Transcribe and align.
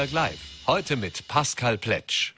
Vorarlberg 0.00 0.12
Live. 0.12 0.38
Heute 0.66 0.96
mit 0.96 1.28
Pascal 1.28 1.76
Pletsch. 1.76 2.32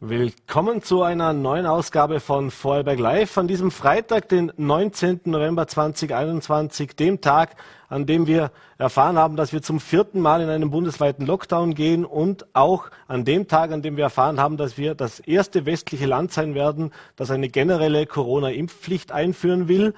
Willkommen 0.00 0.82
zu 0.82 1.02
einer 1.02 1.34
neuen 1.34 1.66
Ausgabe 1.66 2.18
von 2.18 2.50
Vorarlberg 2.50 2.98
Live 2.98 3.36
an 3.36 3.46
diesem 3.46 3.70
Freitag, 3.70 4.30
den 4.30 4.50
19. 4.56 5.20
November 5.24 5.68
2021, 5.68 6.96
dem 6.96 7.20
Tag, 7.20 7.56
an 7.90 8.06
dem 8.06 8.26
wir 8.26 8.52
erfahren 8.78 9.18
haben, 9.18 9.36
dass 9.36 9.52
wir 9.52 9.60
zum 9.60 9.80
vierten 9.80 10.20
Mal 10.20 10.40
in 10.40 10.48
einen 10.48 10.70
bundesweiten 10.70 11.26
Lockdown 11.26 11.74
gehen 11.74 12.06
und 12.06 12.46
auch 12.54 12.88
an 13.06 13.26
dem 13.26 13.48
Tag, 13.48 13.70
an 13.70 13.82
dem 13.82 13.98
wir 13.98 14.04
erfahren 14.04 14.40
haben, 14.40 14.56
dass 14.56 14.78
wir 14.78 14.94
das 14.94 15.20
erste 15.20 15.66
westliche 15.66 16.06
Land 16.06 16.32
sein 16.32 16.54
werden, 16.54 16.90
das 17.16 17.30
eine 17.30 17.50
generelle 17.50 18.06
Corona-Impfpflicht 18.06 19.12
einführen 19.12 19.68
will. 19.68 19.92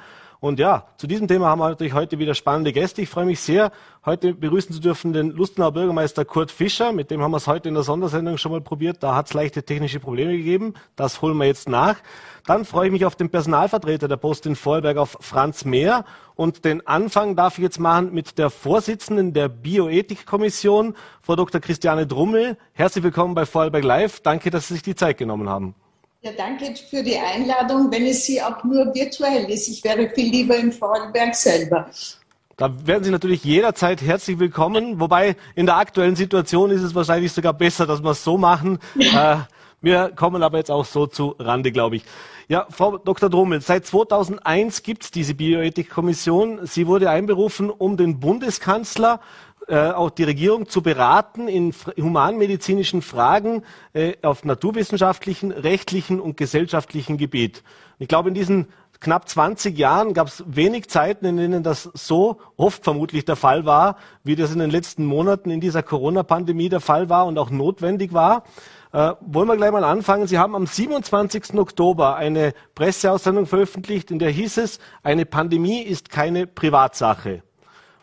Und 0.45 0.59
ja, 0.59 0.85
zu 0.99 1.07
diesem 1.07 1.27
Thema 1.27 1.47
haben 1.47 1.61
wir 1.61 1.71
natürlich 1.71 1.95
heute 1.95 2.19
wieder 2.19 2.35
spannende 2.35 2.75
Gäste. 2.75 3.01
Ich 3.01 3.09
freue 3.09 3.25
mich 3.25 3.41
sehr, 3.41 3.73
heute 4.05 4.35
begrüßen 4.35 4.75
zu 4.75 4.81
dürfen 4.83 5.15
den 5.15 5.31
Lustenauer 5.31 5.73
Bürgermeister 5.73 6.27
Kurt 6.27 6.51
Fischer. 6.51 6.93
Mit 6.93 7.11
dem 7.11 7.23
haben 7.23 7.31
wir 7.31 7.39
es 7.39 7.47
heute 7.47 7.71
in 7.71 7.75
der 7.75 7.83
Sondersendung 7.83 8.37
schon 8.37 8.53
mal 8.53 8.61
probiert. 8.61 9.03
Da 9.03 9.15
hat 9.15 9.29
es 9.29 9.33
leichte 9.33 9.63
technische 9.63 10.01
Probleme 10.01 10.37
gegeben. 10.37 10.75
Das 10.97 11.23
holen 11.23 11.39
wir 11.39 11.47
jetzt 11.47 11.67
nach. 11.67 11.97
Dann 12.45 12.67
freue 12.67 12.89
ich 12.89 12.93
mich 12.93 13.07
auf 13.07 13.17
den 13.17 13.31
Personalvertreter 13.31 14.07
der 14.07 14.19
Post 14.19 14.45
in 14.45 14.55
Vorarlberg, 14.55 14.99
auf 14.99 15.17
Franz 15.19 15.65
Mehr. 15.65 16.05
Und 16.35 16.67
den 16.67 16.87
Anfang 16.87 17.37
darf 17.37 17.57
ich 17.57 17.63
jetzt 17.63 17.81
machen 17.81 18.13
mit 18.13 18.37
der 18.37 18.51
Vorsitzenden 18.51 19.33
der 19.33 19.49
Bioethikkommission, 19.49 20.95
Frau 21.23 21.37
Dr. 21.37 21.63
Christiane 21.63 22.07
Drummel. 22.07 22.59
Herzlich 22.75 23.03
willkommen 23.03 23.35
bei 23.35 23.47
Vorarlberg 23.47 23.83
Live. 23.85 24.21
Danke, 24.21 24.51
dass 24.51 24.69
Sie 24.69 24.75
sich 24.75 24.83
die 24.83 24.95
Zeit 24.95 25.17
genommen 25.17 25.49
haben. 25.49 25.75
Ja, 26.25 26.31
danke 26.35 26.75
für 26.75 27.03
die 27.03 27.19
Einladung, 27.19 27.93
wenn 27.93 28.07
es 28.07 28.25
sie 28.25 28.41
auch 28.41 28.65
nur 28.65 28.95
virtuell 28.95 29.45
ist. 29.51 29.69
Ich 29.69 29.85
wäre 29.85 30.09
viel 30.09 30.31
lieber 30.31 30.57
in 30.57 30.73
Vorarlberg 30.73 31.35
selber. 31.35 31.91
Da 32.57 32.73
werden 32.87 33.05
Sie 33.05 33.11
natürlich 33.11 33.45
jederzeit 33.45 34.01
herzlich 34.01 34.39
willkommen. 34.39 34.99
Wobei 35.01 35.37
in 35.55 35.67
der 35.67 35.77
aktuellen 35.77 36.17
Situation 36.17 36.71
ist 36.71 36.81
es 36.81 36.95
wahrscheinlich 36.95 37.31
sogar 37.31 37.53
besser, 37.53 37.87
dass 37.87 38.03
wir 38.03 38.13
es 38.13 38.25
so 38.25 38.39
machen. 38.39 38.79
Äh, 38.99 39.37
wir 39.83 40.13
kommen 40.17 40.43
aber 40.43 40.57
jetzt 40.57 40.71
auch 40.71 40.87
so 40.87 41.07
zu 41.07 41.35
Rande, 41.39 41.71
glaube 41.71 41.97
ich. 41.97 42.05
Ja, 42.49 42.67
Frau 42.71 42.97
Dr. 42.97 43.29
Drummel, 43.29 43.61
seit 43.61 43.85
2001 43.85 44.83
gibt 44.83 45.05
es 45.05 45.11
diese 45.11 45.35
Bioethikkommission. 45.35 46.61
Sie 46.67 46.87
wurde 46.87 47.11
einberufen, 47.11 47.69
um 47.69 47.99
den 47.99 48.19
Bundeskanzler 48.19 49.21
äh, 49.69 49.91
auch 49.91 50.11
die 50.11 50.25
Regierung 50.25 50.69
zu 50.69 50.83
beraten 50.83 51.49
in 51.49 51.75
humanmedizinischen 51.97 53.03
Fragen 53.03 53.63
äh, 53.93 54.15
auf 54.23 54.45
naturwissenschaftlichen, 54.45 55.53
rechtlichen 55.53 56.21
und 56.21 56.37
gesellschaftlichen 56.37 57.17
Gebiet. 57.17 57.63
Ich 57.99 58.09
glaube, 58.09 58.29
in 58.29 58.35
diesen 58.35 58.67
knapp 59.01 59.29
20 59.29 59.77
Jahren 59.79 60.15
gab 60.15 60.29
es 60.29 60.45
wenig 60.47 60.89
Zeiten, 60.89 61.27
in 61.27 61.37
denen 61.37 61.63
das 61.63 61.91
so 61.95 62.41
oft 62.57 62.85
vermutlich 62.85 63.25
der 63.25 63.37
Fall 63.37 63.65
war, 63.65 63.97
wie 64.23 64.37
das 64.37 64.53
in 64.53 64.59
den 64.59 64.71
letzten 64.71 65.05
Monaten 65.05 65.51
in 65.51 65.61
dieser 65.61 65.83
Corona-Pandemie 65.83 66.69
der 66.69 66.81
Fall 66.81 67.09
war 67.09 67.27
und 67.27 67.39
auch 67.39 67.51
notwendig 67.51 68.13
war. 68.13 68.45
Äh, 68.93 69.13
wollen 69.21 69.49
wir 69.49 69.57
gleich 69.57 69.73
mal 69.73 69.85
anfangen. 69.85 70.27
Sie 70.27 70.39
haben 70.39 70.55
am 70.55 70.67
27. 70.67 71.55
Oktober 71.59 72.17
eine 72.17 72.55
Presseaussendung 72.75 73.47
veröffentlicht, 73.47 74.11
in 74.11 74.19
der 74.19 74.31
hieß 74.31 74.59
es, 74.59 74.79
eine 75.03 75.27
Pandemie 75.27 75.83
ist 75.83 76.11
keine 76.11 76.47
Privatsache. 76.47 77.43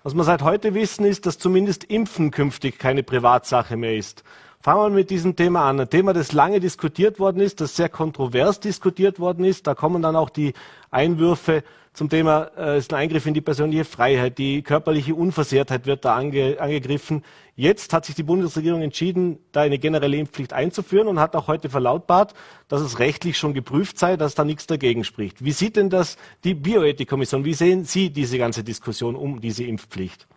Was 0.03 0.15
wir 0.15 0.23
seit 0.23 0.41
heute 0.41 0.73
wissen, 0.73 1.05
ist, 1.05 1.27
dass 1.27 1.37
zumindest 1.37 1.83
Impfen 1.83 2.31
künftig 2.31 2.79
keine 2.79 3.03
Privatsache 3.03 3.77
mehr 3.77 3.95
ist. 3.95 4.23
Fangen 4.63 4.81
wir 4.83 4.89
mit 4.91 5.09
diesem 5.09 5.35
Thema 5.35 5.67
an. 5.67 5.79
Ein 5.79 5.89
Thema, 5.89 6.13
das 6.13 6.33
lange 6.33 6.59
diskutiert 6.59 7.19
worden 7.19 7.41
ist, 7.41 7.61
das 7.61 7.75
sehr 7.75 7.89
kontrovers 7.89 8.59
diskutiert 8.59 9.19
worden 9.19 9.43
ist. 9.43 9.65
Da 9.65 9.73
kommen 9.73 10.03
dann 10.03 10.15
auch 10.15 10.29
die 10.29 10.53
Einwürfe 10.91 11.63
zum 11.93 12.09
Thema, 12.09 12.51
äh, 12.55 12.77
ist 12.77 12.93
ein 12.93 12.99
Eingriff 12.99 13.25
in 13.25 13.33
die 13.33 13.41
persönliche 13.41 13.85
Freiheit, 13.85 14.37
die 14.37 14.61
körperliche 14.61 15.15
Unversehrtheit 15.15 15.87
wird 15.87 16.05
da 16.05 16.15
ange, 16.15 16.57
angegriffen. 16.59 17.23
Jetzt 17.55 17.91
hat 17.91 18.05
sich 18.05 18.13
die 18.13 18.21
Bundesregierung 18.21 18.83
entschieden, 18.83 19.39
da 19.51 19.61
eine 19.61 19.79
generelle 19.79 20.17
Impfpflicht 20.17 20.53
einzuführen 20.53 21.07
und 21.07 21.19
hat 21.19 21.35
auch 21.35 21.47
heute 21.47 21.69
verlautbart, 21.69 22.35
dass 22.67 22.81
es 22.81 22.99
rechtlich 22.99 23.39
schon 23.39 23.55
geprüft 23.55 23.97
sei, 23.97 24.15
dass 24.15 24.35
da 24.35 24.45
nichts 24.45 24.67
dagegen 24.67 25.03
spricht. 25.03 25.43
Wie 25.43 25.53
sieht 25.53 25.75
denn 25.75 25.89
das 25.89 26.17
die 26.43 26.53
Bioethikkommission? 26.53 27.45
Wie 27.45 27.55
sehen 27.55 27.83
Sie 27.83 28.11
diese 28.11 28.37
ganze 28.37 28.63
Diskussion 28.63 29.15
um 29.15 29.41
diese 29.41 29.63
Impfpflicht? 29.63 30.27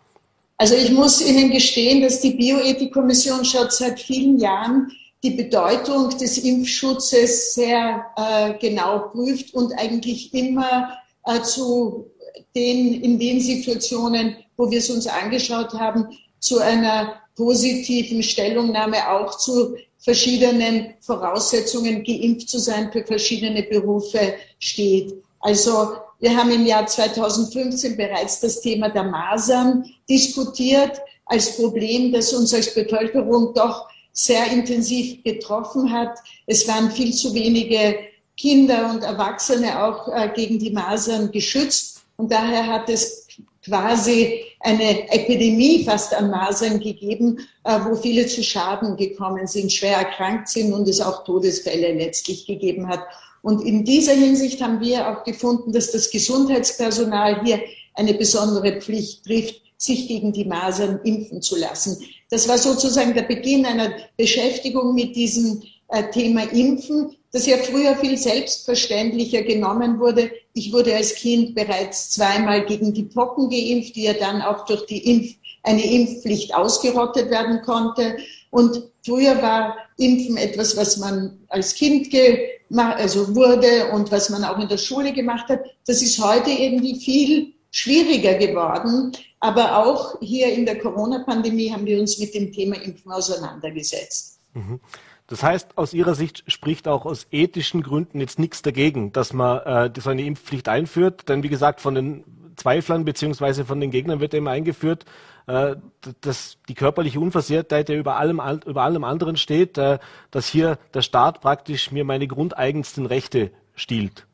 Also 0.56 0.74
ich 0.74 0.90
muss 0.92 1.20
Ihnen 1.20 1.50
gestehen, 1.50 2.02
dass 2.02 2.20
die 2.20 2.34
Bioethikkommission 2.34 3.44
schon 3.44 3.66
seit 3.70 3.98
vielen 3.98 4.38
Jahren 4.38 4.90
die 5.22 5.30
Bedeutung 5.30 6.10
des 6.18 6.38
Impfschutzes 6.38 7.54
sehr 7.54 8.04
äh, 8.16 8.54
genau 8.58 9.08
prüft 9.08 9.54
und 9.54 9.72
eigentlich 9.78 10.32
immer 10.34 10.98
äh, 11.24 11.40
zu 11.42 12.10
den, 12.54 13.02
in 13.02 13.18
den 13.18 13.40
Situationen, 13.40 14.36
wo 14.56 14.70
wir 14.70 14.78
es 14.78 14.90
uns 14.90 15.06
angeschaut 15.06 15.72
haben, 15.72 16.06
zu 16.38 16.58
einer 16.58 17.14
positiven 17.36 18.22
Stellungnahme 18.22 19.10
auch 19.10 19.36
zu 19.38 19.76
verschiedenen 19.98 20.94
Voraussetzungen, 21.00 22.04
geimpft 22.04 22.48
zu 22.48 22.58
sein 22.58 22.92
für 22.92 23.04
verschiedene 23.04 23.62
Berufe 23.62 24.34
steht. 24.58 25.14
Also 25.40 25.96
wir 26.24 26.34
haben 26.34 26.50
im 26.50 26.64
Jahr 26.64 26.86
2015 26.86 27.98
bereits 27.98 28.40
das 28.40 28.62
Thema 28.62 28.88
der 28.88 29.02
Masern 29.02 29.84
diskutiert 30.08 30.98
als 31.26 31.54
Problem, 31.58 32.12
das 32.12 32.32
uns 32.32 32.54
als 32.54 32.72
Bevölkerung 32.74 33.52
doch 33.52 33.86
sehr 34.12 34.50
intensiv 34.50 35.22
betroffen 35.22 35.92
hat. 35.92 36.16
Es 36.46 36.66
waren 36.66 36.90
viel 36.90 37.12
zu 37.12 37.34
wenige 37.34 37.98
Kinder 38.38 38.90
und 38.90 39.02
Erwachsene 39.02 39.84
auch 39.84 40.08
äh, 40.08 40.30
gegen 40.34 40.58
die 40.58 40.70
Masern 40.70 41.30
geschützt. 41.30 42.02
Und 42.16 42.32
daher 42.32 42.66
hat 42.68 42.88
es 42.88 43.28
quasi 43.62 44.44
eine 44.60 45.12
Epidemie 45.12 45.84
fast 45.84 46.14
an 46.14 46.30
Masern 46.30 46.80
gegeben, 46.80 47.46
äh, 47.64 47.78
wo 47.84 47.96
viele 47.96 48.26
zu 48.26 48.42
Schaden 48.42 48.96
gekommen 48.96 49.46
sind, 49.46 49.70
schwer 49.70 49.98
erkrankt 49.98 50.48
sind 50.48 50.72
und 50.72 50.88
es 50.88 51.02
auch 51.02 51.24
Todesfälle 51.24 51.92
letztlich 51.92 52.46
gegeben 52.46 52.88
hat. 52.88 53.00
Und 53.44 53.60
in 53.60 53.84
dieser 53.84 54.14
Hinsicht 54.14 54.62
haben 54.62 54.80
wir 54.80 55.06
auch 55.06 55.22
gefunden, 55.22 55.70
dass 55.70 55.92
das 55.92 56.10
Gesundheitspersonal 56.10 57.44
hier 57.44 57.60
eine 57.92 58.14
besondere 58.14 58.80
Pflicht 58.80 59.26
trifft, 59.26 59.60
sich 59.76 60.08
gegen 60.08 60.32
die 60.32 60.46
Masern 60.46 60.98
impfen 61.04 61.42
zu 61.42 61.58
lassen. 61.58 62.02
Das 62.30 62.48
war 62.48 62.56
sozusagen 62.56 63.12
der 63.12 63.24
Beginn 63.24 63.66
einer 63.66 63.92
Beschäftigung 64.16 64.94
mit 64.94 65.14
diesem 65.14 65.62
äh, 65.88 66.04
Thema 66.10 66.50
Impfen, 66.52 67.16
das 67.32 67.44
ja 67.44 67.58
früher 67.58 67.94
viel 67.96 68.16
selbstverständlicher 68.16 69.42
genommen 69.42 70.00
wurde. 70.00 70.30
Ich 70.54 70.72
wurde 70.72 70.96
als 70.96 71.14
Kind 71.14 71.54
bereits 71.54 72.12
zweimal 72.12 72.64
gegen 72.64 72.94
die 72.94 73.02
Pocken 73.02 73.50
geimpft, 73.50 73.94
die 73.94 74.04
ja 74.04 74.14
dann 74.14 74.40
auch 74.40 74.64
durch 74.64 74.86
die 74.86 75.10
Impf 75.10 75.34
eine 75.64 75.84
Impfpflicht 75.84 76.54
ausgerottet 76.54 77.30
werden 77.30 77.60
konnte. 77.60 78.16
Und 78.48 78.84
früher 79.04 79.42
war 79.42 79.76
Impfen 79.98 80.38
etwas, 80.38 80.78
was 80.78 80.96
man 80.96 81.40
als 81.48 81.74
Kind 81.74 82.10
gemacht, 82.10 82.54
also 82.78 83.34
wurde 83.34 83.90
und 83.92 84.10
was 84.10 84.30
man 84.30 84.44
auch 84.44 84.58
in 84.58 84.68
der 84.68 84.78
Schule 84.78 85.12
gemacht 85.12 85.48
hat. 85.48 85.60
Das 85.86 86.02
ist 86.02 86.22
heute 86.22 86.50
irgendwie 86.50 86.98
viel 86.98 87.52
schwieriger 87.70 88.34
geworden. 88.34 89.12
Aber 89.40 89.84
auch 89.84 90.20
hier 90.20 90.52
in 90.52 90.64
der 90.64 90.78
Corona-Pandemie 90.78 91.70
haben 91.70 91.84
wir 91.86 92.00
uns 92.00 92.18
mit 92.18 92.34
dem 92.34 92.52
Thema 92.52 92.76
Impfen 92.76 93.12
auseinandergesetzt. 93.12 94.38
Mhm. 94.54 94.80
Das 95.26 95.42
heißt, 95.42 95.76
aus 95.76 95.94
Ihrer 95.94 96.14
Sicht 96.14 96.44
spricht 96.48 96.86
auch 96.86 97.06
aus 97.06 97.26
ethischen 97.30 97.82
Gründen 97.82 98.20
jetzt 98.20 98.38
nichts 98.38 98.62
dagegen, 98.62 99.12
dass 99.12 99.32
man 99.32 99.58
äh, 99.60 100.00
so 100.00 100.10
eine 100.10 100.22
Impfpflicht 100.22 100.68
einführt. 100.68 101.28
Denn 101.28 101.42
wie 101.42 101.48
gesagt, 101.48 101.80
von 101.80 101.94
den 101.94 102.24
Zweiflern 102.56 103.04
beziehungsweise 103.04 103.64
von 103.64 103.80
den 103.80 103.90
Gegnern 103.90 104.20
wird 104.20 104.34
immer 104.34 104.50
eingeführt, 104.50 105.04
äh, 105.46 105.76
dass 106.20 106.56
die 106.68 106.74
körperliche 106.74 107.20
Unversehrtheit 107.20 107.88
ja 107.88 107.96
über 107.96 108.16
allem, 108.16 108.40
über 108.66 108.82
allem 108.82 109.04
anderen 109.04 109.36
steht, 109.36 109.76
äh, 109.78 109.98
dass 110.30 110.48
hier 110.48 110.78
der 110.94 111.02
Staat 111.02 111.40
praktisch 111.40 111.90
mir 111.92 112.04
meine 112.04 112.26
grundeigensten 112.26 113.06
Rechte 113.06 113.50
stiehlt. 113.74 114.26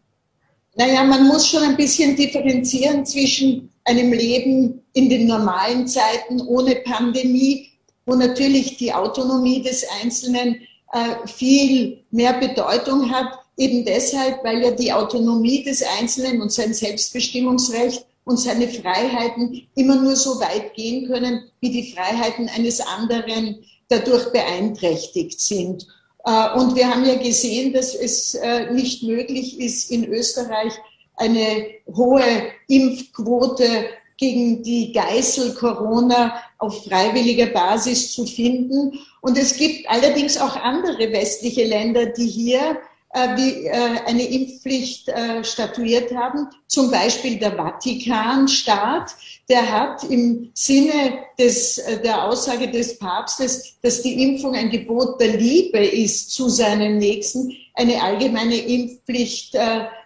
Naja, 0.76 1.02
man 1.02 1.26
muss 1.26 1.48
schon 1.48 1.62
ein 1.62 1.76
bisschen 1.76 2.14
differenzieren 2.14 3.04
zwischen 3.04 3.72
einem 3.84 4.12
Leben 4.12 4.82
in 4.92 5.10
den 5.10 5.26
normalen 5.26 5.88
Zeiten 5.88 6.40
ohne 6.42 6.76
Pandemie, 6.76 7.70
wo 8.06 8.14
natürlich 8.14 8.76
die 8.76 8.92
Autonomie 8.92 9.62
des 9.62 9.84
Einzelnen 10.02 10.60
äh, 10.92 11.26
viel 11.26 12.04
mehr 12.10 12.34
Bedeutung 12.34 13.10
hat, 13.10 13.32
eben 13.56 13.84
deshalb, 13.84 14.42
weil 14.44 14.62
ja 14.62 14.70
die 14.70 14.92
Autonomie 14.92 15.64
des 15.64 15.82
Einzelnen 15.82 16.40
und 16.40 16.52
sein 16.52 16.72
Selbstbestimmungsrecht 16.72 18.06
und 18.24 18.38
seine 18.38 18.68
Freiheiten 18.68 19.66
immer 19.74 19.96
nur 19.96 20.16
so 20.16 20.40
weit 20.40 20.74
gehen 20.74 21.08
können, 21.08 21.44
wie 21.60 21.70
die 21.70 21.92
Freiheiten 21.92 22.48
eines 22.48 22.80
anderen 22.80 23.64
dadurch 23.88 24.30
beeinträchtigt 24.32 25.40
sind. 25.40 25.86
Äh, 26.24 26.58
und 26.58 26.74
wir 26.74 26.88
haben 26.88 27.04
ja 27.04 27.16
gesehen, 27.16 27.72
dass 27.72 27.94
es 27.94 28.34
äh, 28.34 28.72
nicht 28.72 29.02
möglich 29.02 29.58
ist, 29.58 29.90
in 29.90 30.04
Österreich 30.06 30.72
eine 31.16 31.66
hohe 31.94 32.24
Impfquote 32.68 33.86
gegen 34.16 34.62
die 34.62 34.92
Geißel 34.92 35.54
Corona 35.54 36.42
auf 36.58 36.84
freiwilliger 36.84 37.46
Basis 37.46 38.12
zu 38.12 38.26
finden. 38.26 38.98
Und 39.22 39.38
es 39.38 39.56
gibt 39.56 39.88
allerdings 39.88 40.38
auch 40.38 40.56
andere 40.56 41.10
westliche 41.10 41.64
Länder, 41.64 42.06
die 42.06 42.26
hier 42.26 42.78
äh, 43.12 43.36
wie 43.36 43.66
äh, 43.66 43.72
eine 44.06 44.22
Impfpflicht 44.22 45.08
äh, 45.08 45.42
statuiert 45.42 46.14
haben. 46.14 46.46
Zum 46.68 46.92
Beispiel 46.92 47.40
der 47.40 47.56
Vatikanstaat, 47.56 49.10
der 49.48 49.68
hat 49.68 50.04
im 50.04 50.52
Sinne 50.54 51.24
des, 51.36 51.82
der 52.04 52.24
Aussage 52.24 52.70
des 52.70 53.00
Papstes, 53.00 53.80
dass 53.82 54.02
die 54.02 54.22
Impfung 54.22 54.54
ein 54.54 54.70
Gebot 54.70 55.20
der 55.20 55.36
Liebe 55.36 55.84
ist 55.84 56.30
zu 56.30 56.48
seinem 56.48 56.98
Nächsten, 56.98 57.52
eine 57.74 58.00
allgemeine 58.00 58.56
Impfpflicht 58.56 59.56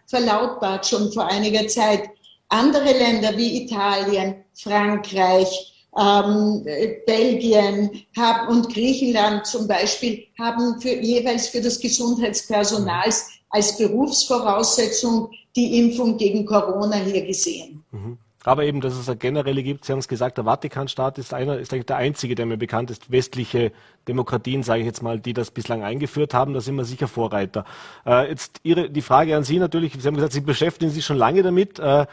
verlautbart 0.06 0.86
schon 0.86 1.12
vor 1.12 1.26
einiger 1.26 1.68
Zeit. 1.68 2.08
Andere 2.48 2.90
Länder 2.90 3.36
wie 3.36 3.64
Italien, 3.64 4.44
Frankreich, 4.54 5.73
ähm, 5.98 6.64
Belgien 7.06 7.90
haben, 8.16 8.48
und 8.48 8.72
Griechenland 8.72 9.46
zum 9.46 9.68
Beispiel 9.68 10.24
haben 10.38 10.80
für, 10.80 10.94
jeweils 10.94 11.48
für 11.48 11.60
das 11.60 11.80
Gesundheitspersonal 11.80 13.12
als 13.50 13.78
Berufsvoraussetzung 13.78 15.30
die 15.54 15.78
Impfung 15.78 16.16
gegen 16.16 16.44
Corona 16.44 16.96
hier 16.96 17.24
gesehen. 17.24 17.84
Mhm. 17.92 18.18
Aber 18.46 18.64
eben, 18.64 18.82
dass 18.82 18.94
es 18.94 19.08
eine 19.08 19.16
generelle 19.16 19.62
gibt, 19.62 19.86
Sie 19.86 19.92
haben 19.92 20.00
es 20.00 20.08
gesagt, 20.08 20.36
der 20.36 20.44
Vatikanstaat 20.44 21.16
ist 21.16 21.32
einer, 21.32 21.58
ist 21.58 21.72
eigentlich 21.72 21.86
der 21.86 21.96
einzige, 21.96 22.34
der 22.34 22.44
mir 22.44 22.58
bekannt 22.58 22.90
ist, 22.90 23.10
westliche 23.10 23.72
Demokratien, 24.06 24.62
sage 24.62 24.80
ich 24.80 24.86
jetzt 24.86 25.02
mal, 25.02 25.18
die 25.18 25.32
das 25.32 25.50
bislang 25.50 25.82
eingeführt 25.82 26.34
haben. 26.34 26.52
Da 26.52 26.60
sind 26.60 26.76
wir 26.76 26.84
sicher 26.84 27.08
Vorreiter. 27.08 27.64
Äh, 28.04 28.28
jetzt 28.28 28.60
Ihre, 28.62 28.90
die 28.90 29.00
Frage 29.00 29.34
an 29.34 29.44
Sie 29.44 29.58
natürlich, 29.58 29.94
Sie 29.98 30.06
haben 30.06 30.14
gesagt, 30.14 30.34
Sie 30.34 30.42
beschäftigen 30.42 30.90
sich 30.90 31.06
schon 31.06 31.16
lange 31.16 31.42
damit. 31.42 31.78
Äh, 31.78 32.04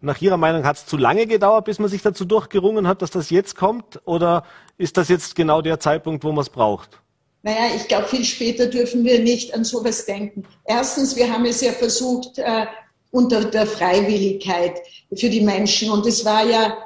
nach 0.00 0.20
Ihrer 0.20 0.36
Meinung 0.36 0.64
hat 0.64 0.76
es 0.76 0.86
zu 0.86 0.96
lange 0.96 1.26
gedauert, 1.26 1.64
bis 1.64 1.78
man 1.78 1.88
sich 1.88 2.02
dazu 2.02 2.24
durchgerungen 2.24 2.86
hat, 2.86 3.02
dass 3.02 3.10
das 3.10 3.30
jetzt 3.30 3.56
kommt? 3.56 4.00
Oder 4.04 4.44
ist 4.78 4.96
das 4.96 5.08
jetzt 5.08 5.34
genau 5.34 5.62
der 5.62 5.80
Zeitpunkt, 5.80 6.24
wo 6.24 6.32
man 6.32 6.42
es 6.42 6.50
braucht? 6.50 7.00
Naja, 7.42 7.74
ich 7.76 7.86
glaube, 7.86 8.08
viel 8.08 8.24
später 8.24 8.66
dürfen 8.66 9.04
wir 9.04 9.20
nicht 9.20 9.54
an 9.54 9.64
sowas 9.64 10.04
denken. 10.04 10.44
Erstens, 10.64 11.14
wir 11.14 11.32
haben 11.32 11.44
es 11.44 11.60
ja 11.60 11.72
versucht 11.72 12.38
äh, 12.38 12.66
unter 13.12 13.44
der 13.44 13.66
Freiwilligkeit 13.66 14.80
für 15.14 15.28
die 15.28 15.42
Menschen. 15.42 15.90
Und 15.90 16.06
es 16.06 16.24
war 16.24 16.44
ja, 16.44 16.76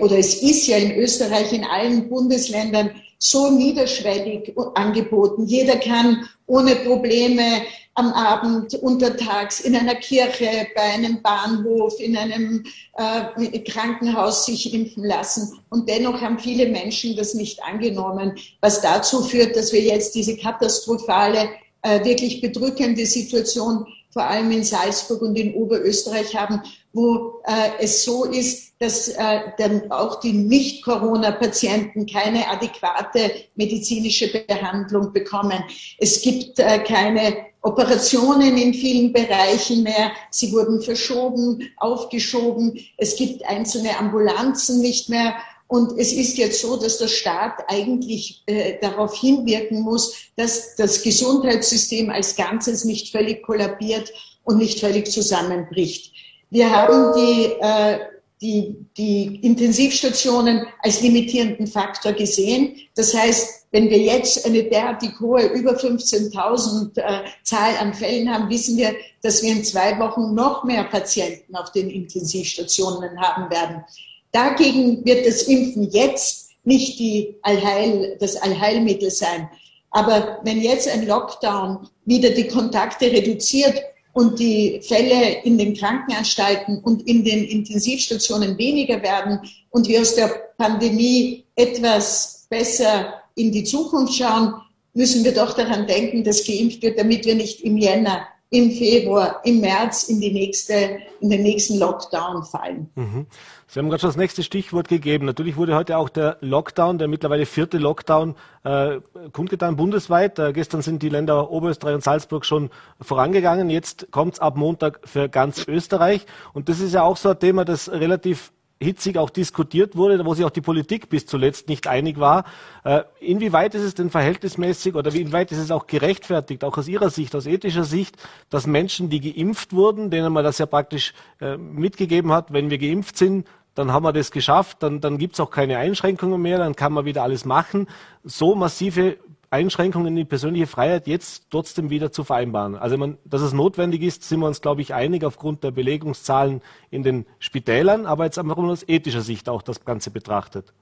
oder 0.00 0.16
es 0.18 0.42
ist 0.42 0.66
ja 0.66 0.76
in 0.76 0.92
Österreich, 0.92 1.52
in 1.52 1.64
allen 1.64 2.08
Bundesländern 2.08 2.90
so 3.18 3.50
niederschwellig 3.50 4.54
angeboten. 4.74 5.46
Jeder 5.46 5.76
kann 5.76 6.28
ohne 6.46 6.76
Probleme 6.76 7.62
am 7.94 8.12
Abend, 8.12 8.74
untertags 8.74 9.60
in 9.60 9.76
einer 9.76 9.94
Kirche, 9.94 10.66
bei 10.74 10.82
einem 10.82 11.22
Bahnhof, 11.22 11.98
in 12.00 12.16
einem 12.16 12.64
äh, 12.96 13.60
Krankenhaus 13.60 14.46
sich 14.46 14.74
impfen 14.74 15.04
lassen. 15.04 15.60
Und 15.70 15.88
dennoch 15.88 16.20
haben 16.20 16.38
viele 16.38 16.66
Menschen 16.66 17.16
das 17.16 17.34
nicht 17.34 17.62
angenommen, 17.62 18.36
was 18.60 18.80
dazu 18.80 19.22
führt, 19.22 19.54
dass 19.54 19.72
wir 19.72 19.80
jetzt 19.80 20.14
diese 20.14 20.36
katastrophale, 20.36 21.50
äh, 21.82 22.04
wirklich 22.04 22.40
bedrückende 22.40 23.06
Situation 23.06 23.86
vor 24.10 24.24
allem 24.24 24.50
in 24.50 24.64
Salzburg 24.64 25.22
und 25.22 25.36
in 25.36 25.54
Oberösterreich 25.54 26.34
haben, 26.34 26.62
wo 26.92 27.42
äh, 27.44 27.70
es 27.80 28.04
so 28.04 28.24
ist, 28.24 28.63
dass 28.84 29.08
äh, 29.08 29.40
dann 29.56 29.90
auch 29.90 30.20
die 30.20 30.34
Nicht-Corona-Patienten 30.34 32.04
keine 32.04 32.50
adäquate 32.50 33.30
medizinische 33.54 34.28
Behandlung 34.46 35.10
bekommen. 35.12 35.64
Es 35.98 36.20
gibt 36.20 36.58
äh, 36.58 36.80
keine 36.80 37.46
Operationen 37.62 38.58
in 38.58 38.74
vielen 38.74 39.10
Bereichen 39.10 39.84
mehr. 39.84 40.12
Sie 40.30 40.52
wurden 40.52 40.82
verschoben, 40.82 41.66
aufgeschoben. 41.78 42.78
Es 42.98 43.16
gibt 43.16 43.46
einzelne 43.46 43.98
Ambulanzen 43.98 44.82
nicht 44.82 45.08
mehr. 45.08 45.34
Und 45.66 45.98
es 45.98 46.12
ist 46.12 46.36
jetzt 46.36 46.60
so, 46.60 46.76
dass 46.76 46.98
der 46.98 47.08
Staat 47.08 47.64
eigentlich 47.68 48.42
äh, 48.44 48.74
darauf 48.82 49.16
hinwirken 49.18 49.80
muss, 49.80 50.14
dass 50.36 50.76
das 50.76 51.02
Gesundheitssystem 51.02 52.10
als 52.10 52.36
Ganzes 52.36 52.84
nicht 52.84 53.10
völlig 53.10 53.42
kollabiert 53.42 54.12
und 54.44 54.58
nicht 54.58 54.80
völlig 54.80 55.10
zusammenbricht. 55.10 56.12
Wir 56.50 56.70
haben 56.70 57.14
die, 57.16 57.44
äh, 57.62 58.13
die, 58.40 58.76
die 58.96 59.36
Intensivstationen 59.42 60.66
als 60.80 61.00
limitierenden 61.00 61.66
Faktor 61.66 62.12
gesehen. 62.12 62.76
Das 62.94 63.14
heißt, 63.14 63.66
wenn 63.70 63.88
wir 63.90 63.98
jetzt 63.98 64.44
eine 64.44 64.64
derartig 64.64 65.18
hohe, 65.20 65.46
über 65.46 65.72
15.000 65.72 66.98
äh, 66.98 67.24
Zahl 67.42 67.76
an 67.80 67.94
Fällen 67.94 68.32
haben, 68.32 68.48
wissen 68.50 68.76
wir, 68.76 68.94
dass 69.22 69.42
wir 69.42 69.52
in 69.52 69.64
zwei 69.64 69.98
Wochen 69.98 70.34
noch 70.34 70.64
mehr 70.64 70.84
Patienten 70.84 71.56
auf 71.56 71.72
den 71.72 71.90
Intensivstationen 71.90 73.18
haben 73.20 73.50
werden. 73.50 73.84
Dagegen 74.32 75.04
wird 75.04 75.26
das 75.26 75.42
Impfen 75.42 75.90
jetzt 75.90 76.50
nicht 76.64 76.98
die 76.98 77.36
Allheil, 77.42 78.16
das 78.20 78.36
Allheilmittel 78.36 79.10
sein. 79.10 79.48
Aber 79.90 80.40
wenn 80.42 80.60
jetzt 80.60 80.88
ein 80.88 81.06
Lockdown 81.06 81.88
wieder 82.04 82.30
die 82.30 82.48
Kontakte 82.48 83.06
reduziert 83.06 83.80
und 84.14 84.38
die 84.38 84.80
Fälle 84.82 85.42
in 85.42 85.58
den 85.58 85.74
Krankenanstalten 85.74 86.78
und 86.78 87.06
in 87.06 87.24
den 87.24 87.44
Intensivstationen 87.44 88.56
weniger 88.56 89.02
werden 89.02 89.40
und 89.70 89.88
wir 89.88 90.00
aus 90.00 90.14
der 90.14 90.28
Pandemie 90.56 91.44
etwas 91.56 92.46
besser 92.48 93.20
in 93.34 93.50
die 93.50 93.64
Zukunft 93.64 94.14
schauen, 94.14 94.54
müssen 94.94 95.24
wir 95.24 95.34
doch 95.34 95.54
daran 95.54 95.86
denken, 95.86 96.22
dass 96.22 96.46
geimpft 96.46 96.82
wird, 96.82 96.98
damit 96.98 97.26
wir 97.26 97.34
nicht 97.34 97.62
im 97.62 97.76
Jänner 97.76 98.26
im 98.50 98.70
Februar, 98.70 99.40
im 99.44 99.60
März 99.60 100.04
in, 100.04 100.20
die 100.20 100.32
nächste, 100.32 100.98
in 101.20 101.30
den 101.30 101.42
nächsten 101.42 101.78
Lockdown 101.78 102.44
fallen. 102.44 102.88
Mhm. 102.94 103.26
Sie 103.66 103.80
haben 103.80 103.88
gerade 103.88 104.02
schon 104.02 104.10
das 104.10 104.16
nächste 104.16 104.44
Stichwort 104.44 104.86
gegeben. 104.86 105.26
Natürlich 105.26 105.56
wurde 105.56 105.74
heute 105.74 105.98
auch 105.98 106.08
der 106.08 106.36
Lockdown, 106.40 106.98
der 106.98 107.08
mittlerweile 107.08 107.44
vierte 107.44 107.78
Lockdown, 107.78 108.36
äh, 108.62 109.00
kundgetan 109.32 109.74
bundesweit. 109.74 110.38
Äh, 110.38 110.52
gestern 110.52 110.82
sind 110.82 111.02
die 111.02 111.08
Länder 111.08 111.50
Oberösterreich 111.50 111.96
und 111.96 112.04
Salzburg 112.04 112.46
schon 112.46 112.70
vorangegangen. 113.00 113.70
Jetzt 113.70 114.12
kommt 114.12 114.34
es 114.34 114.40
ab 114.40 114.56
Montag 114.56 115.00
für 115.04 115.28
ganz 115.28 115.66
Österreich. 115.66 116.24
Und 116.52 116.68
das 116.68 116.78
ist 116.78 116.94
ja 116.94 117.02
auch 117.02 117.16
so 117.16 117.30
ein 117.30 117.38
Thema, 117.40 117.64
das 117.64 117.90
relativ 117.90 118.52
hitzig 118.80 119.18
auch 119.18 119.30
diskutiert 119.30 119.96
wurde, 119.96 120.24
wo 120.24 120.34
sich 120.34 120.44
auch 120.44 120.50
die 120.50 120.60
Politik 120.60 121.08
bis 121.08 121.26
zuletzt 121.26 121.68
nicht 121.68 121.86
einig 121.86 122.18
war. 122.18 122.44
Äh, 122.84 123.02
inwieweit 123.20 123.74
ist 123.74 123.82
es 123.82 123.94
denn 123.94 124.10
verhältnismäßig 124.10 124.94
oder 124.94 125.12
inwieweit 125.14 125.52
ist 125.52 125.58
es 125.58 125.70
auch 125.70 125.86
gerechtfertigt, 125.86 126.64
auch 126.64 126.76
aus 126.76 126.88
Ihrer 126.88 127.10
Sicht, 127.10 127.34
aus 127.34 127.46
ethischer 127.46 127.84
Sicht, 127.84 128.16
dass 128.50 128.66
Menschen, 128.66 129.10
die 129.10 129.20
geimpft 129.20 129.72
wurden, 129.72 130.10
denen 130.10 130.32
man 130.32 130.44
das 130.44 130.58
ja 130.58 130.66
praktisch 130.66 131.14
äh, 131.40 131.56
mitgegeben 131.56 132.32
hat, 132.32 132.52
wenn 132.52 132.70
wir 132.70 132.78
geimpft 132.78 133.16
sind, 133.16 133.46
dann 133.74 133.92
haben 133.92 134.04
wir 134.04 134.12
das 134.12 134.30
geschafft, 134.30 134.82
dann, 134.82 135.00
dann 135.00 135.18
gibt 135.18 135.34
es 135.34 135.40
auch 135.40 135.50
keine 135.50 135.78
Einschränkungen 135.78 136.40
mehr, 136.40 136.58
dann 136.58 136.76
kann 136.76 136.92
man 136.92 137.04
wieder 137.04 137.22
alles 137.22 137.44
machen. 137.44 137.88
So 138.22 138.54
massive 138.54 139.16
Einschränkungen 139.54 140.08
in 140.08 140.16
die 140.16 140.24
persönliche 140.24 140.66
Freiheit 140.66 141.06
jetzt 141.06 141.44
trotzdem 141.50 141.88
wieder 141.88 142.10
zu 142.10 142.24
vereinbaren. 142.24 142.74
Also, 142.74 142.98
man, 142.98 143.18
dass 143.24 143.40
es 143.40 143.52
notwendig 143.52 144.02
ist, 144.02 144.24
sind 144.24 144.40
wir 144.40 144.48
uns, 144.48 144.60
glaube 144.60 144.82
ich, 144.82 144.92
einig 144.92 145.24
aufgrund 145.24 145.62
der 145.62 145.70
Belegungszahlen 145.70 146.60
in 146.90 147.04
den 147.04 147.24
Spitälern, 147.38 148.04
aber 148.04 148.24
jetzt 148.24 148.38
einfach 148.38 148.56
aus 148.56 148.84
ethischer 148.86 149.20
Sicht 149.20 149.48
auch 149.48 149.62
das 149.62 149.84
Ganze 149.84 150.10
betrachtet. 150.10 150.72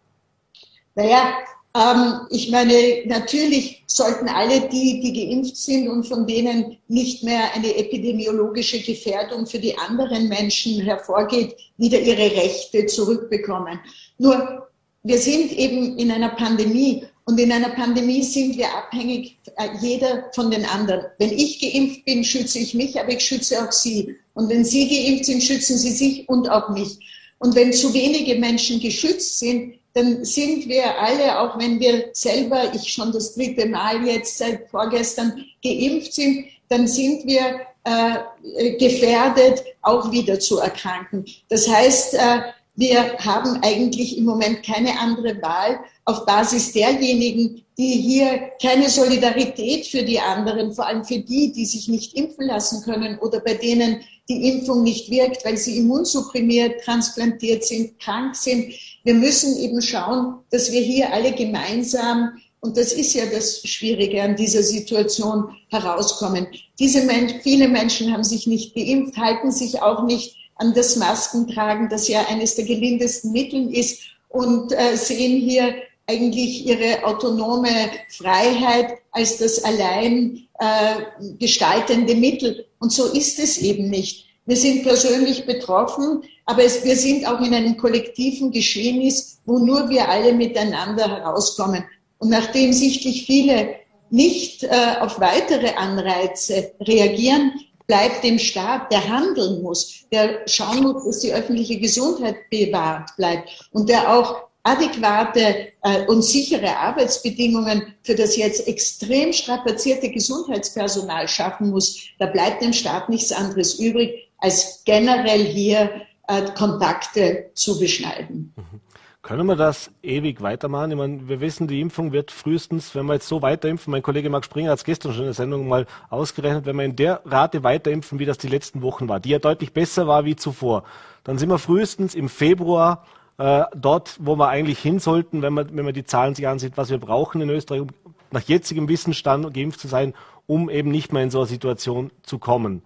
Naja, 0.95 1.35
ähm, 1.75 2.21
ich 2.31 2.51
meine, 2.51 3.03
natürlich 3.07 3.83
sollten 3.87 4.29
alle 4.29 4.69
die, 4.69 5.01
die 5.01 5.13
geimpft 5.13 5.57
sind 5.57 5.89
und 5.89 6.07
von 6.07 6.27
denen 6.27 6.79
nicht 6.89 7.23
mehr 7.25 7.55
eine 7.55 7.77
epidemiologische 7.77 8.81
Gefährdung 8.81 9.47
für 9.47 9.59
die 9.59 9.77
anderen 9.79 10.29
Menschen 10.29 10.81
hervorgeht, 10.83 11.57
wieder 11.77 12.01
ihre 12.01 12.37
Rechte 12.37 12.87
zurückbekommen. 12.87 13.81
Nur, 14.19 14.69
wir 15.03 15.19
sind 15.19 15.53
eben 15.53 15.99
in 15.99 16.11
einer 16.11 16.31
Pandemie 16.31 17.05
und 17.25 17.39
in 17.39 17.53
einer 17.53 17.71
Pandemie 17.71 18.23
sind 18.23 18.57
wir 18.57 18.69
abhängig, 18.75 19.39
äh, 19.57 19.69
jeder 19.81 20.31
von 20.35 20.51
den 20.51 20.65
anderen. 20.65 21.05
Wenn 21.19 21.31
ich 21.31 21.61
geimpft 21.61 22.05
bin, 22.05 22.25
schütze 22.25 22.59
ich 22.59 22.75
mich, 22.75 22.99
aber 22.99 23.13
ich 23.13 23.25
schütze 23.25 23.65
auch 23.65 23.71
Sie. 23.71 24.17
Und 24.35 24.49
wenn 24.49 24.65
Sie 24.65 24.89
geimpft 24.89 25.27
sind, 25.27 25.43
schützen 25.43 25.79
Sie 25.79 25.93
sich 25.93 26.29
und 26.29 26.49
auch 26.49 26.71
mich. 26.71 26.99
Und 27.39 27.55
wenn 27.55 27.73
zu 27.73 27.95
wenige 27.95 28.37
Menschen 28.37 28.81
geschützt 28.81 29.39
sind, 29.39 29.75
dann 29.95 30.25
sind 30.25 30.69
wir 30.69 30.99
alle, 30.99 31.39
auch 31.39 31.59
wenn 31.59 31.79
wir 31.79 32.11
selber, 32.13 32.73
ich 32.75 32.93
schon 32.93 33.13
das 33.13 33.35
dritte 33.35 33.67
Mal 33.67 34.05
jetzt 34.07 34.39
seit 34.39 34.69
vorgestern 34.71 35.45
geimpft 35.63 36.15
sind, 36.15 36.47
dann 36.69 36.89
sind 36.89 37.27
wir 37.27 37.61
äh, 37.85 38.77
gefährdet, 38.79 39.63
auch 39.83 40.11
wieder 40.11 40.41
zu 40.41 40.59
erkranken. 40.59 41.27
Das 41.49 41.69
heißt, 41.69 42.15
äh, 42.15 42.43
wir 42.77 43.19
haben 43.19 43.61
eigentlich 43.63 44.17
im 44.17 44.25
Moment 44.25 44.65
keine 44.65 44.99
andere 44.99 45.41
Wahl 45.43 45.81
auf 46.05 46.27
Basis 46.27 46.73
derjenigen, 46.73 47.65
die 47.79 47.93
hier 47.93 48.51
keine 48.61 48.89
Solidarität 48.89 49.87
für 49.87 50.03
die 50.03 50.19
anderen, 50.19 50.75
vor 50.75 50.87
allem 50.87 51.05
für 51.05 51.19
die, 51.19 51.53
die 51.53 51.65
sich 51.65 51.89
nicht 51.89 52.15
impfen 52.15 52.47
lassen 52.47 52.83
können 52.83 53.19
oder 53.19 53.41
bei 53.41 53.55
denen 53.55 54.01
die 54.29 54.51
Impfung 54.51 54.83
nicht 54.83 55.11
wirkt, 55.11 55.45
weil 55.45 55.57
sie 55.57 55.79
immunsupprimiert, 55.79 56.85
transplantiert 56.85 57.65
sind, 57.65 57.99
krank 57.99 58.37
sind. 58.37 58.73
Wir 59.05 59.15
müssen 59.15 59.57
eben 59.59 59.81
schauen, 59.81 60.41
dass 60.51 60.71
wir 60.71 60.81
hier 60.81 61.13
alle 61.13 61.33
gemeinsam 61.33 62.33
und 62.61 62.77
das 62.77 62.93
ist 62.93 63.15
ja 63.15 63.27
das 63.27 63.61
Schwierige 63.67 64.23
an 64.23 64.37
dieser 64.37 64.63
Situation 64.63 65.57
herauskommen. 65.69 66.47
Diese 66.79 67.03
Menschen, 67.03 67.41
viele 67.41 67.67
Menschen 67.67 68.13
haben 68.13 68.23
sich 68.23 68.47
nicht 68.47 68.75
geimpft, 68.75 69.17
halten 69.17 69.51
sich 69.51 69.83
auch 69.83 70.05
nicht 70.05 70.37
an 70.57 70.73
das 70.73 70.95
Maskentragen, 70.95 71.89
das 71.89 72.07
ja 72.07 72.25
eines 72.29 72.55
der 72.55 72.65
gelindesten 72.65 73.33
Mittel 73.33 73.75
ist 73.75 74.03
und 74.29 74.71
äh, 74.73 74.97
sehen 74.97 75.41
hier 75.41 75.75
eigentlich 76.07 76.67
ihre 76.67 77.05
autonome 77.05 77.91
Freiheit 78.09 78.99
als 79.13 79.39
das 79.39 79.63
allein 79.65 80.47
äh, 80.59 81.35
gestaltende 81.39 82.15
Mittel. 82.15 82.67
Und 82.81 82.93
so 82.93 83.07
ist 83.13 83.39
es 83.39 83.59
eben 83.59 83.89
nicht. 83.89 84.27
Wir 84.47 84.57
sind 84.57 84.83
persönlich 84.83 85.47
betroffen, 85.47 86.23
aber 86.47 86.65
es, 86.65 86.85
wir 86.85 86.97
sind 86.97 87.27
auch 87.27 87.41
in 87.41 87.55
einem 87.55 87.77
kollektiven 87.77 88.51
Geschehnis, 88.51 89.41
wo 89.47 89.59
nur 89.59 89.89
wir 89.89 90.09
alle 90.09 90.33
miteinander 90.33 91.09
herauskommen. 91.09 91.85
Und 92.19 92.31
nachdem 92.31 92.73
sichtlich 92.73 93.25
viele 93.25 93.77
nicht 94.11 94.65
äh, 94.65 94.97
auf 95.01 95.21
weitere 95.21 95.71
Anreize 95.75 96.73
reagieren, 96.81 97.53
bleibt 97.87 98.25
dem 98.25 98.39
Staat, 98.39 98.93
der 98.93 99.09
handeln 99.09 99.63
muss, 99.63 100.05
der 100.13 100.43
schauen 100.47 100.83
muss, 100.83 101.05
dass 101.05 101.21
die 101.21 101.33
öffentliche 101.33 101.79
Gesundheit 101.79 102.37
bewahrt 102.51 103.11
bleibt 103.17 103.69
und 103.73 103.89
der 103.89 104.17
auch 104.17 104.52
adäquate 104.65 105.73
äh, 105.83 106.07
und 106.07 106.23
sichere 106.23 106.77
Arbeitsbedingungen 106.77 107.95
für 108.03 108.15
das 108.15 108.37
jetzt 108.37 108.67
extrem 108.69 109.33
strapazierte 109.33 110.11
Gesundheitspersonal 110.11 111.27
schaffen 111.29 111.71
muss, 111.71 112.01
da 112.19 112.27
bleibt 112.27 112.63
dem 112.63 112.73
Staat 112.73 113.09
nichts 113.09 113.33
anderes 113.33 113.79
übrig, 113.79 114.29
als 114.39 114.83
generell 114.85 115.45
hier 115.45 115.91
äh, 116.29 116.43
Kontakte 116.57 117.51
zu 117.55 117.79
beschneiden. 117.79 118.53
Mhm. 118.57 118.81
Können 119.23 119.47
wir 119.47 119.55
das 119.55 119.89
ewig 120.03 120.41
weitermachen? 120.43 120.91
Ich 120.91 120.97
meine, 120.97 121.29
wir 121.29 121.41
wissen, 121.41 121.69
die 121.69 121.81
Impfung 121.81 122.11
wird 122.11 122.33
frühestens, 122.33 122.93
wenn 122.97 123.07
wir 123.07 123.15
jetzt 123.15 123.29
so 123.29 123.41
weiterimpfen, 123.41 123.93
mein 123.93 124.03
Kollege 124.03 124.29
Marc 124.29 124.45
Springer 124.45 124.73
hat 124.73 124.79
es 124.79 124.85
gestern 124.85 125.13
schon 125.13 125.21
in 125.23 125.27
der 125.29 125.35
Sendung 125.35 125.69
mal 125.69 125.87
ausgerechnet, 126.11 126.67
wenn 126.67 126.75
wir 126.75 126.85
in 126.85 126.97
der 126.97 127.23
Rate 127.25 127.63
weiterimpfen, 127.63 128.19
wie 128.19 128.27
das 128.27 128.39
die 128.39 128.49
letzten 128.49 128.83
Wochen 128.83 129.09
war, 129.09 129.21
die 129.21 129.29
ja 129.29 129.39
deutlich 129.39 129.73
besser 129.73 130.09
war 130.09 130.25
wie 130.25 130.35
zuvor, 130.35 130.83
dann 131.23 131.39
sind 131.39 131.51
wir 131.51 131.59
frühestens 131.59 132.17
im 132.17 132.29
Februar 132.29 133.07
äh, 133.39 133.65
dort, 133.75 134.17
wo 134.21 134.37
wir 134.37 134.49
eigentlich 134.49 134.79
hin 134.79 134.99
sollten, 134.99 135.43
wenn 135.43 135.53
man, 135.53 135.77
wenn 135.77 135.85
man 135.85 135.95
die 135.95 136.05
Zahlen 136.05 136.35
sich 136.35 136.47
ansieht, 136.47 136.73
was 136.77 136.91
wir 136.91 136.99
brauchen 136.99 137.41
in 137.41 137.51
Österreich, 137.51 137.81
um 137.81 137.89
nach 138.31 138.43
jetzigem 138.43 138.89
Wissensstand 138.89 139.53
geimpft 139.53 139.81
zu 139.81 139.89
sein, 139.89 140.15
um 140.47 140.71
eben 140.71 140.91
nicht 140.91 141.13
mehr 141.13 141.23
in 141.23 141.31
so 141.31 141.39
eine 141.39 141.47
Situation 141.47 142.11
zu 142.23 142.39
kommen. 142.39 142.83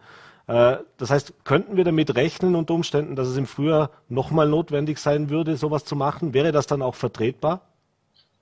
Äh, 0.47 0.77
das 0.97 1.11
heißt, 1.11 1.33
könnten 1.45 1.77
wir 1.77 1.85
damit 1.85 2.15
rechnen 2.15 2.55
unter 2.55 2.75
Umständen, 2.75 3.17
dass 3.17 3.29
es 3.29 3.37
im 3.37 3.47
Frühjahr 3.47 3.91
nochmal 4.09 4.49
notwendig 4.49 4.99
sein 4.99 5.31
würde, 5.31 5.57
sowas 5.57 5.85
zu 5.85 5.97
machen? 5.97 6.35
Wäre 6.35 6.53
das 6.53 6.67
dann 6.67 6.83
auch 6.83 6.95
vertretbar? 6.95 7.63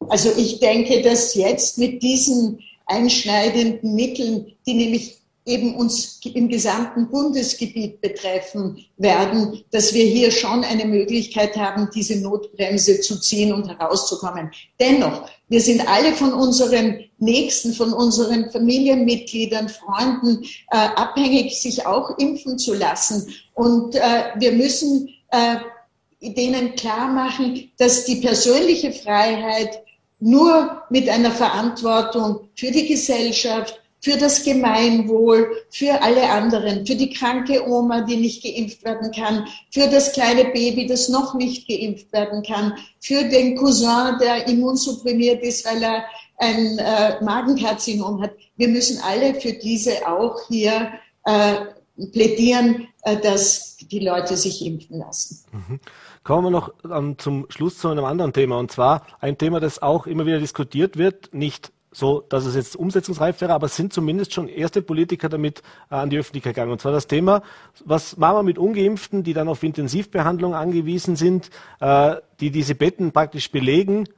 Also 0.08 0.30
ich 0.36 0.60
denke, 0.60 1.02
dass 1.02 1.34
jetzt 1.34 1.78
mit 1.78 2.02
diesen 2.02 2.60
einschneidenden 2.86 3.94
Mitteln, 3.94 4.52
die 4.66 4.74
nämlich 4.74 5.23
eben 5.46 5.74
uns 5.74 6.20
im 6.24 6.48
gesamten 6.48 7.08
Bundesgebiet 7.08 8.00
betreffen 8.00 8.84
werden, 8.96 9.62
dass 9.70 9.92
wir 9.92 10.04
hier 10.04 10.30
schon 10.30 10.64
eine 10.64 10.86
Möglichkeit 10.86 11.56
haben, 11.56 11.90
diese 11.94 12.18
Notbremse 12.20 13.00
zu 13.00 13.20
ziehen 13.20 13.52
und 13.52 13.68
herauszukommen. 13.68 14.50
Dennoch, 14.80 15.28
wir 15.48 15.60
sind 15.60 15.86
alle 15.86 16.14
von 16.14 16.32
unseren 16.32 17.04
Nächsten, 17.18 17.74
von 17.74 17.92
unseren 17.92 18.50
Familienmitgliedern, 18.50 19.68
Freunden 19.68 20.44
äh, 20.70 20.76
abhängig, 20.76 21.60
sich 21.60 21.86
auch 21.86 22.18
impfen 22.18 22.58
zu 22.58 22.72
lassen. 22.72 23.34
Und 23.52 23.96
äh, 23.96 24.00
wir 24.36 24.52
müssen 24.52 25.10
äh, 25.30 25.56
denen 26.22 26.74
klar 26.74 27.08
machen, 27.08 27.70
dass 27.76 28.06
die 28.06 28.16
persönliche 28.16 28.92
Freiheit 28.92 29.84
nur 30.20 30.82
mit 30.88 31.08
einer 31.10 31.30
Verantwortung 31.30 32.48
für 32.54 32.70
die 32.70 32.86
Gesellschaft, 32.86 33.78
für 34.04 34.18
das 34.18 34.44
Gemeinwohl, 34.44 35.64
für 35.70 36.02
alle 36.02 36.28
anderen, 36.28 36.86
für 36.86 36.94
die 36.94 37.08
kranke 37.08 37.66
Oma, 37.66 38.02
die 38.02 38.16
nicht 38.16 38.42
geimpft 38.42 38.84
werden 38.84 39.10
kann, 39.12 39.46
für 39.70 39.88
das 39.88 40.12
kleine 40.12 40.44
Baby, 40.50 40.86
das 40.86 41.08
noch 41.08 41.32
nicht 41.34 41.66
geimpft 41.66 42.12
werden 42.12 42.42
kann, 42.42 42.74
für 43.00 43.24
den 43.24 43.56
Cousin, 43.56 44.18
der 44.20 44.46
immunsupprimiert 44.46 45.42
ist, 45.42 45.64
weil 45.64 45.82
er 45.82 46.04
ein 46.36 46.78
äh, 46.78 47.24
Magenkarzinom 47.24 48.20
hat. 48.20 48.32
Wir 48.56 48.68
müssen 48.68 49.00
alle 49.02 49.40
für 49.40 49.54
diese 49.54 50.06
auch 50.06 50.38
hier 50.48 50.92
äh, 51.24 51.54
plädieren, 52.12 52.88
äh, 53.04 53.16
dass 53.16 53.78
die 53.78 54.00
Leute 54.00 54.36
sich 54.36 54.66
impfen 54.66 54.98
lassen. 54.98 55.44
Mhm. 55.52 55.80
Kommen 56.24 56.44
wir 56.44 56.50
noch 56.50 56.74
ähm, 56.90 57.16
zum 57.16 57.46
Schluss 57.48 57.78
zu 57.78 57.88
einem 57.88 58.04
anderen 58.04 58.34
Thema, 58.34 58.58
und 58.58 58.70
zwar 58.70 59.06
ein 59.20 59.38
Thema, 59.38 59.60
das 59.60 59.80
auch 59.80 60.06
immer 60.06 60.26
wieder 60.26 60.40
diskutiert 60.40 60.98
wird, 60.98 61.32
nicht 61.32 61.72
so, 61.96 62.24
dass 62.28 62.44
es 62.44 62.54
jetzt 62.54 62.76
umsetzungsreif 62.76 63.40
wäre, 63.40 63.54
aber 63.54 63.66
es 63.66 63.76
sind 63.76 63.92
zumindest 63.92 64.34
schon 64.34 64.48
erste 64.48 64.82
Politiker 64.82 65.28
damit 65.28 65.62
äh, 65.90 65.94
an 65.94 66.10
die 66.10 66.18
Öffentlichkeit 66.18 66.54
gegangen. 66.54 66.72
Und 66.72 66.80
zwar 66.80 66.92
das 66.92 67.06
Thema, 67.06 67.42
was 67.84 68.16
machen 68.16 68.36
wir 68.36 68.42
mit 68.42 68.58
Ungeimpften, 68.58 69.22
die 69.22 69.32
dann 69.32 69.48
auf 69.48 69.62
Intensivbehandlung 69.62 70.54
angewiesen 70.54 71.16
sind, 71.16 71.50
äh, 71.80 72.16
die 72.40 72.50
diese 72.50 72.74
Betten 72.74 73.12
praktisch 73.12 73.50
belegen, 73.50 74.08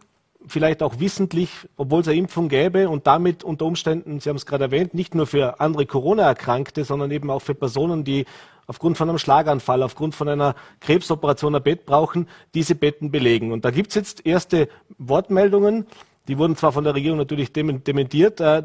vielleicht 0.47 0.83
auch 0.83 1.01
wissentlich, 1.01 1.51
obwohl 1.77 2.01
es 2.01 2.09
eine 2.09 2.17
Impfung 2.17 2.49
gäbe 2.49 2.89
und 2.89 3.07
damit 3.07 3.45
unter 3.45 3.67
Umständen, 3.67 4.21
Sie 4.21 4.29
haben 4.29 4.37
es 4.37 4.47
gerade 4.47 4.65
erwähnt, 4.65 4.95
nicht 4.95 5.15
nur 5.15 5.27
für 5.27 5.61
andere 5.61 5.87
Corona-Erkrankte, 5.87 6.85
sondern 6.85 7.11
eben 7.11 7.31
auch 7.31 7.43
für 7.43 7.55
Personen, 7.55 8.05
die 8.05 8.27
aufgrund 8.67 8.97
von 8.97 9.09
einem 9.09 9.19
Schlaganfall, 9.19 9.83
aufgrund 9.83 10.15
von 10.15 10.29
einer 10.29 10.55
Krebsoperation 10.81 11.55
ein 11.55 11.63
Bett 11.63 11.87
brauchen, 11.87 12.29
diese 12.55 12.75
Betten 12.75 13.11
belegen. 13.11 13.53
Und 13.53 13.65
da 13.65 13.71
gibt 13.71 13.91
es 13.91 13.95
jetzt 13.95 14.27
erste 14.27 14.69
Wortmeldungen 14.99 15.87
die 16.29 16.39
wurden 16.39 16.57
zwar 16.57 16.73
von 16.73 16.85
der 16.85 16.95
Regierung 16.95 17.19
natürlich 17.19 17.53
dementiert, 17.53 18.41
äh, 18.41 18.63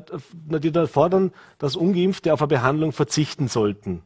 die 0.50 0.88
fordern, 0.88 1.32
dass 1.60 1.76
Ungeimpfte 1.76 2.34
auf 2.34 2.42
eine 2.42 2.48
Behandlung 2.48 2.92
verzichten 2.92 3.48
sollten. 3.48 4.02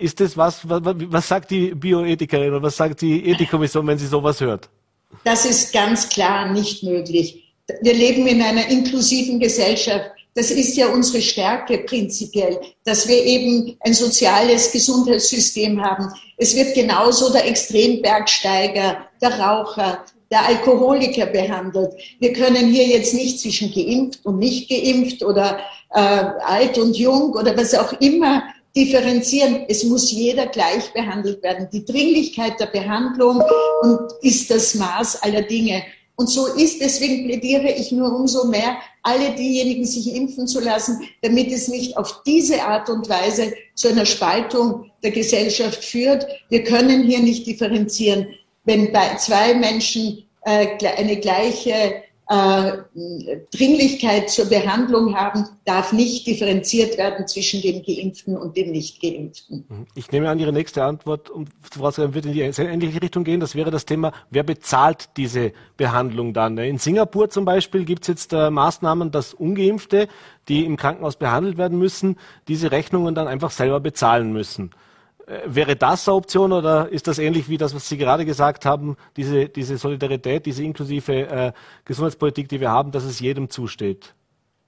Ist 0.00 0.20
das 0.20 0.36
was, 0.36 0.62
was 0.64 1.28
sagt 1.28 1.50
die 1.50 1.74
Bioethikerin 1.74 2.50
oder 2.50 2.62
was 2.62 2.76
sagt 2.76 3.02
die 3.02 3.28
Ethikkommission, 3.28 3.86
wenn 3.86 3.98
sie 3.98 4.06
sowas 4.06 4.40
hört? 4.40 4.68
Das 5.24 5.44
ist 5.44 5.72
ganz 5.72 6.08
klar 6.08 6.50
nicht 6.52 6.82
möglich. 6.82 7.54
Wir 7.82 7.94
leben 7.94 8.26
in 8.26 8.42
einer 8.42 8.66
inklusiven 8.68 9.38
Gesellschaft. 9.38 10.10
Das 10.34 10.50
ist 10.50 10.76
ja 10.76 10.88
unsere 10.88 11.22
Stärke 11.22 11.78
prinzipiell, 11.78 12.58
dass 12.84 13.06
wir 13.06 13.22
eben 13.24 13.76
ein 13.80 13.94
soziales 13.94 14.72
Gesundheitssystem 14.72 15.80
haben. 15.80 16.08
Es 16.36 16.56
wird 16.56 16.74
genauso 16.74 17.32
der 17.32 17.46
Extrembergsteiger, 17.46 19.06
der 19.22 19.38
Raucher, 19.38 20.04
der 20.30 20.46
Alkoholiker 20.46 21.26
behandelt. 21.26 21.92
Wir 22.18 22.32
können 22.32 22.68
hier 22.68 22.86
jetzt 22.86 23.14
nicht 23.14 23.40
zwischen 23.40 23.72
geimpft 23.72 24.24
und 24.24 24.38
nicht 24.38 24.68
geimpft 24.68 25.22
oder 25.22 25.58
äh, 25.90 25.98
alt 25.98 26.78
und 26.78 26.96
jung 26.96 27.32
oder 27.32 27.56
was 27.56 27.74
auch 27.74 27.92
immer 28.00 28.42
differenzieren. 28.76 29.64
Es 29.68 29.84
muss 29.84 30.10
jeder 30.10 30.46
gleich 30.46 30.92
behandelt 30.92 31.42
werden. 31.42 31.68
Die 31.72 31.84
Dringlichkeit 31.84 32.58
der 32.58 32.66
Behandlung 32.66 33.42
und 33.82 34.00
ist 34.22 34.50
das 34.50 34.74
Maß 34.74 35.22
aller 35.22 35.42
Dinge. 35.42 35.84
Und 36.16 36.28
so 36.28 36.46
ist, 36.46 36.80
deswegen 36.80 37.26
plädiere 37.26 37.72
ich 37.72 37.90
nur 37.90 38.14
umso 38.14 38.46
mehr, 38.46 38.76
alle 39.02 39.34
diejenigen 39.34 39.84
sich 39.84 40.14
impfen 40.14 40.46
zu 40.46 40.60
lassen, 40.60 41.00
damit 41.22 41.50
es 41.50 41.68
nicht 41.68 41.96
auf 41.96 42.22
diese 42.24 42.62
Art 42.62 42.88
und 42.88 43.08
Weise 43.08 43.52
zu 43.74 43.88
einer 43.88 44.06
Spaltung 44.06 44.90
der 45.02 45.10
Gesellschaft 45.10 45.84
führt. 45.84 46.26
Wir 46.50 46.62
können 46.62 47.02
hier 47.02 47.18
nicht 47.18 47.46
differenzieren 47.46 48.28
wenn 48.64 48.92
bei 48.92 49.16
zwei 49.16 49.54
Menschen 49.54 50.24
äh, 50.42 50.76
eine 50.96 51.16
gleiche 51.18 52.02
äh, 52.26 52.72
Dringlichkeit 53.54 54.30
zur 54.30 54.46
Behandlung 54.46 55.14
haben, 55.14 55.46
darf 55.66 55.92
nicht 55.92 56.26
differenziert 56.26 56.96
werden 56.96 57.26
zwischen 57.26 57.60
dem 57.60 57.82
Geimpften 57.82 58.36
und 58.36 58.56
dem 58.56 58.70
Nicht-Geimpften. 58.70 59.66
Mhm. 59.68 59.86
Ich 59.94 60.10
nehme 60.10 60.30
an, 60.30 60.38
Ihre 60.38 60.52
nächste 60.52 60.84
Antwort 60.84 61.28
um, 61.28 61.46
wird 61.76 62.26
in 62.26 62.32
die 62.32 62.40
ähnliche 62.40 63.02
Richtung 63.02 63.24
gehen. 63.24 63.40
Das 63.40 63.54
wäre 63.54 63.70
das 63.70 63.84
Thema, 63.84 64.12
wer 64.30 64.42
bezahlt 64.42 65.10
diese 65.18 65.52
Behandlung 65.76 66.32
dann? 66.32 66.56
In 66.56 66.78
Singapur 66.78 67.28
zum 67.28 67.44
Beispiel 67.44 67.84
gibt 67.84 68.02
es 68.02 68.08
jetzt 68.08 68.32
äh, 68.32 68.48
Maßnahmen, 68.48 69.10
dass 69.10 69.34
Ungeimpfte, 69.34 70.08
die 70.48 70.64
im 70.64 70.78
Krankenhaus 70.78 71.16
behandelt 71.16 71.58
werden 71.58 71.78
müssen, 71.78 72.16
diese 72.48 72.70
Rechnungen 72.70 73.14
dann 73.14 73.28
einfach 73.28 73.50
selber 73.50 73.80
bezahlen 73.80 74.32
müssen. 74.32 74.70
Äh, 75.26 75.40
wäre 75.46 75.76
das 75.76 76.08
eine 76.08 76.16
Option 76.16 76.52
oder 76.52 76.88
ist 76.88 77.06
das 77.06 77.18
ähnlich 77.18 77.48
wie 77.48 77.58
das, 77.58 77.74
was 77.74 77.88
Sie 77.88 77.96
gerade 77.96 78.24
gesagt 78.24 78.66
haben, 78.66 78.96
diese, 79.16 79.48
diese 79.48 79.78
Solidarität, 79.78 80.46
diese 80.46 80.62
inklusive 80.62 81.12
äh, 81.12 81.52
Gesundheitspolitik, 81.84 82.48
die 82.48 82.60
wir 82.60 82.70
haben, 82.70 82.92
dass 82.92 83.04
es 83.04 83.20
jedem 83.20 83.48
zusteht? 83.48 84.14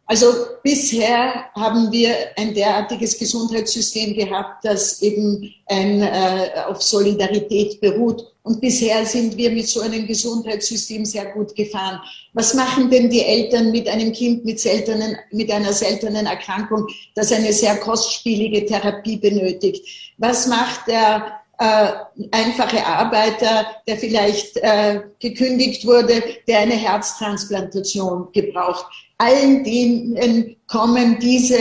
Also 0.08 0.32
bisher 0.62 1.46
haben 1.54 1.90
wir 1.90 2.14
ein 2.36 2.54
derartiges 2.54 3.18
Gesundheitssystem 3.18 4.14
gehabt, 4.14 4.64
das 4.64 5.02
eben 5.02 5.52
ein, 5.66 6.00
äh, 6.00 6.50
auf 6.68 6.80
Solidarität 6.80 7.80
beruht. 7.80 8.32
Und 8.44 8.60
bisher 8.60 9.04
sind 9.04 9.36
wir 9.36 9.50
mit 9.50 9.66
so 9.66 9.80
einem 9.80 10.06
Gesundheitssystem 10.06 11.04
sehr 11.04 11.32
gut 11.32 11.56
gefahren. 11.56 12.00
Was 12.34 12.54
machen 12.54 12.88
denn 12.88 13.10
die 13.10 13.24
Eltern 13.24 13.72
mit 13.72 13.88
einem 13.88 14.12
Kind 14.12 14.44
mit, 14.44 14.60
seltenen, 14.60 15.16
mit 15.32 15.50
einer 15.50 15.72
seltenen 15.72 16.26
Erkrankung, 16.26 16.86
das 17.16 17.32
eine 17.32 17.52
sehr 17.52 17.76
kostspielige 17.78 18.64
Therapie 18.64 19.16
benötigt? 19.16 19.84
Was 20.18 20.46
macht 20.46 20.86
der 20.86 21.40
äh, 21.58 21.88
einfache 22.32 22.84
Arbeiter, 22.84 23.66
der 23.86 23.96
vielleicht 23.96 24.56
äh, 24.58 25.02
gekündigt 25.20 25.86
wurde, 25.86 26.22
der 26.46 26.60
eine 26.60 26.74
Herztransplantation 26.74 28.28
gebraucht? 28.32 28.86
allen 29.18 29.64
denen 29.64 30.56
kommen 30.66 31.18
diese 31.20 31.58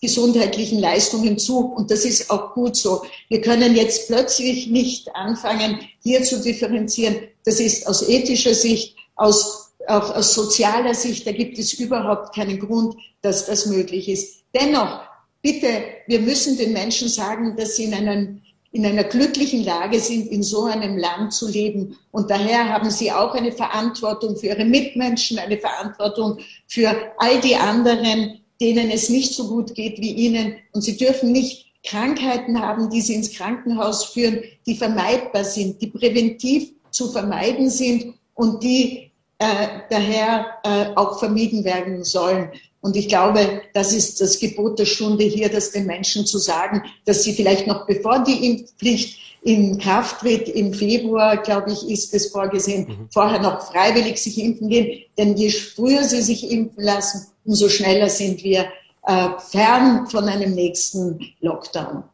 gesundheitlichen 0.00 0.78
Leistungen 0.78 1.38
zu. 1.38 1.58
Und 1.58 1.90
das 1.90 2.04
ist 2.04 2.30
auch 2.30 2.54
gut 2.54 2.76
so. 2.76 3.02
Wir 3.28 3.40
können 3.40 3.74
jetzt 3.74 4.08
plötzlich 4.08 4.68
nicht 4.68 5.14
anfangen, 5.14 5.80
hier 6.02 6.22
zu 6.22 6.40
differenzieren. 6.40 7.16
Das 7.44 7.60
ist 7.60 7.86
aus 7.86 8.08
ethischer 8.08 8.54
Sicht, 8.54 8.96
aus 9.16 9.64
auch 9.86 10.14
aus 10.14 10.34
sozialer 10.34 10.94
Sicht, 10.94 11.26
da 11.26 11.32
gibt 11.32 11.58
es 11.58 11.72
überhaupt 11.72 12.34
keinen 12.34 12.58
Grund, 12.58 12.94
dass 13.22 13.46
das 13.46 13.64
möglich 13.64 14.06
ist. 14.10 14.42
Dennoch, 14.54 15.00
bitte, 15.40 15.68
wir 16.06 16.20
müssen 16.20 16.58
den 16.58 16.74
Menschen 16.74 17.08
sagen, 17.08 17.56
dass 17.56 17.76
sie 17.76 17.84
in, 17.84 17.94
einem, 17.94 18.42
in 18.72 18.84
einer 18.84 19.04
glücklichen 19.04 19.64
Lage 19.64 19.98
sind, 19.98 20.28
in 20.28 20.42
so 20.42 20.64
einem 20.64 20.98
Land 20.98 21.32
zu 21.32 21.48
leben. 21.48 21.96
Und 22.10 22.30
daher 22.30 22.68
haben 22.68 22.90
sie 22.90 23.10
auch 23.10 23.34
eine 23.34 23.52
Verantwortung 23.52 24.36
für 24.36 24.48
ihre 24.48 24.64
Mitmenschen, 24.64 25.38
eine 25.38 25.58
Verantwortung 25.58 26.38
für 26.66 26.94
all 27.18 27.40
die 27.40 27.56
anderen, 27.56 28.40
denen 28.60 28.90
es 28.90 29.08
nicht 29.08 29.34
so 29.34 29.48
gut 29.48 29.74
geht 29.74 29.98
wie 29.98 30.12
ihnen. 30.12 30.56
Und 30.72 30.82
sie 30.82 30.96
dürfen 30.96 31.32
nicht 31.32 31.66
Krankheiten 31.84 32.60
haben, 32.60 32.90
die 32.90 33.00
sie 33.00 33.14
ins 33.14 33.32
Krankenhaus 33.32 34.04
führen, 34.04 34.42
die 34.66 34.76
vermeidbar 34.76 35.44
sind, 35.44 35.80
die 35.80 35.86
präventiv 35.86 36.70
zu 36.90 37.10
vermeiden 37.10 37.70
sind 37.70 38.14
und 38.34 38.62
die 38.62 39.10
äh, 39.38 39.68
daher 39.88 40.46
äh, 40.64 40.86
auch 40.96 41.18
vermieden 41.18 41.64
werden 41.64 42.04
sollen. 42.04 42.50
Und 42.80 42.96
ich 42.96 43.08
glaube, 43.08 43.62
das 43.74 43.92
ist 43.92 44.20
das 44.20 44.38
Gebot 44.38 44.78
der 44.78 44.84
Stunde 44.84 45.24
hier, 45.24 45.48
das 45.48 45.72
den 45.72 45.86
Menschen 45.86 46.26
zu 46.26 46.38
sagen, 46.38 46.82
dass 47.04 47.24
sie 47.24 47.32
vielleicht 47.32 47.66
noch 47.66 47.86
bevor 47.86 48.22
die 48.22 48.46
Impfpflicht 48.46 49.18
in 49.42 49.78
Kraft 49.78 50.20
tritt, 50.20 50.48
im 50.48 50.72
Februar, 50.72 51.36
glaube 51.38 51.72
ich, 51.72 51.88
ist 51.88 52.14
es 52.14 52.30
vorgesehen, 52.30 52.86
mhm. 52.88 53.08
vorher 53.10 53.40
noch 53.40 53.72
freiwillig 53.72 54.18
sich 54.18 54.38
impfen 54.38 54.68
gehen. 54.68 55.04
Denn 55.16 55.36
je 55.36 55.50
früher 55.50 56.04
sie 56.04 56.22
sich 56.22 56.50
impfen 56.50 56.84
lassen, 56.84 57.26
umso 57.44 57.68
schneller 57.68 58.08
sind 58.08 58.42
wir 58.44 58.66
äh, 59.06 59.28
fern 59.38 60.06
von 60.06 60.24
einem 60.24 60.54
nächsten 60.54 61.18
Lockdown. 61.40 62.04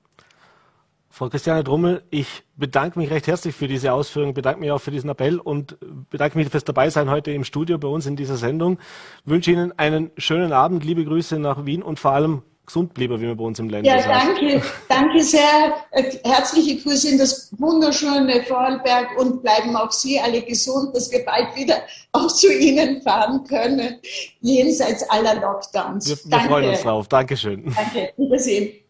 Frau 1.15 1.29
Christiane 1.29 1.63
Drummel, 1.63 2.03
ich 2.11 2.43
bedanke 2.57 2.99
mich 2.99 3.09
recht 3.09 3.29
herzlich 3.29 3.55
für 3.55 3.69
diese 3.69 3.93
Ausführungen, 3.93 4.35
bedanke 4.35 4.59
mich 4.59 4.73
auch 4.73 4.81
für 4.81 4.91
diesen 4.91 5.09
Appell 5.11 5.39
und 5.39 5.77
bedanke 6.11 6.37
mich 6.37 6.49
fürs 6.49 6.65
Dabeisein 6.65 7.09
heute 7.09 7.31
im 7.31 7.45
Studio 7.45 7.79
bei 7.79 7.87
uns 7.87 8.07
in 8.07 8.17
dieser 8.17 8.37
Sendung. 8.37 8.81
Ich 9.25 9.31
wünsche 9.31 9.53
Ihnen 9.53 9.71
einen 9.79 10.11
schönen 10.17 10.53
Abend, 10.53 10.85
liebe 10.85 11.05
Grüße 11.05 11.39
nach 11.39 11.67
Wien 11.67 11.85
und 11.85 12.01
vor 12.01 12.11
allem 12.11 12.43
gesund 12.67 12.95
bleiben, 12.95 13.21
wie 13.21 13.27
man 13.27 13.37
bei 13.37 13.45
uns 13.45 13.61
im 13.61 13.69
Ländler 13.69 13.97
ja, 13.97 14.03
danke, 14.09 14.61
danke 14.89 15.23
sehr. 15.23 15.77
Herzliche 16.25 16.83
Grüße 16.83 17.11
in 17.11 17.19
das 17.19 17.53
wunderschöne 17.59 18.43
Vorarlberg 18.43 19.17
und 19.17 19.41
bleiben 19.41 19.77
auch 19.77 19.93
Sie 19.93 20.19
alle 20.19 20.43
gesund, 20.43 20.97
dass 20.97 21.13
wir 21.13 21.25
bald 21.25 21.55
wieder 21.55 21.77
auch 22.11 22.27
zu 22.27 22.53
Ihnen 22.53 23.01
fahren 23.03 23.45
können, 23.45 24.01
jenseits 24.41 25.09
aller 25.11 25.37
Lockdowns. 25.37 26.09
Wir, 26.09 26.33
wir 26.33 26.41
freuen 26.41 26.71
uns 26.71 26.83
drauf. 26.83 27.07
Dankeschön. 27.07 27.73
Danke, 27.73 28.13
Wiedersehen. 28.17 28.84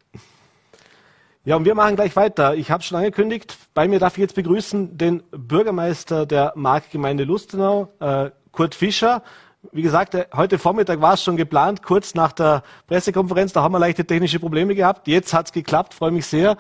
Ja, 1.47 1.57
und 1.57 1.67
wir 1.67 1.75
machen 1.75 1.95
gleich 1.95 2.17
weiter. 2.17 2.55
Ich 2.55 2.71
habe 2.71 2.83
schon 2.83 2.97
angekündigt, 2.97 3.59
bei 3.75 3.87
mir 3.87 3.99
darf 3.99 4.15
ich 4.15 4.23
jetzt 4.23 4.35
begrüßen 4.35 4.97
den 4.97 5.23
Bürgermeister 5.31 6.25
der 6.25 6.55
Marktgemeinde 6.57 7.25
Lustenau, 7.25 7.93
äh, 8.01 8.31
Kurt 8.51 8.75
Fischer. 8.75 9.23
Wie 9.71 9.83
gesagt, 9.83 10.15
äh, 10.15 10.25
heute 10.35 10.59
Vormittag 10.59 11.03
war 11.03 11.13
es 11.13 11.23
schon 11.23 11.37
geplant, 11.37 11.83
kurz 11.83 12.15
nach 12.15 12.33
der 12.33 12.63
Pressekonferenz. 12.87 13.53
Da 13.53 13.63
haben 13.63 13.73
wir 13.73 13.79
leichte 13.79 14.07
technische 14.07 14.41
Probleme 14.41 14.75
gehabt. 14.75 15.07
Jetzt 15.07 15.35
hat 15.35 15.45
es 15.45 15.53
geklappt, 15.53 15.93
freue 15.93 16.13
mich 16.13 16.25
sehr. 16.25 16.57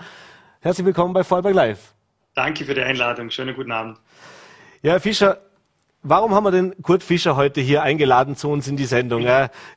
Herzlich 0.60 0.84
willkommen 0.84 1.14
bei 1.14 1.24
Vollberg 1.24 1.54
Live. 1.54 1.94
Danke 2.34 2.66
für 2.66 2.74
die 2.74 2.82
Einladung. 2.82 3.30
Schönen 3.30 3.56
guten 3.56 3.72
Abend. 3.72 3.96
Ja, 4.82 4.92
Herr 4.92 5.00
Fischer, 5.00 5.38
Warum 6.06 6.34
haben 6.34 6.44
wir 6.44 6.50
den 6.50 6.82
Kurt 6.82 7.02
Fischer 7.02 7.34
heute 7.34 7.62
hier 7.62 7.82
eingeladen 7.82 8.36
zu 8.36 8.50
uns 8.50 8.68
in 8.68 8.76
die 8.76 8.84
Sendung? 8.84 9.26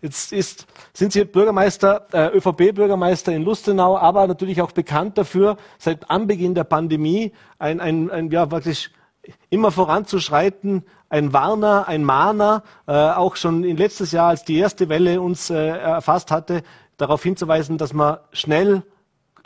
Jetzt 0.02 0.34
ist, 0.34 0.68
sind 0.92 1.14
Sie 1.14 1.24
Bürgermeister, 1.24 2.06
äh, 2.12 2.38
ÖVP-Bürgermeister 2.38 3.32
in 3.32 3.44
Lustenau, 3.44 3.98
aber 3.98 4.28
natürlich 4.28 4.62
auch 4.62 4.74
bekannt 4.74 5.18
dafür, 5.18 5.56
seit 5.78 6.12
Anbeginn 6.12 6.54
der 6.54 6.66
Pandemie 6.66 7.32
ein, 7.60 7.80
ein, 7.80 8.12
ein 8.12 8.30
ja, 8.30 8.52
wirklich 8.52 8.90
immer 9.50 9.72
voranzuschreiten, 9.72 10.84
ein 11.08 11.32
Warner, 11.32 11.88
ein 11.88 12.04
Mahner, 12.04 12.64
äh, 12.88 12.92
auch 12.92 13.38
schon 13.38 13.64
in 13.64 13.78
letztes 13.78 14.12
Jahr, 14.12 14.28
als 14.28 14.44
die 14.44 14.58
erste 14.58 14.90
Welle 14.90 15.22
uns 15.22 15.50
äh, 15.50 15.56
erfasst 15.56 16.30
hatte, 16.30 16.64
darauf 16.98 17.24
hinzuweisen, 17.24 17.78
dass 17.78 17.94
man 17.94 18.18
schnell 18.34 18.84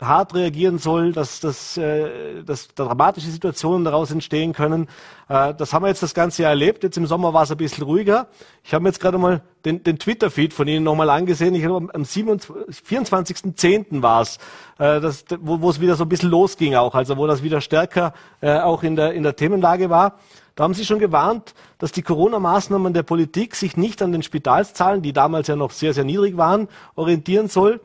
hart 0.06 0.34
reagieren 0.34 0.78
soll, 0.78 1.12
dass, 1.12 1.40
dass, 1.40 1.76
äh, 1.76 2.42
dass 2.44 2.68
dramatische 2.68 3.30
Situationen 3.30 3.84
daraus 3.84 4.10
entstehen 4.10 4.52
können. 4.52 4.88
Äh, 5.28 5.54
das 5.54 5.72
haben 5.72 5.84
wir 5.84 5.88
jetzt 5.88 6.02
das 6.02 6.14
ganze 6.14 6.42
Jahr 6.42 6.50
erlebt. 6.50 6.82
Jetzt 6.82 6.96
im 6.96 7.06
Sommer 7.06 7.32
war 7.32 7.44
es 7.44 7.50
ein 7.50 7.56
bisschen 7.56 7.84
ruhiger. 7.84 8.28
Ich 8.62 8.74
habe 8.74 8.82
mir 8.82 8.90
jetzt 8.90 9.00
gerade 9.00 9.18
mal 9.18 9.42
den, 9.64 9.82
den 9.82 9.98
Twitter-Feed 9.98 10.52
von 10.52 10.68
Ihnen 10.68 10.84
nochmal 10.84 11.10
angesehen. 11.10 11.54
Ich 11.54 11.64
habe 11.64 11.76
am 11.76 12.02
24.10. 12.02 14.02
war 14.02 14.22
es, 14.22 14.36
äh, 14.78 15.00
das, 15.00 15.24
wo, 15.40 15.60
wo 15.60 15.70
es 15.70 15.80
wieder 15.80 15.94
so 15.94 16.04
ein 16.04 16.08
bisschen 16.08 16.30
losging 16.30 16.74
auch, 16.74 16.94
also 16.94 17.16
wo 17.16 17.26
das 17.26 17.42
wieder 17.42 17.60
stärker 17.60 18.12
äh, 18.40 18.58
auch 18.58 18.82
in 18.82 18.96
der, 18.96 19.14
in 19.14 19.22
der 19.22 19.36
Themenlage 19.36 19.90
war. 19.90 20.18
Da 20.54 20.64
haben 20.64 20.74
Sie 20.74 20.84
schon 20.84 20.98
gewarnt, 20.98 21.54
dass 21.78 21.92
die 21.92 22.02
Corona-Maßnahmen 22.02 22.92
der 22.92 23.04
Politik 23.04 23.56
sich 23.56 23.76
nicht 23.76 24.02
an 24.02 24.12
den 24.12 24.22
Spitalszahlen, 24.22 25.00
die 25.00 25.14
damals 25.14 25.48
ja 25.48 25.56
noch 25.56 25.70
sehr, 25.70 25.94
sehr 25.94 26.04
niedrig 26.04 26.36
waren, 26.36 26.68
orientieren 26.94 27.48
soll, 27.48 27.80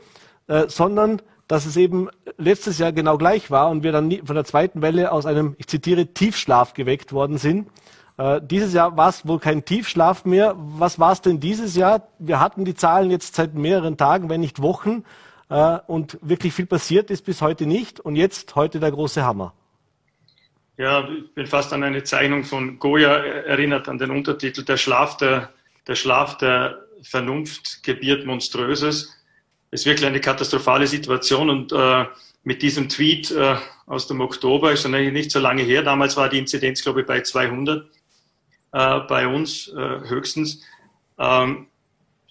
äh, 0.47 0.65
sondern 0.67 1.21
dass 1.47 1.65
es 1.65 1.77
eben 1.77 2.09
letztes 2.37 2.77
Jahr 2.77 2.91
genau 2.91 3.17
gleich 3.17 3.49
war 3.49 3.69
und 3.69 3.83
wir 3.83 3.91
dann 3.91 4.11
von 4.25 4.35
der 4.35 4.45
zweiten 4.45 4.81
Welle 4.81 5.11
aus 5.11 5.25
einem, 5.25 5.55
ich 5.57 5.67
zitiere, 5.67 6.07
Tiefschlaf 6.07 6.73
geweckt 6.73 7.13
worden 7.13 7.37
sind. 7.37 7.69
Äh, 8.17 8.41
dieses 8.43 8.73
Jahr 8.73 8.97
war 8.97 9.09
es 9.09 9.27
wohl 9.27 9.39
kein 9.39 9.63
Tiefschlaf 9.63 10.25
mehr. 10.25 10.55
Was 10.57 10.99
war 10.99 11.13
es 11.13 11.21
denn 11.21 11.39
dieses 11.39 11.75
Jahr? 11.75 12.07
Wir 12.19 12.39
hatten 12.39 12.65
die 12.65 12.75
Zahlen 12.75 13.11
jetzt 13.11 13.35
seit 13.35 13.53
mehreren 13.53 13.95
Tagen, 13.95 14.29
wenn 14.29 14.41
nicht 14.41 14.61
Wochen. 14.61 15.03
Äh, 15.49 15.79
und 15.87 16.17
wirklich 16.21 16.53
viel 16.53 16.65
passiert 16.65 17.09
ist 17.11 17.25
bis 17.25 17.41
heute 17.41 17.65
nicht. 17.65 17.99
Und 17.99 18.15
jetzt 18.15 18.55
heute 18.55 18.79
der 18.79 18.91
große 18.91 19.23
Hammer. 19.23 19.53
Ja, 20.77 21.07
ich 21.07 21.33
bin 21.33 21.47
fast 21.47 21.73
an 21.73 21.83
eine 21.83 22.03
Zeichnung 22.03 22.43
von 22.43 22.77
Goya 22.77 23.15
erinnert, 23.15 23.87
an 23.87 23.97
den 23.97 24.11
Untertitel 24.11 24.63
Der 24.63 24.77
Schlaf 24.77 25.17
der, 25.17 25.49
der 25.87 25.95
Schlaf 25.95 26.37
der 26.37 26.77
Vernunft 27.03 27.83
gebiert 27.83 28.25
Monströses 28.25 29.16
ist 29.77 29.85
wirklich 29.85 30.07
eine 30.07 30.19
katastrophale 30.19 30.87
Situation 30.87 31.49
und 31.49 31.71
äh, 31.71 32.05
mit 32.43 32.61
diesem 32.61 32.89
Tweet 32.89 33.29
äh, 33.31 33.57
aus 33.85 34.07
dem 34.07 34.21
Oktober 34.21 34.71
ist 34.71 34.85
eigentlich 34.85 35.13
nicht 35.13 35.31
so 35.31 35.39
lange 35.39 35.61
her. 35.61 35.83
Damals 35.83 36.17
war 36.17 36.29
die 36.29 36.39
Inzidenz, 36.39 36.81
glaube 36.81 37.01
ich, 37.01 37.07
bei 37.07 37.21
200 37.21 37.87
äh, 38.71 38.99
bei 39.01 39.27
uns 39.27 39.67
äh, 39.67 39.99
höchstens. 40.09 40.63
Ähm, 41.19 41.67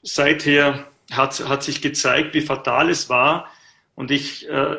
seither 0.03 0.87
hat, 1.13 1.49
hat 1.49 1.63
sich 1.63 1.81
gezeigt, 1.81 2.35
wie 2.35 2.41
fatal 2.41 2.91
es 2.91 3.09
war 3.09 3.49
und 3.95 4.11
ich, 4.11 4.49
äh, 4.49 4.77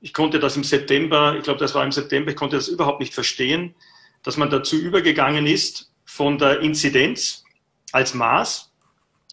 ich 0.00 0.12
konnte 0.12 0.40
das 0.40 0.56
im 0.56 0.64
September, 0.64 1.36
ich 1.36 1.44
glaube, 1.44 1.60
das 1.60 1.74
war 1.74 1.84
im 1.84 1.92
September, 1.92 2.30
ich 2.30 2.36
konnte 2.36 2.56
das 2.56 2.68
überhaupt 2.68 3.00
nicht 3.00 3.14
verstehen, 3.14 3.74
dass 4.24 4.36
man 4.36 4.50
dazu 4.50 4.76
übergegangen 4.76 5.46
ist, 5.46 5.90
von 6.04 6.38
der 6.38 6.60
Inzidenz 6.60 7.44
als 7.92 8.14
Maß 8.14 8.72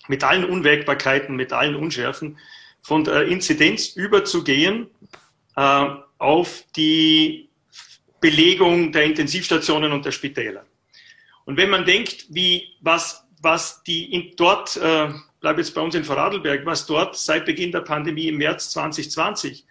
mit 0.07 0.23
allen 0.23 0.45
Unwägbarkeiten, 0.45 1.35
mit 1.35 1.51
allen 1.51 1.75
Unschärfen 1.75 2.37
von 2.85 3.03
der 3.03 3.23
Inzidenz 3.25 3.95
überzugehen 3.95 4.91
äh, 5.55 5.85
auf 6.19 6.63
die 6.75 7.49
Belegung 8.21 8.91
der 8.91 9.05
Intensivstationen 9.05 9.91
und 9.91 10.05
der 10.05 10.11
Spitäler. 10.11 10.67
Und 11.45 11.57
wenn 11.57 11.71
man 11.71 11.83
denkt, 11.83 12.27
wie, 12.29 12.75
was, 12.81 13.25
was 13.41 13.81
die 13.81 14.13
in, 14.13 14.33
dort, 14.37 14.77
äh, 14.77 15.09
bleibe 15.39 15.61
jetzt 15.61 15.73
bei 15.73 15.81
uns 15.81 15.95
in 15.95 16.03
Vorarlberg, 16.03 16.63
was 16.67 16.85
dort 16.85 17.17
seit 17.17 17.45
Beginn 17.45 17.71
der 17.71 17.81
Pandemie 17.81 18.27
im 18.27 18.37
März 18.37 18.69
2020 18.69 19.65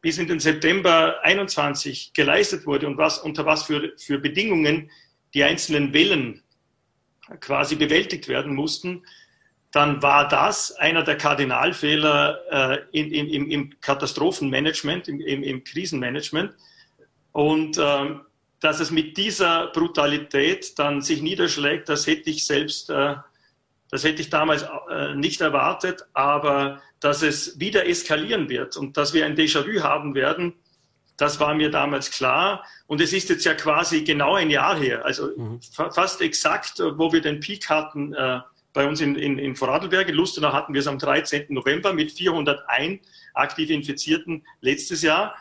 bis 0.00 0.18
in 0.18 0.28
den 0.28 0.38
September 0.38 1.18
21 1.24 2.12
geleistet 2.12 2.66
wurde 2.66 2.86
und 2.86 2.98
was, 2.98 3.18
unter 3.18 3.46
was 3.46 3.64
für, 3.64 3.94
für 3.96 4.20
Bedingungen 4.20 4.92
die 5.34 5.42
einzelnen 5.42 5.92
Wellen 5.92 6.44
quasi 7.40 7.74
bewältigt 7.74 8.28
werden 8.28 8.54
mussten, 8.54 9.02
dann 9.74 10.00
war 10.02 10.28
das 10.28 10.70
einer 10.76 11.02
der 11.02 11.18
Kardinalfehler 11.18 12.38
äh, 12.48 12.78
in, 12.92 13.10
in, 13.10 13.28
im, 13.28 13.50
im, 13.50 13.80
Katastrophenmanagement, 13.80 15.08
im, 15.08 15.20
im, 15.20 15.64
Krisenmanagement. 15.64 16.54
Und 17.32 17.76
ähm, 17.80 18.20
dass 18.60 18.78
es 18.78 18.92
mit 18.92 19.16
dieser 19.16 19.72
Brutalität 19.72 20.78
dann 20.78 21.02
sich 21.02 21.22
niederschlägt, 21.22 21.88
das 21.88 22.06
hätte 22.06 22.30
ich 22.30 22.46
selbst, 22.46 22.88
äh, 22.88 23.16
das 23.90 24.04
hätte 24.04 24.22
ich 24.22 24.30
damals 24.30 24.64
äh, 24.92 25.16
nicht 25.16 25.40
erwartet, 25.40 26.06
aber 26.12 26.80
dass 27.00 27.22
es 27.22 27.58
wieder 27.58 27.88
eskalieren 27.88 28.48
wird 28.48 28.76
und 28.76 28.96
dass 28.96 29.12
wir 29.12 29.26
ein 29.26 29.34
Déjà-vu 29.34 29.82
haben 29.82 30.14
werden, 30.14 30.54
das 31.16 31.40
war 31.40 31.52
mir 31.52 31.72
damals 31.72 32.12
klar. 32.12 32.64
Und 32.86 33.00
es 33.00 33.12
ist 33.12 33.28
jetzt 33.28 33.44
ja 33.44 33.54
quasi 33.54 34.04
genau 34.04 34.36
ein 34.36 34.50
Jahr 34.50 34.78
her, 34.78 35.04
also 35.04 35.32
mhm. 35.36 35.60
fast 35.72 36.20
exakt, 36.20 36.78
wo 36.78 37.12
wir 37.12 37.20
den 37.20 37.40
Peak 37.40 37.68
hatten 37.68 38.14
äh, 38.14 38.38
bei 38.74 38.86
uns 38.86 39.00
in, 39.00 39.16
in, 39.16 39.38
in 39.38 39.56
Vorarlberg. 39.56 40.08
In 40.08 40.16
Lustenau 40.16 40.52
hatten 40.52 40.74
wir 40.74 40.80
es 40.80 40.86
am 40.86 40.98
13. 40.98 41.46
November 41.48 41.94
mit 41.94 42.12
401 42.12 43.00
aktiv 43.32 43.70
Infizierten 43.70 44.44
letztes 44.60 45.00
Jahr. 45.00 45.34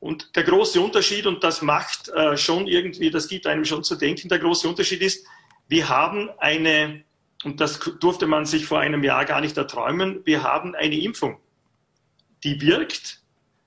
Und 0.00 0.34
der 0.34 0.42
große 0.42 0.80
Unterschied, 0.80 1.26
und 1.26 1.44
das 1.44 1.62
macht 1.62 2.08
äh, 2.08 2.36
schon 2.36 2.66
irgendwie, 2.66 3.10
das 3.10 3.28
gibt 3.28 3.46
einem 3.46 3.64
schon 3.64 3.84
zu 3.84 3.94
denken, 3.94 4.28
der 4.28 4.38
große 4.38 4.68
Unterschied 4.68 5.02
ist, 5.02 5.26
wir 5.68 5.88
haben 5.88 6.30
eine, 6.38 7.04
und 7.44 7.60
das 7.60 7.78
durfte 8.00 8.26
man 8.26 8.46
sich 8.46 8.66
vor 8.66 8.80
einem 8.80 9.04
Jahr 9.04 9.24
gar 9.24 9.40
nicht 9.40 9.56
erträumen, 9.56 10.24
wir 10.24 10.42
haben 10.42 10.74
eine 10.74 10.98
Impfung, 10.98 11.38
die 12.44 12.60
wirkt, 12.60 13.22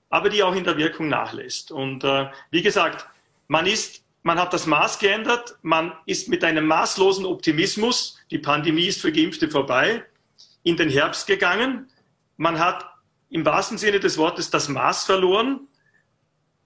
aber 0.08 0.28
die 0.30 0.42
auch 0.42 0.54
in 0.54 0.64
der 0.64 0.76
Wirkung 0.76 1.08
nachlässt. 1.08 1.72
Und 1.72 2.04
äh, 2.04 2.28
wie 2.50 2.62
gesagt, 2.62 3.06
man 3.48 3.66
ist 3.66 4.04
man 4.22 4.38
hat 4.38 4.52
das 4.52 4.66
Maß 4.66 4.98
geändert, 4.98 5.56
man 5.62 5.92
ist 6.06 6.28
mit 6.28 6.44
einem 6.44 6.66
maßlosen 6.66 7.24
Optimismus, 7.24 8.18
die 8.30 8.38
Pandemie 8.38 8.86
ist 8.86 9.00
für 9.00 9.12
Geimpfte 9.12 9.48
vorbei, 9.48 10.04
in 10.62 10.76
den 10.76 10.90
Herbst 10.90 11.26
gegangen. 11.26 11.88
Man 12.36 12.58
hat 12.58 12.86
im 13.30 13.44
wahrsten 13.44 13.78
Sinne 13.78 14.00
des 14.00 14.18
Wortes 14.18 14.50
das 14.50 14.68
Maß 14.68 15.04
verloren. 15.04 15.68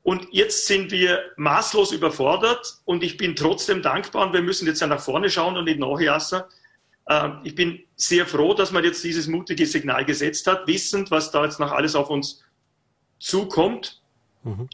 Und 0.03 0.29
jetzt 0.33 0.67
sind 0.67 0.91
wir 0.91 1.23
maßlos 1.37 1.93
überfordert 1.93 2.79
und 2.85 3.03
ich 3.03 3.17
bin 3.17 3.37
trotzdem 3.37 3.81
dankbar 3.81 4.27
und 4.27 4.33
wir 4.35 4.43
müssen 4.43 4.67
jetzt 4.67 4.81
ja 4.81 4.87
nach 4.87 5.01
vorne 5.01 5.31
schauen 5.31 5.57
und 5.57 5.65
nicht 5.65 5.79
nachjassen. 5.79 6.43
Ähm, 7.09 7.41
ich 7.45 7.55
bin 7.55 7.83
sehr 7.97 8.27
froh, 8.27 8.53
dass 8.53 8.71
man 8.71 8.85
jetzt 8.85 9.03
dieses 9.03 9.29
mutige 9.29 9.65
Signal 9.65 10.05
gesetzt 10.05 10.47
hat, 10.47 10.67
wissend, 10.67 11.11
was 11.11 11.31
da 11.31 11.45
jetzt 11.45 11.59
noch 11.59 11.73
alles 11.73 11.95
auf 11.95 12.11
uns 12.11 12.45
zukommt. 13.19 14.03
Mhm. 14.43 14.69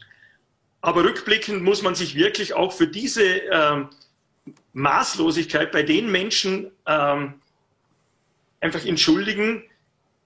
Aber 0.81 1.03
rückblickend 1.03 1.63
muss 1.63 1.81
man 1.81 1.95
sich 1.95 2.15
wirklich 2.15 2.53
auch 2.53 2.73
für 2.73 2.87
diese 2.87 3.23
ähm, 3.23 3.89
Maßlosigkeit 4.73 5.71
bei 5.71 5.83
den 5.83 6.11
Menschen 6.11 6.71
ähm, 6.87 7.35
einfach 8.59 8.85
entschuldigen, 8.85 9.63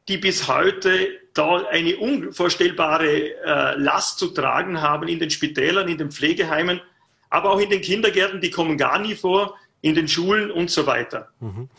die 0.07 0.17
bis 0.17 0.47
heute 0.47 1.09
da 1.33 1.65
eine 1.67 1.97
unvorstellbare 1.97 3.35
äh, 3.43 3.75
Last 3.77 4.19
zu 4.19 4.27
tragen 4.27 4.81
haben 4.81 5.07
in 5.07 5.19
den 5.19 5.29
Spitälern, 5.29 5.89
in 5.89 5.97
den 5.97 6.11
Pflegeheimen, 6.11 6.79
aber 7.29 7.51
auch 7.51 7.59
in 7.59 7.69
den 7.69 7.81
Kindergärten, 7.81 8.39
die 8.39 8.51
kommen 8.51 8.77
gar 8.77 8.99
nie 8.99 9.15
vor, 9.15 9.57
in 9.81 9.95
den 9.95 10.07
Schulen 10.07 10.51
und 10.51 10.71
so 10.71 10.87
weiter. 10.87 11.29
Mhm. 11.39 11.69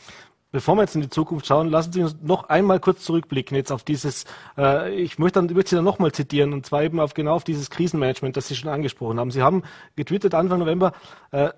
Bevor 0.57 0.75
wir 0.77 0.85
jetzt 0.85 0.95
in 0.95 1.03
die 1.03 1.11
Zukunft 1.11 1.45
schauen, 1.45 1.69
lassen 1.69 1.93
Sie 1.93 2.03
uns 2.03 2.17
noch 2.23 2.49
einmal 2.49 2.81
kurz 2.81 3.03
zurückblicken 3.05 3.55
jetzt 3.59 3.71
auf 3.71 3.85
dieses, 3.85 4.25
äh, 4.57 4.91
ich 4.95 5.19
möchte, 5.19 5.39
dann, 5.39 5.55
möchte 5.55 5.69
Sie 5.69 5.77
dann 5.77 5.85
nochmal 5.85 6.13
zitieren, 6.13 6.55
und 6.55 6.65
zwar 6.65 6.83
eben 6.83 6.99
auf 6.99 7.13
genau 7.13 7.35
auf 7.35 7.45
dieses 7.45 7.69
Krisenmanagement, 7.69 8.39
das 8.39 8.49
Sie 8.49 8.57
schon 8.57 8.71
angesprochen 8.71 9.21
haben. 9.21 9.31
Sie 9.31 9.43
haben 9.43 9.65
getwittert 9.97 10.33
Anfang 10.33 10.61
November, 10.61 10.93
äh, 11.31 11.51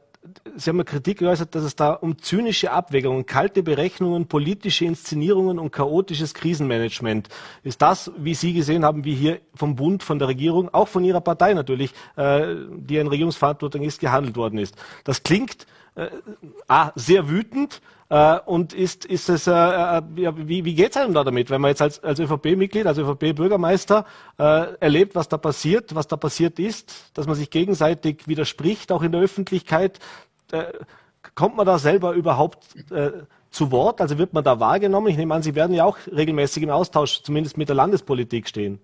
Sie 0.56 0.68
haben 0.68 0.78
eine 0.78 0.84
Kritik 0.84 1.18
geäußert, 1.20 1.54
dass 1.54 1.62
es 1.62 1.76
da 1.76 1.92
um 1.92 2.18
zynische 2.18 2.72
Abwägungen, 2.72 3.24
kalte 3.24 3.62
Berechnungen, 3.62 4.26
politische 4.26 4.84
Inszenierungen 4.84 5.60
und 5.60 5.70
chaotisches 5.70 6.34
Krisenmanagement 6.34 7.28
ist 7.62 7.80
das, 7.80 8.10
wie 8.16 8.34
Sie 8.34 8.52
gesehen 8.52 8.84
haben, 8.84 9.04
wie 9.04 9.14
hier 9.14 9.38
vom 9.54 9.76
Bund, 9.76 10.02
von 10.02 10.18
der 10.18 10.26
Regierung, 10.26 10.74
auch 10.74 10.88
von 10.88 11.04
Ihrer 11.04 11.20
Partei 11.20 11.54
natürlich, 11.54 11.92
äh, 12.16 12.56
die 12.72 12.96
in 12.96 13.06
Regierungsverantwortung 13.06 13.82
ist, 13.82 14.00
gehandelt 14.00 14.36
worden 14.36 14.58
ist. 14.58 14.74
Das 15.04 15.22
klingt 15.22 15.68
äh, 15.94 16.08
A, 16.66 16.90
sehr 16.96 17.28
wütend, 17.28 17.80
äh, 18.10 18.38
und 18.46 18.72
ist, 18.72 19.04
ist 19.04 19.28
es, 19.28 19.46
äh, 19.46 19.52
äh, 19.52 20.02
wie, 20.14 20.64
wie 20.64 20.74
geht 20.74 20.90
es 20.90 20.96
einem 20.96 21.14
da 21.14 21.24
damit, 21.24 21.50
wenn 21.50 21.60
man 21.60 21.70
jetzt 21.70 21.82
als, 21.82 22.02
als 22.02 22.18
ÖVP-Mitglied, 22.20 22.86
als 22.86 22.98
ÖVP-Bürgermeister 22.98 24.04
äh, 24.38 24.74
erlebt, 24.80 25.14
was 25.14 25.28
da 25.28 25.36
passiert, 25.36 25.94
was 25.94 26.06
da 26.06 26.16
passiert 26.16 26.58
ist, 26.58 27.10
dass 27.14 27.26
man 27.26 27.36
sich 27.36 27.50
gegenseitig 27.50 28.26
widerspricht, 28.26 28.92
auch 28.92 29.02
in 29.02 29.12
der 29.12 29.20
Öffentlichkeit. 29.20 29.98
Äh, 30.52 30.64
kommt 31.34 31.56
man 31.56 31.66
da 31.66 31.78
selber 31.78 32.12
überhaupt 32.12 32.64
äh, 32.90 33.10
zu 33.50 33.70
Wort? 33.70 34.00
Also 34.00 34.18
wird 34.18 34.32
man 34.32 34.44
da 34.44 34.60
wahrgenommen? 34.60 35.08
Ich 35.08 35.16
nehme 35.16 35.34
an, 35.34 35.42
Sie 35.42 35.54
werden 35.54 35.74
ja 35.74 35.84
auch 35.84 35.98
regelmäßig 36.10 36.62
im 36.62 36.70
Austausch, 36.70 37.22
zumindest 37.22 37.58
mit 37.58 37.68
der 37.68 37.76
Landespolitik 37.76 38.48
stehen. 38.48 38.80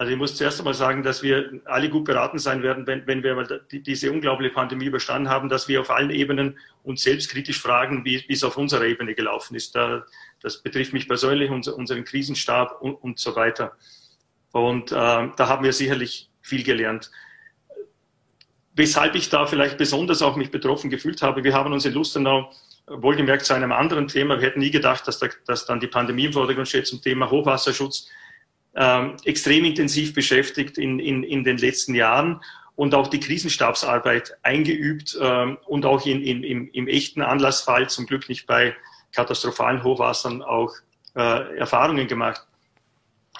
Also 0.00 0.12
ich 0.12 0.18
muss 0.18 0.34
zuerst 0.34 0.58
einmal 0.58 0.72
sagen, 0.72 1.02
dass 1.02 1.22
wir 1.22 1.60
alle 1.66 1.90
gut 1.90 2.06
beraten 2.06 2.38
sein 2.38 2.62
werden, 2.62 2.86
wenn, 2.86 3.06
wenn 3.06 3.22
wir 3.22 3.60
diese 3.70 4.10
unglaubliche 4.10 4.54
Pandemie 4.54 4.86
überstanden 4.86 5.28
haben, 5.28 5.50
dass 5.50 5.68
wir 5.68 5.78
auf 5.78 5.90
allen 5.90 6.08
Ebenen 6.08 6.58
uns 6.82 7.02
selbstkritisch 7.02 7.60
fragen, 7.60 8.02
wie, 8.06 8.24
wie 8.26 8.32
es 8.32 8.42
auf 8.42 8.56
unserer 8.56 8.86
Ebene 8.86 9.14
gelaufen 9.14 9.56
ist. 9.56 9.74
Da, 9.74 10.06
das 10.40 10.62
betrifft 10.62 10.94
mich 10.94 11.06
persönlich, 11.06 11.50
unser, 11.50 11.76
unseren 11.76 12.06
Krisenstab 12.06 12.80
und, 12.80 12.94
und 12.94 13.18
so 13.18 13.36
weiter. 13.36 13.72
Und 14.52 14.90
äh, 14.90 14.94
da 14.94 15.48
haben 15.48 15.64
wir 15.64 15.74
sicherlich 15.74 16.30
viel 16.40 16.62
gelernt. 16.62 17.10
Weshalb 18.72 19.14
ich 19.16 19.28
da 19.28 19.44
vielleicht 19.44 19.76
besonders 19.76 20.22
auch 20.22 20.34
mich 20.34 20.50
betroffen 20.50 20.88
gefühlt 20.88 21.20
habe, 21.20 21.44
wir 21.44 21.52
haben 21.52 21.74
uns 21.74 21.84
in 21.84 21.92
Lustenau 21.92 22.50
wohlgemerkt 22.86 23.44
zu 23.44 23.52
einem 23.52 23.70
anderen 23.70 24.08
Thema. 24.08 24.40
Wir 24.40 24.48
hätten 24.48 24.60
nie 24.60 24.70
gedacht, 24.70 25.06
dass, 25.06 25.18
da, 25.18 25.28
dass 25.46 25.66
dann 25.66 25.78
die 25.78 25.88
Pandemie 25.88 26.24
im 26.24 26.32
Vordergrund 26.32 26.68
steht 26.68 26.86
zum 26.86 27.02
Thema 27.02 27.30
Hochwasserschutz 27.30 28.08
ähm, 28.76 29.16
extrem 29.24 29.64
intensiv 29.64 30.14
beschäftigt 30.14 30.78
in, 30.78 30.98
in, 30.98 31.22
in 31.22 31.44
den 31.44 31.58
letzten 31.58 31.94
Jahren 31.94 32.40
und 32.76 32.94
auch 32.94 33.08
die 33.08 33.20
Krisenstabsarbeit 33.20 34.38
eingeübt 34.42 35.18
ähm, 35.20 35.58
und 35.66 35.84
auch 35.84 36.06
in, 36.06 36.22
in, 36.22 36.42
im, 36.44 36.70
im 36.72 36.88
echten 36.88 37.20
Anlassfall, 37.20 37.90
zum 37.90 38.06
Glück 38.06 38.28
nicht 38.28 38.46
bei 38.46 38.74
katastrophalen 39.12 39.82
Hochwassern, 39.82 40.42
auch 40.42 40.72
äh, 41.16 41.58
Erfahrungen 41.58 42.06
gemacht. 42.06 42.46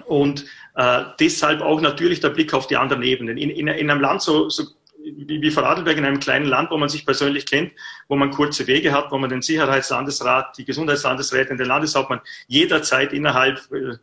Und 0.06 0.46
äh, 0.74 1.04
deshalb 1.18 1.60
auch 1.60 1.80
natürlich 1.80 2.20
der 2.20 2.30
Blick 2.30 2.54
auf 2.54 2.66
die 2.66 2.76
anderen 2.76 3.02
Ebenen. 3.02 3.36
In, 3.36 3.50
in, 3.50 3.68
in 3.68 3.90
einem 3.90 4.00
Land 4.00 4.22
so, 4.22 4.48
so 4.48 4.64
wie, 5.02 5.40
wie 5.40 5.50
Vorarlberg, 5.50 5.96
in 5.96 6.04
einem 6.04 6.20
kleinen 6.20 6.46
Land, 6.46 6.70
wo 6.70 6.76
man 6.76 6.88
sich 6.88 7.04
persönlich 7.06 7.46
kennt, 7.46 7.72
wo 8.08 8.16
man 8.16 8.30
kurze 8.30 8.66
Wege 8.66 8.92
hat, 8.92 9.10
wo 9.10 9.18
man 9.18 9.30
den 9.30 9.42
Sicherheitslandesrat, 9.42 10.58
die 10.58 10.64
Gesundheitslandesrätin, 10.64 11.56
den 11.56 11.66
Landeshauptmann 11.66 12.20
jederzeit 12.46 13.12
innerhalb 13.12 13.58
äh, 13.72 13.96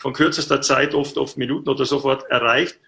von 0.00 0.14
kürzester 0.14 0.60
Zeit, 0.62 0.94
oft 0.94 1.18
auf 1.18 1.36
Minuten 1.36 1.68
oder 1.68 1.84
sofort 1.84 2.28
erreicht. 2.30 2.80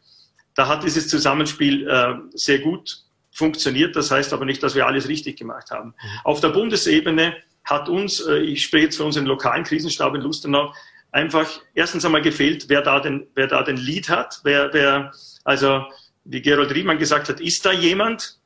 Da 0.55 0.66
hat 0.66 0.83
dieses 0.83 1.09
Zusammenspiel 1.09 1.87
äh, 1.87 2.14
sehr 2.33 2.59
gut 2.59 3.05
funktioniert. 3.31 3.94
Das 3.94 4.11
heißt 4.11 4.33
aber 4.33 4.44
nicht, 4.44 4.62
dass 4.62 4.75
wir 4.75 4.87
alles 4.87 5.09
richtig 5.09 5.38
gemacht 5.38 5.70
haben. 5.70 5.90
Mhm. 5.90 6.20
Auf 6.25 6.40
der 6.40 6.48
Bundesebene 6.48 7.37
hat 7.64 7.88
uns, 7.88 8.20
äh, 8.20 8.38
ich 8.38 8.62
spreche 8.62 8.87
jetzt 8.87 8.96
für 8.96 9.05
unseren 9.05 9.27
lokalen 9.27 9.64
Krisenstab 9.64 10.14
in 10.14 10.22
Lustenau, 10.22 10.72
einfach 11.12 11.48
erstens 11.75 12.05
einmal 12.05 12.22
gefehlt, 12.22 12.68
wer 12.68 12.81
da 12.81 12.98
den, 12.98 13.27
wer 13.35 13.46
da 13.46 13.62
den 13.62 13.77
Lead 13.77 14.09
hat, 14.09 14.40
wer, 14.44 14.72
wer, 14.72 15.12
also, 15.44 15.85
wie 16.25 16.40
Gerold 16.40 16.75
Riemann 16.75 16.98
gesagt 16.98 17.29
hat, 17.29 17.40
ist 17.40 17.64
da 17.66 17.72
jemand? 17.72 18.38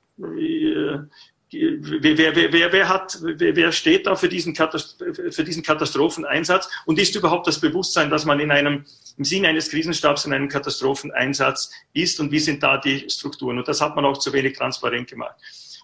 Wer, 1.52 2.18
wer, 2.18 2.52
wer, 2.52 2.72
wer, 2.72 2.88
hat, 2.88 3.18
wer, 3.22 3.70
steht 3.70 4.06
da 4.06 4.16
für 4.16 4.28
diesen, 4.28 4.56
für 4.56 5.44
diesen 5.44 5.62
Katastropheneinsatz 5.62 6.68
und 6.86 6.98
ist 6.98 7.14
überhaupt 7.14 7.46
das 7.46 7.60
Bewusstsein, 7.60 8.10
dass 8.10 8.24
man 8.24 8.40
in 8.40 8.50
einem, 8.50 8.84
im 9.16 9.24
Sinne 9.24 9.48
eines 9.48 9.70
Krisenstabs 9.70 10.24
in 10.24 10.32
einem 10.32 10.48
Katastropheneinsatz 10.48 11.70
ist 11.92 12.18
und 12.18 12.32
wie 12.32 12.40
sind 12.40 12.64
da 12.64 12.78
die 12.78 13.08
Strukturen? 13.08 13.58
Und 13.58 13.68
das 13.68 13.80
hat 13.80 13.94
man 13.94 14.04
auch 14.04 14.18
zu 14.18 14.32
wenig 14.32 14.56
transparent 14.58 15.08
gemacht. 15.08 15.36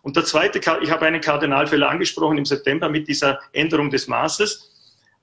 Und 0.02 0.16
der 0.16 0.24
zweite, 0.24 0.58
ich 0.58 0.90
habe 0.90 1.06
einen 1.06 1.20
Kardinalfehler 1.20 1.88
angesprochen 1.88 2.38
im 2.38 2.44
September 2.44 2.88
mit 2.88 3.06
dieser 3.06 3.38
Änderung 3.52 3.88
des 3.88 4.08
Maßes. 4.08 4.68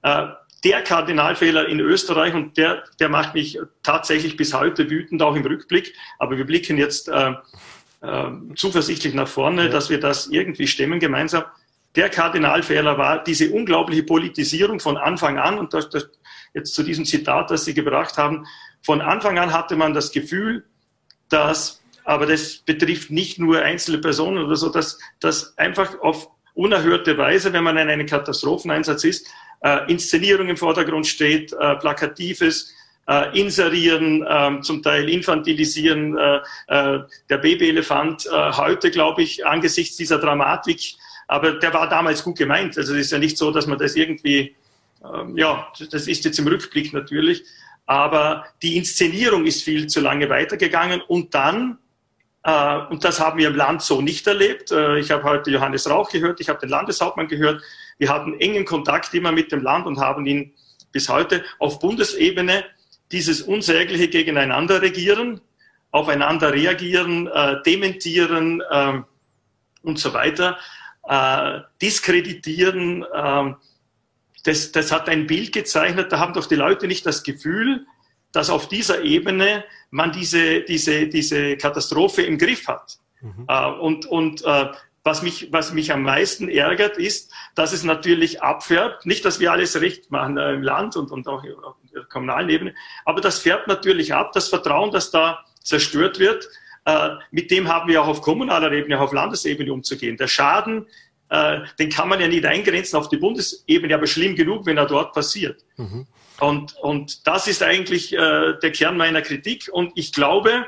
Äh, 0.03 0.27
der 0.63 0.81
Kardinalfehler 0.83 1.67
in 1.67 1.79
Österreich, 1.79 2.33
und 2.33 2.57
der, 2.57 2.83
der 2.99 3.09
macht 3.09 3.33
mich 3.33 3.59
tatsächlich 3.83 4.35
bis 4.35 4.53
heute 4.53 4.89
wütend, 4.89 5.21
auch 5.21 5.35
im 5.35 5.45
Rückblick, 5.45 5.93
aber 6.17 6.37
wir 6.37 6.45
blicken 6.45 6.77
jetzt 6.77 7.07
äh, 7.07 7.33
zuversichtlich 8.55 9.13
nach 9.13 9.27
vorne, 9.27 9.65
ja. 9.65 9.69
dass 9.69 9.89
wir 9.89 9.99
das 9.99 10.27
irgendwie 10.27 10.67
stemmen 10.67 10.99
gemeinsam. 10.99 11.43
Der 11.95 12.09
Kardinalfehler 12.09 12.97
war 12.97 13.23
diese 13.23 13.51
unglaubliche 13.51 14.03
Politisierung 14.03 14.79
von 14.79 14.95
Anfang 14.95 15.37
an 15.37 15.57
und 15.57 15.73
das, 15.73 15.89
das, 15.89 16.09
jetzt 16.53 16.73
zu 16.73 16.83
diesem 16.83 17.05
Zitat, 17.05 17.51
das 17.51 17.65
Sie 17.65 17.73
gebracht 17.73 18.17
haben. 18.17 18.45
Von 18.81 19.01
Anfang 19.01 19.37
an 19.37 19.51
hatte 19.51 19.75
man 19.75 19.93
das 19.93 20.11
Gefühl, 20.11 20.65
dass, 21.29 21.81
aber 22.05 22.25
das 22.25 22.57
betrifft 22.57 23.11
nicht 23.11 23.39
nur 23.39 23.61
einzelne 23.61 23.97
Personen 23.97 24.43
oder 24.43 24.55
so, 24.55 24.69
dass, 24.69 24.99
dass 25.19 25.57
einfach 25.57 25.99
auf 26.01 26.29
unerhörte 26.53 27.17
Weise, 27.17 27.53
wenn 27.53 27.63
man 27.63 27.77
in 27.77 27.89
einem 27.89 28.05
Katastropheneinsatz 28.05 29.03
ist, 29.03 29.27
äh, 29.61 29.91
Inszenierung 29.91 30.47
im 30.47 30.57
Vordergrund 30.57 31.07
steht, 31.07 31.53
äh, 31.53 31.75
Plakatives, 31.75 32.73
äh, 33.09 33.39
inserieren, 33.39 34.23
äh, 34.23 34.61
zum 34.61 34.83
Teil 34.83 35.09
infantilisieren. 35.09 36.15
Äh, 36.17 36.37
äh, 36.67 36.99
der 37.29 37.37
Babyelefant 37.39 38.27
äh, 38.27 38.51
heute, 38.53 38.91
glaube 38.91 39.23
ich, 39.23 39.45
angesichts 39.45 39.97
dieser 39.97 40.19
Dramatik, 40.19 40.93
aber 41.27 41.53
der 41.53 41.73
war 41.73 41.89
damals 41.89 42.23
gut 42.23 42.37
gemeint. 42.37 42.77
Also 42.77 42.93
es 42.93 43.07
ist 43.07 43.11
ja 43.11 43.17
nicht 43.17 43.37
so, 43.37 43.51
dass 43.51 43.65
man 43.67 43.79
das 43.79 43.95
irgendwie, 43.95 44.55
ähm, 45.03 45.35
ja, 45.37 45.67
das 45.91 46.07
ist 46.07 46.23
jetzt 46.23 46.37
im 46.37 46.47
Rückblick 46.47 46.93
natürlich, 46.93 47.43
aber 47.87 48.45
die 48.61 48.77
Inszenierung 48.77 49.45
ist 49.45 49.63
viel 49.63 49.87
zu 49.87 50.01
lange 50.01 50.29
weitergegangen 50.29 51.01
und 51.01 51.33
dann 51.33 51.79
äh, 52.43 52.77
und 52.89 53.03
das 53.03 53.19
haben 53.19 53.39
wir 53.39 53.47
im 53.47 53.55
Land 53.55 53.81
so 53.81 54.01
nicht 54.01 54.25
erlebt. 54.27 54.71
Äh, 54.71 54.99
ich 54.99 55.09
habe 55.09 55.23
heute 55.23 55.49
Johannes 55.49 55.89
Rauch 55.89 56.11
gehört, 56.11 56.39
ich 56.39 56.47
habe 56.47 56.59
den 56.59 56.69
Landeshauptmann 56.69 57.27
gehört. 57.27 57.61
Wir 57.97 58.09
hatten 58.09 58.39
engen 58.39 58.65
Kontakt 58.65 59.13
immer 59.13 59.31
mit 59.31 59.51
dem 59.51 59.61
Land 59.61 59.87
und 59.87 59.99
haben 59.99 60.25
ihn 60.25 60.53
bis 60.91 61.09
heute 61.09 61.43
auf 61.59 61.79
Bundesebene 61.79 62.63
dieses 63.11 63.41
unsägliche 63.41 64.07
Gegeneinander 64.07 64.81
regieren, 64.81 65.41
aufeinander 65.91 66.53
reagieren, 66.53 67.27
äh, 67.27 67.61
dementieren 67.63 68.61
äh, 68.69 69.01
und 69.81 69.99
so 69.99 70.13
weiter, 70.13 70.57
äh, 71.07 71.61
diskreditieren. 71.81 73.03
Äh, 73.03 73.53
das, 74.43 74.71
das 74.71 74.91
hat 74.91 75.09
ein 75.09 75.27
Bild 75.27 75.51
gezeichnet, 75.51 76.11
da 76.11 76.19
haben 76.19 76.33
doch 76.33 76.45
die 76.45 76.55
Leute 76.55 76.87
nicht 76.87 77.05
das 77.05 77.23
Gefühl, 77.23 77.85
dass 78.31 78.49
auf 78.49 78.67
dieser 78.67 79.03
Ebene 79.03 79.63
man 79.89 80.11
diese, 80.11 80.61
diese, 80.61 81.07
diese 81.07 81.57
Katastrophe 81.57 82.21
im 82.21 82.37
Griff 82.37 82.67
hat. 82.67 82.99
Mhm. 83.21 83.45
Äh, 83.47 83.71
und 83.71 84.05
und 84.05 84.45
äh, 84.45 84.67
was 85.03 85.23
mich, 85.23 85.51
was 85.51 85.73
mich 85.73 85.91
am 85.91 86.03
meisten 86.03 86.49
ärgert, 86.49 86.97
ist, 86.97 87.31
dass 87.55 87.73
es 87.73 87.83
natürlich 87.83 88.43
abfärbt. 88.43 89.05
Nicht, 89.05 89.25
dass 89.25 89.39
wir 89.39 89.51
alles 89.51 89.79
recht 89.81 90.11
machen 90.11 90.37
äh, 90.37 90.53
im 90.53 90.61
Land 90.61 90.95
und, 90.95 91.09
und 91.11 91.27
auch 91.27 91.43
kommunalen 92.09 92.49
Ebene, 92.49 92.75
aber 93.05 93.21
das 93.21 93.39
färbt 93.39 93.67
natürlich 93.67 94.13
ab, 94.13 94.31
das 94.33 94.49
Vertrauen, 94.49 94.91
das 94.91 95.11
da 95.11 95.45
zerstört 95.63 96.19
wird. 96.19 96.47
äh, 96.85 97.09
mit 97.31 97.51
dem 97.51 97.67
haben 97.67 97.89
wir 97.89 98.01
auch 98.01 98.07
auf 98.07 98.21
kommunaler 98.21 98.71
Ebene, 98.71 98.97
auch 98.97 99.03
auf 99.03 99.13
Landesebene 99.13 99.71
umzugehen. 99.71 100.17
Der 100.17 100.27
Schaden, 100.27 100.87
äh, 101.29 101.59
den 101.77 101.89
kann 101.89 102.09
man 102.09 102.19
ja 102.19 102.27
nicht 102.27 102.45
eingrenzen 102.45 102.97
auf 102.97 103.09
die 103.09 103.17
Bundesebene, 103.17 103.93
aber 103.93 104.07
schlimm 104.07 104.35
genug, 104.35 104.65
wenn 104.65 104.77
er 104.77 104.85
dort 104.85 105.13
passiert. 105.13 105.63
Mhm. 105.77 106.07
Und, 106.39 106.75
und 106.77 107.27
das 107.27 107.47
ist 107.47 107.61
eigentlich 107.61 108.13
äh, 108.13 108.53
der 108.61 108.71
Kern 108.71 108.97
meiner 108.97 109.21
Kritik. 109.21 109.69
Und 109.71 109.91
ich 109.95 110.13
glaube, 110.13 110.65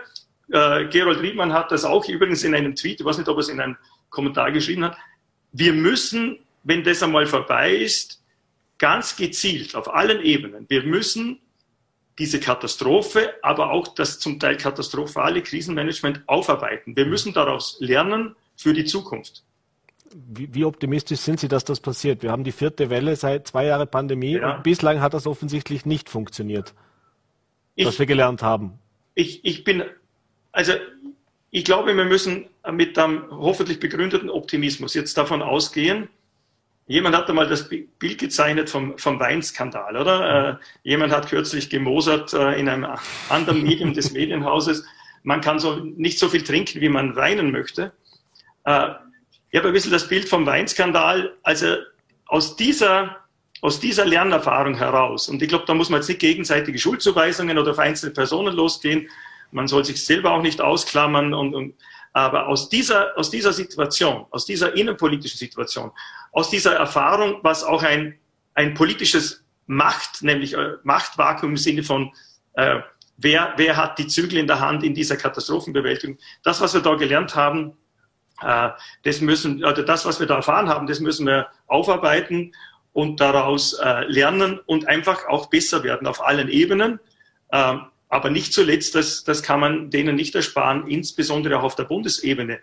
äh, 0.51 0.85
Gerold 0.85 1.21
Riedmann 1.21 1.53
hat 1.53 1.71
das 1.71 1.85
auch 1.85 2.07
übrigens 2.07 2.43
in 2.43 2.53
einem 2.53 2.75
Tweet, 2.75 2.99
ich 2.99 3.05
weiß 3.05 3.17
nicht, 3.17 3.29
ob 3.29 3.37
er 3.37 3.41
es 3.41 3.49
in 3.49 3.61
einem 3.61 3.77
Kommentar 4.09 4.51
geschrieben 4.51 4.83
hat, 4.83 4.97
wir 5.53 5.73
müssen, 5.73 6.39
wenn 6.63 6.83
das 6.83 7.01
einmal 7.01 7.25
vorbei 7.25 7.73
ist, 7.73 8.20
ganz 8.81 9.15
gezielt 9.15 9.75
auf 9.75 9.93
allen 9.93 10.21
Ebenen, 10.21 10.65
wir 10.67 10.83
müssen 10.83 11.39
diese 12.17 12.39
Katastrophe, 12.39 13.29
aber 13.43 13.71
auch 13.71 13.87
das 13.89 14.19
zum 14.19 14.39
Teil 14.39 14.57
katastrophale 14.57 15.43
Krisenmanagement 15.43 16.23
aufarbeiten. 16.25 16.95
Wir 16.95 17.05
müssen 17.05 17.31
daraus 17.31 17.77
lernen 17.79 18.35
für 18.57 18.73
die 18.73 18.83
Zukunft. 18.83 19.43
Wie, 20.13 20.53
wie, 20.53 20.65
optimistisch 20.65 21.19
sind 21.19 21.39
Sie, 21.39 21.47
dass 21.47 21.63
das 21.63 21.79
passiert? 21.79 22.23
Wir 22.23 22.31
haben 22.31 22.43
die 22.43 22.51
vierte 22.51 22.89
Welle 22.89 23.15
seit 23.15 23.47
zwei 23.47 23.65
Jahren 23.65 23.87
Pandemie 23.87 24.33
ja. 24.33 24.57
und 24.57 24.63
bislang 24.63 24.99
hat 24.99 25.13
das 25.13 25.25
offensichtlich 25.25 25.85
nicht 25.85 26.09
funktioniert, 26.09 26.73
ich, 27.75 27.85
was 27.85 27.97
wir 27.99 28.07
gelernt 28.07 28.41
haben. 28.41 28.73
Ich, 29.13 29.45
ich 29.45 29.63
bin, 29.63 29.83
also 30.51 30.73
ich 31.51 31.63
glaube, 31.63 31.95
wir 31.95 32.05
müssen 32.05 32.47
mit 32.71 32.97
einem 32.97 33.29
hoffentlich 33.29 33.79
begründeten 33.79 34.29
Optimismus 34.29 34.95
jetzt 34.95 35.17
davon 35.17 35.41
ausgehen, 35.41 36.09
Jemand 36.87 37.15
hat 37.15 37.29
einmal 37.29 37.47
das 37.47 37.69
Bild 37.69 38.17
gezeichnet 38.17 38.69
vom, 38.69 38.97
vom 38.97 39.19
Weinskandal, 39.19 39.95
oder? 39.95 40.59
Äh, 40.83 40.89
jemand 40.89 41.13
hat 41.13 41.29
kürzlich 41.29 41.69
gemosert 41.69 42.33
äh, 42.33 42.59
in 42.59 42.67
einem 42.67 42.87
anderen 43.29 43.63
Medium 43.63 43.93
des 43.93 44.11
Medienhauses, 44.13 44.83
man 45.23 45.41
kann 45.41 45.59
so 45.59 45.75
nicht 45.75 46.19
so 46.19 46.29
viel 46.29 46.43
trinken, 46.43 46.81
wie 46.81 46.89
man 46.89 47.15
weinen 47.15 47.51
möchte. 47.51 47.93
Äh, 48.65 48.89
ich 49.51 49.59
habe 49.59 49.67
ein 49.67 49.73
bisschen 49.73 49.91
das 49.91 50.07
Bild 50.07 50.27
vom 50.27 50.45
Weinskandal, 50.45 51.37
also 51.43 51.75
aus 52.25 52.55
dieser, 52.55 53.17
aus 53.61 53.79
dieser 53.79 54.05
Lernerfahrung 54.05 54.75
heraus. 54.75 55.29
Und 55.29 55.41
ich 55.41 55.49
glaube, 55.49 55.65
da 55.67 55.73
muss 55.73 55.89
man 55.89 55.99
jetzt 55.99 56.07
nicht 56.07 56.21
gegenseitige 56.21 56.79
Schuldzuweisungen 56.79 57.57
oder 57.57 57.71
auf 57.71 57.79
einzelne 57.79 58.13
Personen 58.13 58.55
losgehen. 58.55 59.09
Man 59.51 59.67
soll 59.67 59.83
sich 59.83 60.03
selber 60.03 60.31
auch 60.31 60.41
nicht 60.41 60.61
ausklammern 60.61 61.33
und, 61.33 61.53
und 61.53 61.75
aber 62.13 62.47
aus 62.47 62.69
dieser, 62.69 63.17
aus 63.17 63.29
dieser 63.29 63.53
Situation, 63.53 64.25
aus 64.31 64.45
dieser 64.45 64.75
innenpolitischen 64.75 65.37
Situation, 65.37 65.91
aus 66.31 66.49
dieser 66.49 66.75
Erfahrung, 66.75 67.39
was 67.43 67.63
auch 67.63 67.83
ein, 67.83 68.17
ein 68.53 68.73
politisches 68.73 69.43
Macht, 69.67 70.23
nämlich 70.23 70.53
äh, 70.53 70.73
Machtvakuum 70.83 71.51
im 71.51 71.57
Sinne 71.57 71.83
von, 71.83 72.11
äh, 72.53 72.79
wer, 73.17 73.53
wer 73.57 73.77
hat 73.77 73.99
die 73.99 74.07
Zügel 74.07 74.37
in 74.37 74.47
der 74.47 74.59
Hand 74.59 74.83
in 74.83 74.93
dieser 74.93 75.17
Katastrophenbewältigung, 75.17 76.17
das, 76.43 76.61
was 76.61 76.73
wir 76.73 76.81
da 76.81 76.95
gelernt 76.95 77.35
haben, 77.35 77.77
äh, 78.41 78.69
das 79.03 79.21
müssen, 79.21 79.63
oder 79.63 79.83
das, 79.83 80.05
was 80.05 80.19
wir 80.19 80.27
da 80.27 80.37
erfahren 80.37 80.69
haben, 80.69 80.87
das 80.87 80.99
müssen 80.99 81.25
wir 81.25 81.47
aufarbeiten 81.67 82.53
und 82.93 83.19
daraus 83.19 83.73
äh, 83.73 84.05
lernen 84.05 84.59
und 84.65 84.87
einfach 84.87 85.27
auch 85.27 85.47
besser 85.49 85.83
werden 85.83 86.07
auf 86.07 86.25
allen 86.25 86.49
Ebenen. 86.49 86.99
Ähm, 87.51 87.85
aber 88.09 88.29
nicht 88.29 88.53
zuletzt, 88.53 88.95
das, 88.95 89.23
das 89.23 89.41
kann 89.41 89.61
man 89.61 89.89
denen 89.89 90.15
nicht 90.15 90.35
ersparen, 90.35 90.87
insbesondere 90.87 91.57
auch 91.57 91.63
auf 91.63 91.75
der 91.75 91.85
Bundesebene. 91.85 92.59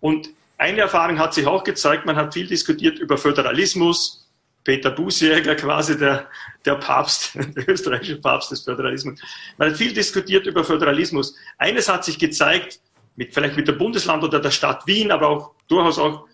Und 0.00 0.30
eine 0.58 0.80
Erfahrung 0.80 1.18
hat 1.18 1.34
sich 1.34 1.46
auch 1.46 1.64
gezeigt, 1.64 2.04
man 2.04 2.16
hat 2.16 2.34
viel 2.34 2.46
diskutiert 2.46 2.98
über 2.98 3.16
Föderalismus. 3.16 4.24
Peter 4.64 4.90
Bußjäger, 4.90 5.54
quasi 5.54 5.96
der, 5.96 6.28
der 6.66 6.74
Papst, 6.74 7.34
der 7.56 7.68
österreichische 7.68 8.20
Papst 8.20 8.50
des 8.50 8.62
Föderalismus. 8.62 9.18
Man 9.56 9.70
hat 9.70 9.78
viel 9.78 9.94
diskutiert 9.94 10.46
über 10.46 10.62
Föderalismus. 10.62 11.34
Eines 11.56 11.88
hat 11.88 12.04
sich 12.04 12.18
gezeigt, 12.18 12.80
mit, 13.16 13.32
vielleicht 13.32 13.56
mit 13.56 13.66
dem 13.66 13.78
Bundesland 13.78 14.22
oder 14.24 14.40
der 14.40 14.50
Stadt 14.50 14.86
Wien, 14.86 15.10
aber 15.10 15.28
auch 15.28 15.54
durchaus 15.68 15.98
auch 15.98 16.26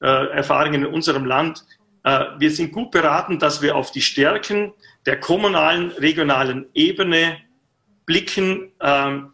äh, 0.00 0.06
Erfahrungen 0.06 0.84
in 0.84 0.86
unserem 0.86 1.24
Land. 1.24 1.64
Äh, 2.04 2.26
wir 2.38 2.50
sind 2.50 2.72
gut 2.72 2.92
beraten, 2.92 3.38
dass 3.38 3.60
wir 3.60 3.74
auf 3.74 3.90
die 3.90 4.02
Stärken 4.02 4.72
der 5.06 5.18
kommunalen, 5.18 5.90
regionalen 5.92 6.66
Ebene 6.74 7.38
blicken 8.06 8.72
ähm, 8.80 9.32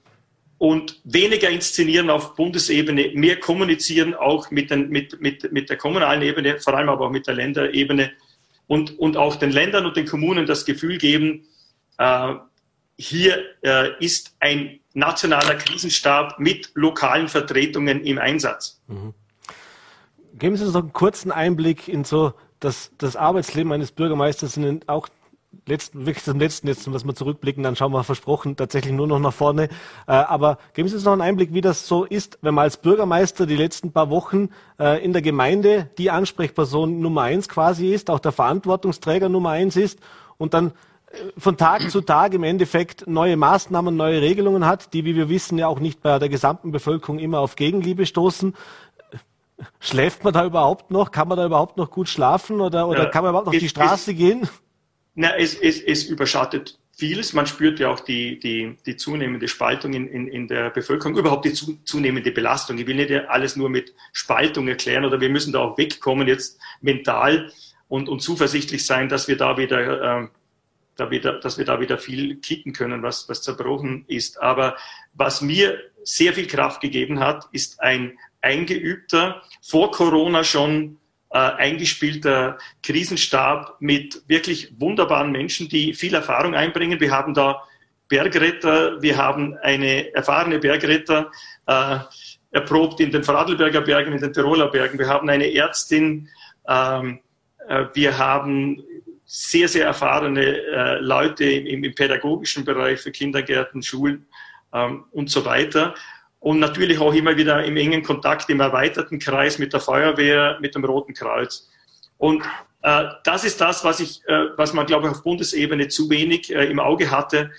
und 0.58 1.00
weniger 1.04 1.50
inszenieren 1.50 2.08
auf 2.08 2.34
Bundesebene, 2.34 3.10
mehr 3.14 3.38
kommunizieren 3.38 4.14
auch 4.14 4.50
mit, 4.50 4.70
den, 4.70 4.88
mit, 4.88 5.20
mit, 5.20 5.52
mit 5.52 5.68
der 5.68 5.76
kommunalen 5.76 6.22
Ebene, 6.22 6.58
vor 6.60 6.74
allem 6.74 6.88
aber 6.88 7.06
auch 7.06 7.10
mit 7.10 7.26
der 7.26 7.34
Länderebene 7.34 8.12
und, 8.66 8.98
und 8.98 9.16
auch 9.16 9.36
den 9.36 9.52
Ländern 9.52 9.86
und 9.86 9.96
den 9.96 10.06
Kommunen 10.06 10.46
das 10.46 10.64
Gefühl 10.64 10.98
geben, 10.98 11.46
äh, 11.98 12.34
hier 12.98 13.44
äh, 13.62 13.90
ist 14.02 14.34
ein 14.40 14.80
nationaler 14.94 15.56
Krisenstab 15.56 16.38
mit 16.38 16.70
lokalen 16.74 17.28
Vertretungen 17.28 18.02
im 18.04 18.18
Einsatz. 18.18 18.80
Mhm. 18.88 19.12
Geben 20.38 20.56
Sie 20.56 20.64
uns 20.64 20.72
noch 20.72 20.82
einen 20.82 20.92
kurzen 20.92 21.30
Einblick 21.30 21.88
in 21.88 22.04
so 22.04 22.32
das, 22.60 22.90
das 22.98 23.16
Arbeitsleben 23.16 23.72
eines 23.72 23.92
Bürgermeisters 23.92 24.56
in 24.56 24.62
den, 24.62 24.88
auch 24.88 25.08
letzten, 25.66 26.06
wirklich 26.06 26.24
zum 26.24 26.38
letzten 26.38 26.68
jetzt, 26.68 26.86
dass 26.86 27.04
wir 27.04 27.14
zurückblicken, 27.14 27.62
dann 27.62 27.76
schauen 27.76 27.92
wir 27.92 28.04
versprochen 28.04 28.56
tatsächlich 28.56 28.92
nur 28.92 29.06
noch 29.06 29.18
nach 29.18 29.32
vorne. 29.32 29.64
Äh, 30.06 30.12
aber 30.12 30.58
geben 30.74 30.88
Sie 30.88 30.94
uns 30.94 31.04
noch 31.04 31.12
einen 31.12 31.22
Einblick, 31.22 31.52
wie 31.52 31.60
das 31.60 31.86
so 31.86 32.04
ist, 32.04 32.38
wenn 32.42 32.54
man 32.54 32.64
als 32.64 32.76
Bürgermeister 32.76 33.46
die 33.46 33.56
letzten 33.56 33.92
paar 33.92 34.10
Wochen 34.10 34.50
äh, 34.78 35.02
in 35.04 35.12
der 35.12 35.22
Gemeinde 35.22 35.90
die 35.98 36.10
Ansprechperson 36.10 37.00
Nummer 37.00 37.22
eins 37.22 37.48
quasi 37.48 37.92
ist, 37.92 38.10
auch 38.10 38.20
der 38.20 38.32
Verantwortungsträger 38.32 39.28
Nummer 39.28 39.50
eins 39.50 39.76
ist 39.76 39.98
und 40.38 40.54
dann 40.54 40.72
äh, 41.10 41.16
von 41.38 41.56
Tag 41.56 41.90
zu 41.90 42.00
Tag 42.00 42.34
im 42.34 42.44
Endeffekt 42.44 43.06
neue 43.06 43.36
Maßnahmen, 43.36 43.96
neue 43.96 44.20
Regelungen 44.20 44.66
hat, 44.66 44.92
die, 44.92 45.04
wie 45.04 45.16
wir 45.16 45.28
wissen, 45.28 45.58
ja 45.58 45.68
auch 45.68 45.80
nicht 45.80 46.02
bei 46.02 46.18
der 46.18 46.28
gesamten 46.28 46.72
Bevölkerung 46.72 47.18
immer 47.18 47.40
auf 47.40 47.56
Gegenliebe 47.56 48.06
stoßen. 48.06 48.54
Schläft 49.80 50.22
man 50.22 50.34
da 50.34 50.44
überhaupt 50.44 50.90
noch? 50.90 51.10
Kann 51.10 51.28
man 51.28 51.38
da 51.38 51.46
überhaupt 51.46 51.76
noch 51.76 51.90
gut 51.90 52.08
schlafen 52.08 52.60
oder, 52.60 52.88
oder 52.88 53.04
ja, 53.04 53.08
kann 53.08 53.22
man 53.22 53.30
überhaupt 53.30 53.46
noch 53.46 53.54
auf 53.54 53.58
die 53.58 53.68
Straße 53.68 54.14
gehen? 54.14 54.48
Na, 55.16 55.34
es, 55.34 55.54
es, 55.54 55.80
es 55.80 56.04
überschattet 56.04 56.78
vieles. 56.92 57.32
Man 57.32 57.46
spürt 57.46 57.80
ja 57.80 57.88
auch 57.88 58.00
die, 58.00 58.38
die, 58.38 58.76
die 58.84 58.96
zunehmende 58.96 59.48
Spaltung 59.48 59.94
in, 59.94 60.06
in, 60.06 60.28
in 60.28 60.46
der 60.46 60.68
Bevölkerung, 60.68 61.16
überhaupt 61.16 61.46
die 61.46 61.54
zu, 61.54 61.78
zunehmende 61.84 62.30
Belastung. 62.32 62.76
Ich 62.76 62.86
will 62.86 62.96
nicht 62.96 63.10
alles 63.28 63.56
nur 63.56 63.70
mit 63.70 63.94
Spaltung 64.12 64.68
erklären 64.68 65.06
oder 65.06 65.18
wir 65.18 65.30
müssen 65.30 65.54
da 65.54 65.60
auch 65.60 65.78
wegkommen 65.78 66.28
jetzt 66.28 66.60
mental 66.82 67.50
und, 67.88 68.10
und 68.10 68.20
zuversichtlich 68.20 68.84
sein, 68.84 69.08
dass 69.08 69.26
wir 69.26 69.38
da 69.38 69.56
wieder, 69.56 70.20
äh, 70.22 70.28
da 70.96 71.10
wieder, 71.10 71.40
dass 71.40 71.56
wir 71.56 71.64
da 71.64 71.80
wieder 71.80 71.96
viel 71.96 72.36
kicken 72.36 72.74
können, 72.74 73.02
was, 73.02 73.26
was 73.28 73.40
zerbrochen 73.40 74.04
ist. 74.08 74.42
Aber 74.42 74.76
was 75.14 75.40
mir 75.40 75.78
sehr 76.04 76.34
viel 76.34 76.46
Kraft 76.46 76.82
gegeben 76.82 77.20
hat, 77.20 77.48
ist 77.52 77.80
ein 77.80 78.18
eingeübter, 78.42 79.42
vor 79.62 79.90
Corona 79.92 80.44
schon 80.44 80.98
äh, 81.30 81.38
eingespielter 81.38 82.58
Krisenstab 82.82 83.76
mit 83.80 84.22
wirklich 84.28 84.72
wunderbaren 84.78 85.32
Menschen, 85.32 85.68
die 85.68 85.94
viel 85.94 86.14
Erfahrung 86.14 86.54
einbringen. 86.54 87.00
Wir 87.00 87.10
haben 87.10 87.34
da 87.34 87.62
Bergretter, 88.08 89.02
wir 89.02 89.16
haben 89.16 89.56
eine 89.58 90.14
erfahrene 90.14 90.58
Bergretter, 90.58 91.30
äh, 91.66 91.98
erprobt 92.52 93.00
in 93.00 93.10
den 93.10 93.24
Vorarlberger 93.24 93.80
Bergen, 93.80 94.12
in 94.12 94.20
den 94.20 94.32
Tiroler 94.32 94.68
Bergen. 94.68 94.98
Wir 94.98 95.08
haben 95.08 95.28
eine 95.28 95.52
Ärztin, 95.52 96.28
ähm, 96.68 97.20
äh, 97.68 97.86
wir 97.94 98.16
haben 98.16 98.82
sehr, 99.24 99.66
sehr 99.68 99.86
erfahrene 99.86 100.40
äh, 100.40 100.98
Leute 101.00 101.44
im, 101.44 101.82
im, 101.82 101.94
pädagogischen 101.94 102.64
Bereich 102.64 103.00
für 103.00 103.10
Kindergärten, 103.10 103.82
Schulen 103.82 104.26
ähm, 104.72 105.04
und 105.10 105.30
so 105.30 105.44
weiter 105.44 105.94
und 106.46 106.60
natürlich 106.60 107.00
auch 107.00 107.12
immer 107.12 107.36
wieder 107.36 107.64
im 107.64 107.76
engen 107.76 108.04
Kontakt 108.04 108.48
im 108.50 108.60
erweiterten 108.60 109.18
Kreis 109.18 109.58
mit 109.58 109.72
der 109.72 109.80
Feuerwehr, 109.80 110.58
mit 110.60 110.76
dem 110.76 110.84
Roten 110.84 111.12
Kreuz. 111.12 111.68
Und 112.18 112.44
äh, 112.82 113.06
das 113.24 113.42
ist 113.42 113.60
das, 113.60 113.82
was 113.82 113.98
ich, 113.98 114.22
äh, 114.28 114.50
was 114.56 114.72
man, 114.72 114.86
glaube 114.86 115.08
ich, 115.08 115.12
auf 115.12 115.24
Bundesebene 115.24 115.88
zu 115.88 116.08
wenig 116.08 116.54
äh, 116.54 116.66
im 116.66 116.78
Auge 116.78 117.10
hatte, 117.10 117.50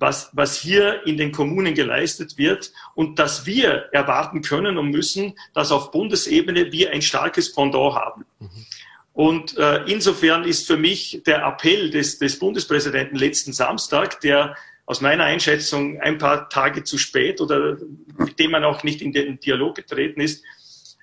was, 0.00 0.30
was 0.32 0.56
hier 0.56 1.06
in 1.06 1.16
den 1.16 1.30
Kommunen 1.30 1.74
geleistet 1.74 2.36
wird 2.36 2.72
und 2.96 3.20
dass 3.20 3.46
wir 3.46 3.90
erwarten 3.92 4.42
können 4.42 4.78
und 4.78 4.90
müssen, 4.90 5.38
dass 5.54 5.70
auf 5.70 5.92
Bundesebene 5.92 6.72
wir 6.72 6.90
ein 6.90 7.02
starkes 7.02 7.54
Pendant 7.54 7.94
haben. 7.94 8.24
Mhm. 8.40 8.48
Und 9.12 9.56
äh, 9.58 9.84
insofern 9.86 10.42
ist 10.42 10.66
für 10.66 10.76
mich 10.76 11.22
der 11.24 11.46
Appell 11.46 11.88
des, 11.90 12.18
des 12.18 12.40
Bundespräsidenten 12.40 13.16
letzten 13.16 13.52
Samstag, 13.52 14.20
der 14.22 14.56
aus 14.86 15.00
meiner 15.00 15.24
Einschätzung 15.24 16.00
ein 16.00 16.18
paar 16.18 16.48
Tage 16.48 16.84
zu 16.84 16.98
spät 16.98 17.40
oder 17.40 17.78
mit 18.18 18.38
dem 18.38 18.50
man 18.50 18.64
auch 18.64 18.82
nicht 18.82 19.00
in 19.00 19.12
den 19.12 19.40
Dialog 19.40 19.76
getreten 19.76 20.20
ist, 20.20 20.44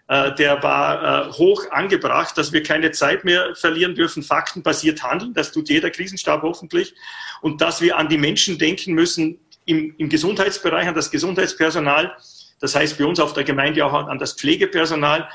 äh, 0.07 0.35
der 0.35 0.61
war 0.61 1.29
äh, 1.29 1.31
hoch 1.31 1.71
angebracht, 1.71 2.37
dass 2.37 2.51
wir 2.51 2.63
keine 2.63 2.91
Zeit 2.91 3.23
mehr 3.23 3.55
verlieren 3.55 3.95
dürfen, 3.95 4.23
faktenbasiert 4.23 5.03
handeln. 5.03 5.33
Das 5.33 5.51
tut 5.51 5.69
jeder 5.69 5.89
Krisenstab 5.89 6.41
hoffentlich. 6.41 6.93
Und 7.41 7.61
dass 7.61 7.81
wir 7.81 7.97
an 7.97 8.09
die 8.09 8.17
Menschen 8.17 8.57
denken 8.57 8.93
müssen 8.93 9.39
im, 9.65 9.95
im 9.97 10.09
Gesundheitsbereich, 10.09 10.87
an 10.87 10.95
das 10.95 11.11
Gesundheitspersonal. 11.11 12.15
Das 12.59 12.75
heißt 12.75 12.97
bei 12.97 13.05
uns 13.05 13.19
auf 13.19 13.33
der 13.33 13.43
Gemeinde 13.45 13.85
auch 13.85 13.93
an 13.93 14.19
das 14.19 14.33
Pflegepersonal 14.33 15.27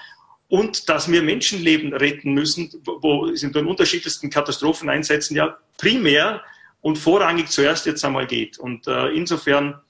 und 0.49 0.89
dass 0.89 1.11
wir 1.11 1.23
Menschenleben 1.23 1.93
retten 1.93 2.33
müssen, 2.33 2.71
wo 2.85 3.27
es 3.27 3.43
in 3.43 3.53
den 3.53 3.67
unterschiedlichsten 3.67 4.31
Katastropheneinsätzen 4.31 5.37
ja 5.37 5.57
primär 5.79 6.43
und 6.81 6.99
vorrangig 6.99 7.49
zuerst 7.49 7.87
jetzt 7.87 8.05
einmal 8.05 8.27
geht. 8.27 8.59
Und 8.59 8.87
äh, 8.87 9.09
insofern 9.09 9.81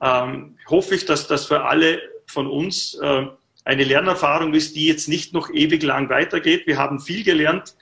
ähm, 0.00 0.56
hoffe 0.66 0.94
ich, 0.94 1.04
dass 1.04 1.26
das 1.26 1.46
für 1.46 1.64
alle 1.64 2.00
von 2.26 2.46
uns 2.46 2.94
äh, 2.94 3.26
eine 3.64 3.84
Lernerfahrung 3.84 4.54
ist, 4.54 4.76
die 4.76 4.86
jetzt 4.86 5.08
nicht 5.08 5.34
noch 5.34 5.50
ewig 5.50 5.82
lang 5.82 6.08
weitergeht. 6.08 6.66
Wir 6.66 6.78
haben 6.78 7.00
viel 7.00 7.24
gelernt. 7.24 7.74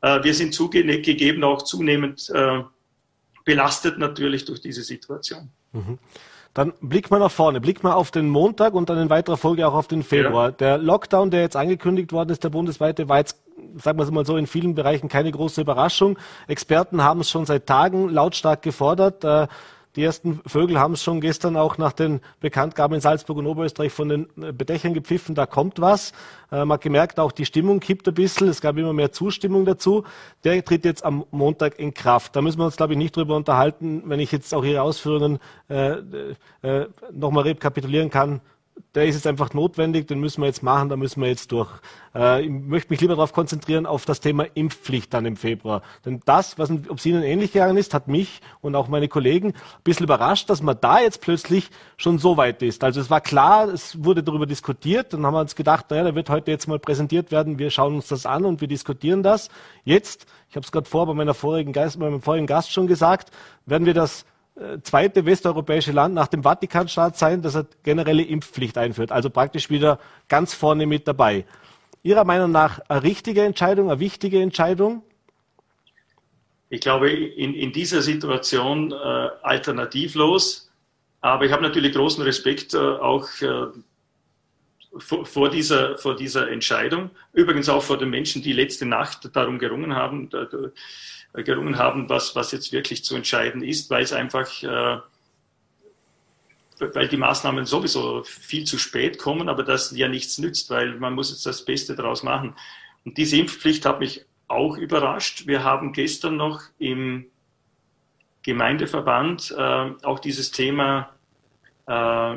Äh, 0.00 0.22
wir 0.22 0.34
sind 0.34 0.54
zugegeben 0.54 1.44
auch 1.44 1.62
zunehmend 1.62 2.30
äh, 2.34 2.62
belastet 3.44 3.98
natürlich 3.98 4.44
durch 4.44 4.60
diese 4.60 4.82
Situation. 4.82 5.50
Mhm. 5.72 5.98
Dann 6.54 6.72
blickt 6.80 7.10
man 7.10 7.20
nach 7.20 7.30
vorne, 7.30 7.60
blickt 7.60 7.82
man 7.82 7.92
auf 7.92 8.10
den 8.10 8.28
Montag 8.28 8.74
und 8.74 8.90
dann 8.90 8.98
in 8.98 9.10
weiterer 9.10 9.36
Folge 9.36 9.66
auch 9.66 9.74
auf 9.74 9.88
den 9.88 10.02
Februar. 10.02 10.46
Ja. 10.46 10.52
Der 10.52 10.78
Lockdown, 10.78 11.30
der 11.30 11.42
jetzt 11.42 11.56
angekündigt 11.56 12.12
worden 12.12 12.30
ist, 12.30 12.44
der 12.44 12.50
bundesweite, 12.50 13.08
war 13.08 13.18
jetzt, 13.18 13.38
sagen 13.76 13.98
wir 13.98 14.04
es 14.04 14.10
mal 14.10 14.26
so, 14.26 14.36
in 14.36 14.46
vielen 14.46 14.74
Bereichen 14.74 15.08
keine 15.08 15.32
große 15.32 15.60
Überraschung. 15.60 16.18
Experten 16.46 17.02
haben 17.02 17.20
es 17.20 17.30
schon 17.30 17.46
seit 17.46 17.66
Tagen 17.66 18.08
lautstark 18.08 18.62
gefordert. 18.62 19.24
Äh, 19.24 19.46
die 19.96 20.04
ersten 20.04 20.40
Vögel 20.46 20.78
haben 20.78 20.94
es 20.94 21.02
schon 21.02 21.20
gestern 21.20 21.56
auch 21.56 21.76
nach 21.76 21.92
den 21.92 22.20
Bekanntgaben 22.38 22.94
in 22.94 23.00
Salzburg 23.00 23.38
und 23.38 23.46
Oberösterreich 23.46 23.92
von 23.92 24.08
den 24.08 24.28
äh, 24.40 24.52
Bedächern 24.52 24.94
gepfiffen, 24.94 25.34
da 25.34 25.44
kommt 25.44 25.80
was. 25.80 26.12
Äh, 26.52 26.64
man 26.64 26.72
hat 26.72 26.82
gemerkt, 26.82 27.18
auch 27.18 27.32
die 27.32 27.44
Stimmung 27.44 27.80
kippt 27.80 28.06
ein 28.06 28.14
bisschen, 28.14 28.48
es 28.48 28.60
gab 28.60 28.76
immer 28.76 28.92
mehr 28.92 29.10
Zustimmung 29.10 29.64
dazu. 29.64 30.04
Der 30.44 30.64
tritt 30.64 30.84
jetzt 30.84 31.04
am 31.04 31.24
Montag 31.30 31.78
in 31.80 31.94
Kraft. 31.94 32.36
Da 32.36 32.42
müssen 32.42 32.58
wir 32.58 32.66
uns, 32.66 32.76
glaube 32.76 32.92
ich, 32.92 32.98
nicht 32.98 33.16
drüber 33.16 33.34
unterhalten, 33.34 34.02
wenn 34.04 34.20
ich 34.20 34.30
jetzt 34.30 34.54
auch 34.54 34.64
Ihre 34.64 34.82
Ausführungen 34.82 35.40
äh, 35.68 35.96
äh, 36.62 36.86
nochmal 37.12 37.44
rekapitulieren 37.44 38.10
kann 38.10 38.40
der 38.94 39.06
ist 39.06 39.14
jetzt 39.14 39.26
einfach 39.26 39.54
notwendig, 39.54 40.06
den 40.08 40.20
müssen 40.20 40.42
wir 40.42 40.46
jetzt 40.46 40.62
machen, 40.62 40.88
da 40.88 40.96
müssen 40.96 41.20
wir 41.20 41.28
jetzt 41.28 41.52
durch. 41.52 41.70
Äh, 42.14 42.42
ich 42.42 42.50
möchte 42.50 42.92
mich 42.92 43.00
lieber 43.00 43.14
darauf 43.14 43.32
konzentrieren, 43.32 43.86
auf 43.86 44.04
das 44.04 44.20
Thema 44.20 44.46
Impfpflicht 44.54 45.12
dann 45.12 45.26
im 45.26 45.36
Februar. 45.36 45.82
Denn 46.04 46.20
das, 46.24 46.58
was, 46.58 46.70
ob 46.70 46.98
es 46.98 47.06
Ihnen 47.06 47.22
ähnlich 47.22 47.52
gegangen 47.52 47.76
ist, 47.76 47.94
hat 47.94 48.08
mich 48.08 48.40
und 48.60 48.74
auch 48.74 48.88
meine 48.88 49.08
Kollegen 49.08 49.48
ein 49.48 49.82
bisschen 49.84 50.04
überrascht, 50.04 50.50
dass 50.50 50.62
man 50.62 50.76
da 50.80 51.00
jetzt 51.00 51.20
plötzlich 51.20 51.70
schon 51.96 52.18
so 52.18 52.36
weit 52.36 52.62
ist. 52.62 52.84
Also 52.84 53.00
es 53.00 53.10
war 53.10 53.20
klar, 53.20 53.68
es 53.68 54.04
wurde 54.04 54.22
darüber 54.22 54.46
diskutiert, 54.46 55.12
dann 55.12 55.24
haben 55.26 55.34
wir 55.34 55.40
uns 55.40 55.54
gedacht, 55.54 55.90
naja, 55.90 56.04
da 56.04 56.14
wird 56.14 56.30
heute 56.30 56.50
jetzt 56.50 56.66
mal 56.68 56.78
präsentiert 56.78 57.30
werden, 57.30 57.58
wir 57.58 57.70
schauen 57.70 57.94
uns 57.94 58.08
das 58.08 58.26
an 58.26 58.44
und 58.44 58.60
wir 58.60 58.68
diskutieren 58.68 59.22
das. 59.22 59.48
Jetzt, 59.84 60.26
ich 60.48 60.56
habe 60.56 60.64
es 60.64 60.72
gerade 60.72 60.88
vor 60.88 61.06
bei 61.06 61.14
meiner 61.14 61.34
vorigen 61.34 61.72
Gast, 61.72 61.98
bei 61.98 62.08
meinem 62.08 62.22
vorigen 62.22 62.46
Gast 62.46 62.72
schon 62.72 62.86
gesagt, 62.86 63.30
werden 63.66 63.86
wir 63.86 63.94
das 63.94 64.24
zweite 64.82 65.24
westeuropäische 65.24 65.92
Land 65.92 66.14
nach 66.14 66.28
dem 66.28 66.42
Vatikanstaat 66.42 67.16
sein, 67.16 67.42
das 67.42 67.56
eine 67.56 67.66
generelle 67.82 68.22
Impfpflicht 68.22 68.76
einführt. 68.76 69.12
Also 69.12 69.30
praktisch 69.30 69.70
wieder 69.70 69.98
ganz 70.28 70.54
vorne 70.54 70.86
mit 70.86 71.06
dabei. 71.06 71.44
Ihrer 72.02 72.24
Meinung 72.24 72.50
nach 72.50 72.80
eine 72.88 73.02
richtige 73.02 73.44
Entscheidung, 73.44 73.90
eine 73.90 74.00
wichtige 74.00 74.40
Entscheidung? 74.40 75.02
Ich 76.70 76.80
glaube, 76.80 77.10
in, 77.10 77.54
in 77.54 77.72
dieser 77.72 78.02
Situation 78.02 78.92
äh, 78.92 78.94
alternativlos. 79.42 80.70
Aber 81.20 81.44
ich 81.44 81.52
habe 81.52 81.62
natürlich 81.62 81.94
großen 81.94 82.22
Respekt 82.22 82.74
äh, 82.74 82.78
auch 82.78 83.26
äh, 83.40 83.66
vor, 84.98 85.26
vor, 85.26 85.50
dieser, 85.50 85.98
vor 85.98 86.14
dieser 86.16 86.50
Entscheidung. 86.50 87.10
Übrigens 87.32 87.68
auch 87.68 87.82
vor 87.82 87.98
den 87.98 88.10
Menschen, 88.10 88.42
die 88.42 88.52
letzte 88.52 88.86
Nacht 88.86 89.34
darum 89.34 89.58
gerungen 89.58 89.94
haben. 89.94 90.28
Da, 90.30 90.44
da, 90.44 90.58
gerungen 91.34 91.78
haben, 91.78 92.08
was, 92.08 92.34
was 92.34 92.52
jetzt 92.52 92.72
wirklich 92.72 93.04
zu 93.04 93.14
entscheiden 93.14 93.62
ist, 93.62 93.90
weil 93.90 94.02
es 94.02 94.12
einfach, 94.12 94.62
äh, 94.62 94.98
weil 96.80 97.08
die 97.08 97.16
Maßnahmen 97.16 97.66
sowieso 97.66 98.22
viel 98.24 98.64
zu 98.64 98.78
spät 98.78 99.18
kommen, 99.18 99.48
aber 99.48 99.62
das 99.62 99.96
ja 99.96 100.08
nichts 100.08 100.38
nützt, 100.38 100.70
weil 100.70 100.94
man 100.98 101.14
muss 101.14 101.30
jetzt 101.30 101.46
das 101.46 101.64
Beste 101.64 101.94
daraus 101.94 102.22
machen. 102.22 102.54
Und 103.04 103.18
diese 103.18 103.36
Impfpflicht 103.36 103.84
hat 103.84 104.00
mich 104.00 104.24
auch 104.48 104.76
überrascht. 104.76 105.46
Wir 105.46 105.62
haben 105.62 105.92
gestern 105.92 106.36
noch 106.36 106.62
im 106.78 107.26
Gemeindeverband 108.42 109.54
äh, 109.56 109.92
auch 110.02 110.18
dieses 110.20 110.50
Thema 110.50 111.14
äh, 111.86 112.36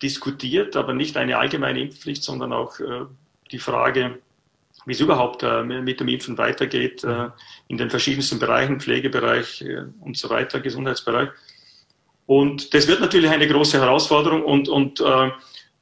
diskutiert, 0.00 0.76
aber 0.76 0.94
nicht 0.94 1.16
eine 1.16 1.38
allgemeine 1.38 1.80
Impfpflicht, 1.80 2.22
sondern 2.22 2.52
auch 2.52 2.78
äh, 2.78 3.06
die 3.50 3.58
Frage, 3.58 4.20
wie 4.88 4.92
es 4.92 5.00
überhaupt 5.00 5.42
äh, 5.42 5.62
mit 5.62 6.00
dem 6.00 6.08
Impfen 6.08 6.38
weitergeht 6.38 7.04
äh, 7.04 7.28
in 7.68 7.76
den 7.76 7.90
verschiedensten 7.90 8.38
Bereichen, 8.38 8.80
Pflegebereich 8.80 9.60
äh, 9.60 9.84
und 10.00 10.16
so 10.16 10.30
weiter, 10.30 10.60
Gesundheitsbereich. 10.60 11.28
Und 12.24 12.72
das 12.72 12.88
wird 12.88 13.00
natürlich 13.00 13.30
eine 13.30 13.46
große 13.46 13.78
Herausforderung 13.78 14.42
und, 14.42 14.68
und 14.68 15.00
äh, 15.00 15.30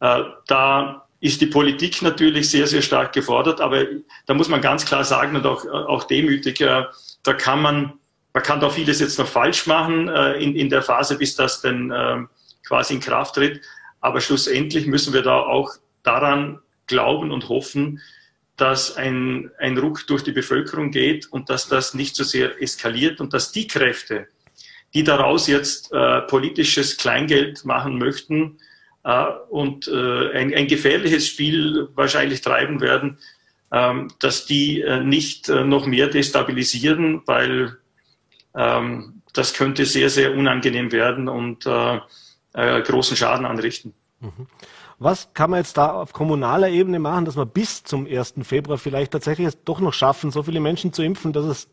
äh, 0.01 0.25
da 0.49 1.07
ist 1.21 1.41
die 1.41 1.47
Politik 1.47 2.03
natürlich 2.03 2.51
sehr, 2.51 2.67
sehr 2.67 2.83
stark 2.83 3.13
gefordert, 3.13 3.61
aber 3.61 3.85
da 4.27 4.35
muss 4.35 4.49
man 4.49 4.61
ganz 4.61 4.85
klar 4.85 5.05
sagen 5.05 5.37
und 5.37 5.47
auch, 5.47 5.65
auch 5.65 6.05
demütig, 6.05 6.61
äh, 6.61 6.85
da 7.23 7.33
kann 7.33 7.63
man, 7.63 7.93
man 8.35 8.43
kann 8.43 8.61
da 8.61 8.71
vieles 8.71 9.01
jetzt 9.01 9.19
noch 9.19 9.29
falsch 9.29 9.67
machen 9.67 10.09
äh, 10.09 10.35
in, 10.35 10.55
in 10.57 10.69
der 10.69 10.83
Phase, 10.83 11.17
bis 11.17 11.37
das 11.37 11.63
denn 11.63 11.91
äh, 11.91 12.19
quasi 12.67 12.95
in 12.95 13.01
Kraft 13.01 13.37
tritt. 13.37 13.61
Aber 14.01 14.21
schlussendlich 14.21 14.87
müssen 14.87 15.15
wir 15.15 15.23
da 15.23 15.41
auch 15.41 15.71
daran 16.03 16.61
glauben 16.87 17.31
und 17.31 17.49
hoffen, 17.49 18.01
dass 18.57 18.97
ein, 18.97 19.51
ein 19.59 19.77
Ruck 19.77 20.07
durch 20.07 20.23
die 20.23 20.33
Bevölkerung 20.33 20.91
geht 20.91 21.31
und 21.31 21.51
dass 21.51 21.69
das 21.69 21.95
nicht 21.95 22.17
so 22.17 22.25
sehr 22.25 22.63
eskaliert 22.63 23.21
und 23.21 23.35
dass 23.35 23.53
die 23.53 23.67
Kräfte, 23.67 24.29
die 24.95 25.05
daraus 25.05 25.47
jetzt 25.47 25.93
äh, 25.93 26.23
politisches 26.23 26.97
Kleingeld 26.97 27.65
machen 27.65 27.99
möchten 27.99 28.59
äh, 29.05 29.27
und 29.51 29.89
äh, 29.89 30.33
ein, 30.33 30.55
ein, 30.55 30.67
gefährliches 30.69 31.27
Spiel 31.27 31.89
wahrscheinlich 31.95 32.41
treiben 32.41 32.81
werden, 32.81 33.19
ähm, 33.73 34.11
dass 34.21 34.47
die 34.47 34.81
äh, 34.81 35.01
nicht 35.01 35.51
äh, 35.51 35.65
noch 35.65 35.87
mehr 35.87 36.07
destabilisieren, 36.07 37.23
weil 37.27 37.77
ähm, 38.55 39.23
das 39.35 39.53
könnte 39.53 39.85
sehr, 39.85 40.09
sehr 40.09 40.33
unangenehm 40.35 40.93
werden 40.93 41.29
und 41.29 41.67
äh, 41.67 42.01
großen 42.55 43.19
Schaden 43.19 43.45
anrichten. 43.45 43.93
Mhm. 44.21 44.47
Was 44.99 45.35
kann 45.35 45.51
man 45.51 45.61
jetzt 45.61 45.77
da 45.77 45.93
auf 45.93 46.13
kommunaler 46.13 46.71
Ebene 46.71 46.99
machen, 46.99 47.27
dass 47.27 47.37
wir 47.37 47.45
bis 47.45 47.85
zum 47.85 48.07
1. 48.07 48.35
Februar 48.43 48.79
vielleicht 48.79 49.13
tatsächlich 49.13 49.47
es 49.47 49.63
doch 49.65 49.81
noch 49.81 49.93
schaffen, 49.93 50.31
so 50.31 50.43
viele 50.43 50.61
Menschen 50.61 50.93
zu 50.93 51.03
impfen, 51.03 51.33
dass 51.33 51.45
es 51.45 51.69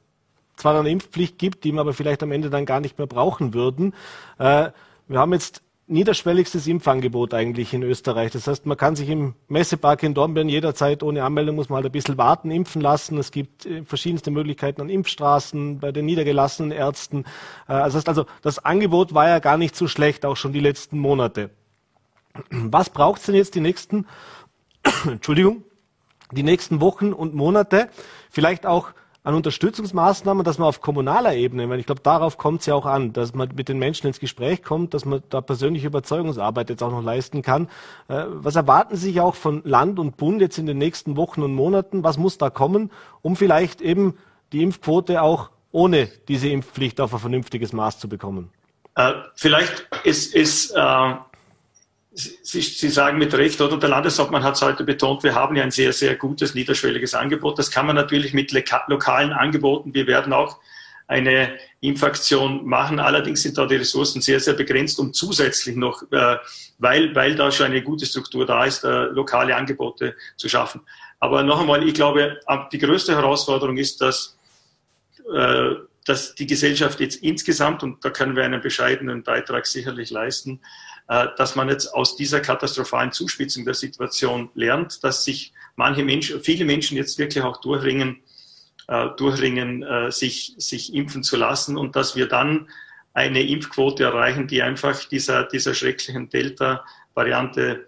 zwar 0.57 0.77
eine 0.77 0.89
Impfpflicht 0.89 1.37
gibt, 1.37 1.63
die 1.63 1.71
wir 1.71 1.81
aber 1.81 1.93
vielleicht 1.93 2.21
am 2.21 2.31
Ende 2.31 2.49
dann 2.49 2.65
gar 2.65 2.79
nicht 2.79 2.97
mehr 2.97 3.07
brauchen 3.07 3.53
würden. 3.53 3.93
Äh, 4.39 4.69
wir 5.07 5.19
haben 5.19 5.33
jetzt 5.33 5.61
niederschwelligstes 5.87 6.67
Impfangebot 6.67 7.33
eigentlich 7.33 7.73
in 7.73 7.83
Österreich. 7.83 8.31
Das 8.31 8.47
heißt, 8.47 8.65
man 8.65 8.77
kann 8.77 8.95
sich 8.95 9.09
im 9.09 9.35
Messepark 9.47 10.03
in 10.03 10.13
Dornbirn 10.13 10.47
jederzeit 10.47 11.03
ohne 11.03 11.23
Anmeldung 11.23 11.55
muss 11.55 11.69
man 11.69 11.77
halt 11.77 11.87
ein 11.87 11.91
bisschen 11.91 12.17
warten, 12.17 12.51
impfen 12.51 12.81
lassen. 12.81 13.17
Es 13.17 13.31
gibt 13.31 13.65
äh, 13.65 13.83
verschiedenste 13.83 14.31
Möglichkeiten 14.31 14.81
an 14.81 14.89
Impfstraßen 14.89 15.79
bei 15.79 15.91
den 15.91 16.05
niedergelassenen 16.05 16.71
Ärzten. 16.71 17.19
Äh, 17.19 17.23
das 17.67 17.95
heißt 17.95 18.09
also, 18.09 18.25
das 18.41 18.59
Angebot 18.59 19.13
war 19.13 19.29
ja 19.29 19.39
gar 19.39 19.57
nicht 19.57 19.75
so 19.75 19.87
schlecht, 19.87 20.25
auch 20.25 20.35
schon 20.35 20.53
die 20.53 20.59
letzten 20.59 20.99
Monate. 20.99 21.49
Was 22.49 22.89
braucht 22.89 23.19
es 23.19 23.27
denn 23.27 23.35
jetzt 23.35 23.55
die 23.55 23.59
nächsten, 23.59 24.07
Entschuldigung, 25.05 25.63
die 26.31 26.43
nächsten 26.43 26.81
Wochen 26.81 27.13
und 27.13 27.35
Monate? 27.35 27.89
Vielleicht 28.31 28.65
auch 28.65 28.89
an 29.23 29.35
Unterstützungsmaßnahmen, 29.35 30.43
dass 30.43 30.57
man 30.57 30.67
auf 30.67 30.81
kommunaler 30.81 31.35
Ebene, 31.35 31.69
weil 31.69 31.79
ich 31.79 31.85
glaube, 31.85 32.01
darauf 32.01 32.37
kommt 32.37 32.61
es 32.61 32.65
ja 32.65 32.75
auch 32.75 32.85
an, 32.85 33.13
dass 33.13 33.33
man 33.33 33.49
mit 33.55 33.69
den 33.69 33.79
Menschen 33.79 34.07
ins 34.07 34.19
Gespräch 34.19 34.63
kommt, 34.63 34.93
dass 34.93 35.05
man 35.05 35.23
da 35.29 35.39
persönliche 35.39 35.87
Überzeugungsarbeit 35.87 36.69
jetzt 36.69 36.83
auch 36.83 36.91
noch 36.91 37.03
leisten 37.03 37.41
kann. 37.41 37.69
Äh, 38.09 38.25
was 38.27 38.55
erwarten 38.55 38.95
Sie 38.95 39.09
sich 39.09 39.21
auch 39.21 39.35
von 39.35 39.61
Land 39.63 39.99
und 39.99 40.17
Bund 40.17 40.41
jetzt 40.41 40.57
in 40.57 40.65
den 40.65 40.77
nächsten 40.77 41.15
Wochen 41.15 41.41
und 41.41 41.53
Monaten? 41.53 42.03
Was 42.03 42.17
muss 42.17 42.37
da 42.37 42.49
kommen, 42.49 42.91
um 43.21 43.35
vielleicht 43.35 43.79
eben 43.79 44.17
die 44.51 44.61
Impfquote 44.63 45.21
auch 45.21 45.51
ohne 45.71 46.09
diese 46.27 46.49
Impfpflicht 46.49 46.99
auf 46.99 47.13
ein 47.13 47.19
vernünftiges 47.19 47.73
Maß 47.73 47.99
zu 47.99 48.09
bekommen? 48.09 48.49
Äh, 48.95 49.13
vielleicht 49.35 49.87
ist, 50.03 50.35
ist 50.35 50.71
äh 50.71 51.13
Sie, 52.15 52.61
Sie, 52.61 52.89
sagen 52.89 53.17
mit 53.17 53.33
Recht, 53.33 53.59
oder 53.59 53.77
der 53.77 53.89
Landeshauptmann 53.89 54.43
hat 54.43 54.55
es 54.55 54.61
heute 54.61 54.83
betont, 54.83 55.23
wir 55.23 55.33
haben 55.33 55.55
ja 55.55 55.63
ein 55.63 55.71
sehr, 55.71 55.93
sehr 55.93 56.15
gutes 56.15 56.53
niederschwelliges 56.53 57.15
Angebot. 57.15 57.57
Das 57.57 57.71
kann 57.71 57.87
man 57.87 57.95
natürlich 57.95 58.33
mit 58.33 58.53
lokalen 58.87 59.33
Angeboten. 59.33 59.95
Wir 59.95 60.05
werden 60.05 60.31
auch 60.31 60.59
eine 61.07 61.57
Impfaktion 61.81 62.65
machen. 62.65 62.99
Allerdings 62.99 63.41
sind 63.41 63.57
da 63.57 63.65
die 63.65 63.75
Ressourcen 63.75 64.21
sehr, 64.21 64.39
sehr 64.39 64.53
begrenzt, 64.53 64.99
um 64.99 65.13
zusätzlich 65.13 65.75
noch, 65.75 66.03
äh, 66.11 66.37
weil, 66.77 67.15
weil 67.15 67.35
da 67.35 67.51
schon 67.51 67.67
eine 67.67 67.81
gute 67.81 68.05
Struktur 68.05 68.45
da 68.45 68.65
ist, 68.65 68.83
äh, 68.83 69.05
lokale 69.05 69.55
Angebote 69.55 70.15
zu 70.37 70.47
schaffen. 70.47 70.81
Aber 71.19 71.43
noch 71.43 71.61
einmal, 71.61 71.87
ich 71.87 71.93
glaube, 71.93 72.39
die 72.71 72.77
größte 72.77 73.15
Herausforderung 73.15 73.77
ist, 73.77 74.01
dass, 74.01 74.37
äh, 75.33 75.75
dass 76.05 76.35
die 76.35 76.47
Gesellschaft 76.47 76.99
jetzt 76.99 77.23
insgesamt, 77.23 77.81
und 77.81 78.03
da 78.03 78.09
können 78.09 78.35
wir 78.35 78.43
einen 78.43 78.61
bescheidenen 78.61 79.23
Beitrag 79.23 79.65
sicherlich 79.65 80.09
leisten, 80.09 80.61
dass 81.07 81.55
man 81.55 81.69
jetzt 81.69 81.93
aus 81.93 82.15
dieser 82.15 82.39
katastrophalen 82.39 83.11
Zuspitzung 83.11 83.65
der 83.65 83.73
Situation 83.73 84.49
lernt, 84.55 85.03
dass 85.03 85.25
sich 85.25 85.53
manche 85.75 86.03
Menschen, 86.03 86.41
viele 86.41 86.65
Menschen 86.65 86.97
jetzt 86.97 87.17
wirklich 87.19 87.43
auch 87.43 87.57
durchringen, 87.57 88.21
äh, 88.87 89.09
durchringen, 89.17 89.83
äh, 89.83 90.11
sich, 90.11 90.55
sich 90.57 90.93
impfen 90.93 91.23
zu 91.23 91.37
lassen 91.37 91.77
und 91.77 91.95
dass 91.95 92.15
wir 92.15 92.27
dann 92.27 92.69
eine 93.13 93.43
Impfquote 93.43 94.03
erreichen, 94.03 94.47
die 94.47 94.61
einfach 94.61 95.05
dieser, 95.05 95.43
dieser 95.43 95.73
schrecklichen 95.73 96.29
Delta-Variante, 96.29 97.87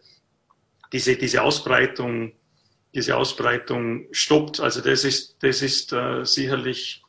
diese, 0.93 1.16
diese 1.16 1.41
Ausbreitung, 1.41 2.32
diese 2.93 3.18
Ausbreitung 3.18 4.05
stoppt. 4.11 4.59
Also 4.59 4.82
das 4.82 5.03
ist, 5.03 5.36
das 5.41 5.61
ist 5.61 5.91
äh, 5.91 6.24
sicherlich 6.24 7.03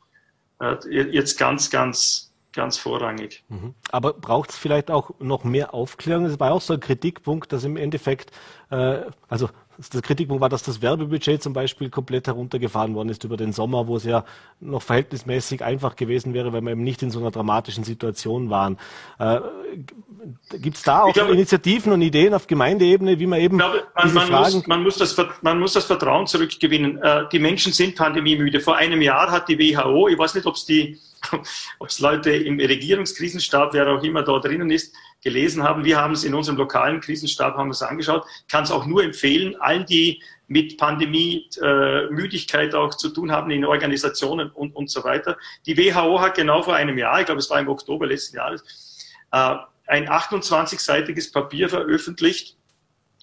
äh, 0.60 0.76
jetzt 0.90 1.38
ganz, 1.38 1.70
ganz 1.70 2.25
ganz 2.56 2.76
vorrangig. 2.78 3.44
Mhm. 3.48 3.74
Aber 3.92 4.12
braucht 4.12 4.50
es 4.50 4.56
vielleicht 4.56 4.90
auch 4.90 5.10
noch 5.20 5.44
mehr 5.44 5.74
Aufklärung? 5.74 6.24
Das 6.24 6.40
war 6.40 6.52
auch 6.52 6.60
so 6.60 6.74
ein 6.74 6.80
Kritikpunkt, 6.80 7.52
dass 7.52 7.62
im 7.62 7.76
Endeffekt, 7.76 8.32
äh, 8.70 9.02
also 9.28 9.48
der 9.92 10.02
Kritikpunkt 10.02 10.40
war, 10.40 10.48
dass 10.48 10.62
das 10.62 10.80
Werbebudget 10.82 11.42
zum 11.42 11.52
Beispiel 11.52 11.90
komplett 11.90 12.26
heruntergefahren 12.26 12.94
worden 12.94 13.10
ist 13.10 13.24
über 13.24 13.36
den 13.36 13.52
Sommer, 13.52 13.86
wo 13.86 13.96
es 13.96 14.04
ja 14.04 14.24
noch 14.58 14.82
verhältnismäßig 14.82 15.62
einfach 15.62 15.96
gewesen 15.96 16.34
wäre, 16.34 16.52
weil 16.52 16.62
wir 16.62 16.72
eben 16.72 16.82
nicht 16.82 17.02
in 17.02 17.10
so 17.10 17.20
einer 17.20 17.30
dramatischen 17.30 17.84
Situation 17.84 18.50
waren. 18.50 18.78
Äh, 19.18 19.40
Gibt 20.50 20.76
es 20.76 20.82
da 20.84 21.02
auch 21.02 21.12
glaube, 21.12 21.32
Initiativen 21.32 21.92
und 21.92 22.02
Ideen 22.02 22.32
auf 22.32 22.46
Gemeindeebene, 22.46 23.18
wie 23.18 23.26
man 23.26 23.40
eben 23.40 23.58
glaube, 23.58 23.84
man, 23.94 24.04
diese 24.04 24.14
man 24.14 24.26
Fragen... 24.28 24.54
Muss, 24.54 24.66
man, 24.66 24.82
muss 24.84 24.96
das, 24.96 25.16
man 25.42 25.58
muss 25.58 25.72
das 25.72 25.84
Vertrauen 25.86 26.26
zurückgewinnen. 26.26 27.02
Äh, 27.02 27.28
die 27.32 27.40
Menschen 27.40 27.72
sind 27.72 27.96
pandemiemüde. 27.96 28.60
Vor 28.60 28.76
einem 28.76 29.02
Jahr 29.02 29.30
hat 29.30 29.48
die 29.48 29.58
WHO, 29.58 30.08
ich 30.08 30.16
weiß 30.16 30.34
nicht, 30.34 30.46
ob 30.46 30.54
es 30.54 30.64
die 30.64 31.00
ob 31.78 31.88
es 31.88 31.98
Leute 31.98 32.30
im 32.30 32.58
Regierungskrisenstab, 32.58 33.72
wer 33.72 33.88
auch 33.88 34.02
immer 34.02 34.22
da 34.22 34.38
drinnen 34.38 34.70
ist, 34.70 34.94
gelesen 35.22 35.62
haben. 35.62 35.84
Wir 35.84 35.98
haben 35.98 36.12
es 36.12 36.24
in 36.24 36.34
unserem 36.34 36.56
lokalen 36.58 37.00
Krisenstab 37.00 37.56
haben 37.56 37.70
es 37.70 37.82
angeschaut. 37.82 38.24
Kann 38.48 38.64
es 38.64 38.70
auch 38.70 38.86
nur 38.86 39.02
empfehlen, 39.02 39.56
allen, 39.60 39.86
die 39.86 40.22
mit 40.48 40.78
Pandemie, 40.78 41.48
äh, 41.60 42.06
Müdigkeit 42.10 42.74
auch 42.74 42.94
zu 42.94 43.08
tun 43.08 43.32
haben 43.32 43.50
in 43.50 43.64
Organisationen 43.64 44.50
und, 44.50 44.76
und 44.76 44.90
so 44.90 45.02
weiter. 45.02 45.36
Die 45.66 45.76
WHO 45.76 46.20
hat 46.20 46.36
genau 46.36 46.62
vor 46.62 46.74
einem 46.74 46.96
Jahr, 46.96 47.20
ich 47.20 47.26
glaube 47.26 47.40
es 47.40 47.50
war 47.50 47.58
im 47.58 47.68
Oktober 47.68 48.06
letzten 48.06 48.36
Jahres, 48.36 48.62
äh, 49.32 49.56
ein 49.86 50.08
28-seitiges 50.08 51.32
Papier 51.32 51.68
veröffentlicht 51.68 52.56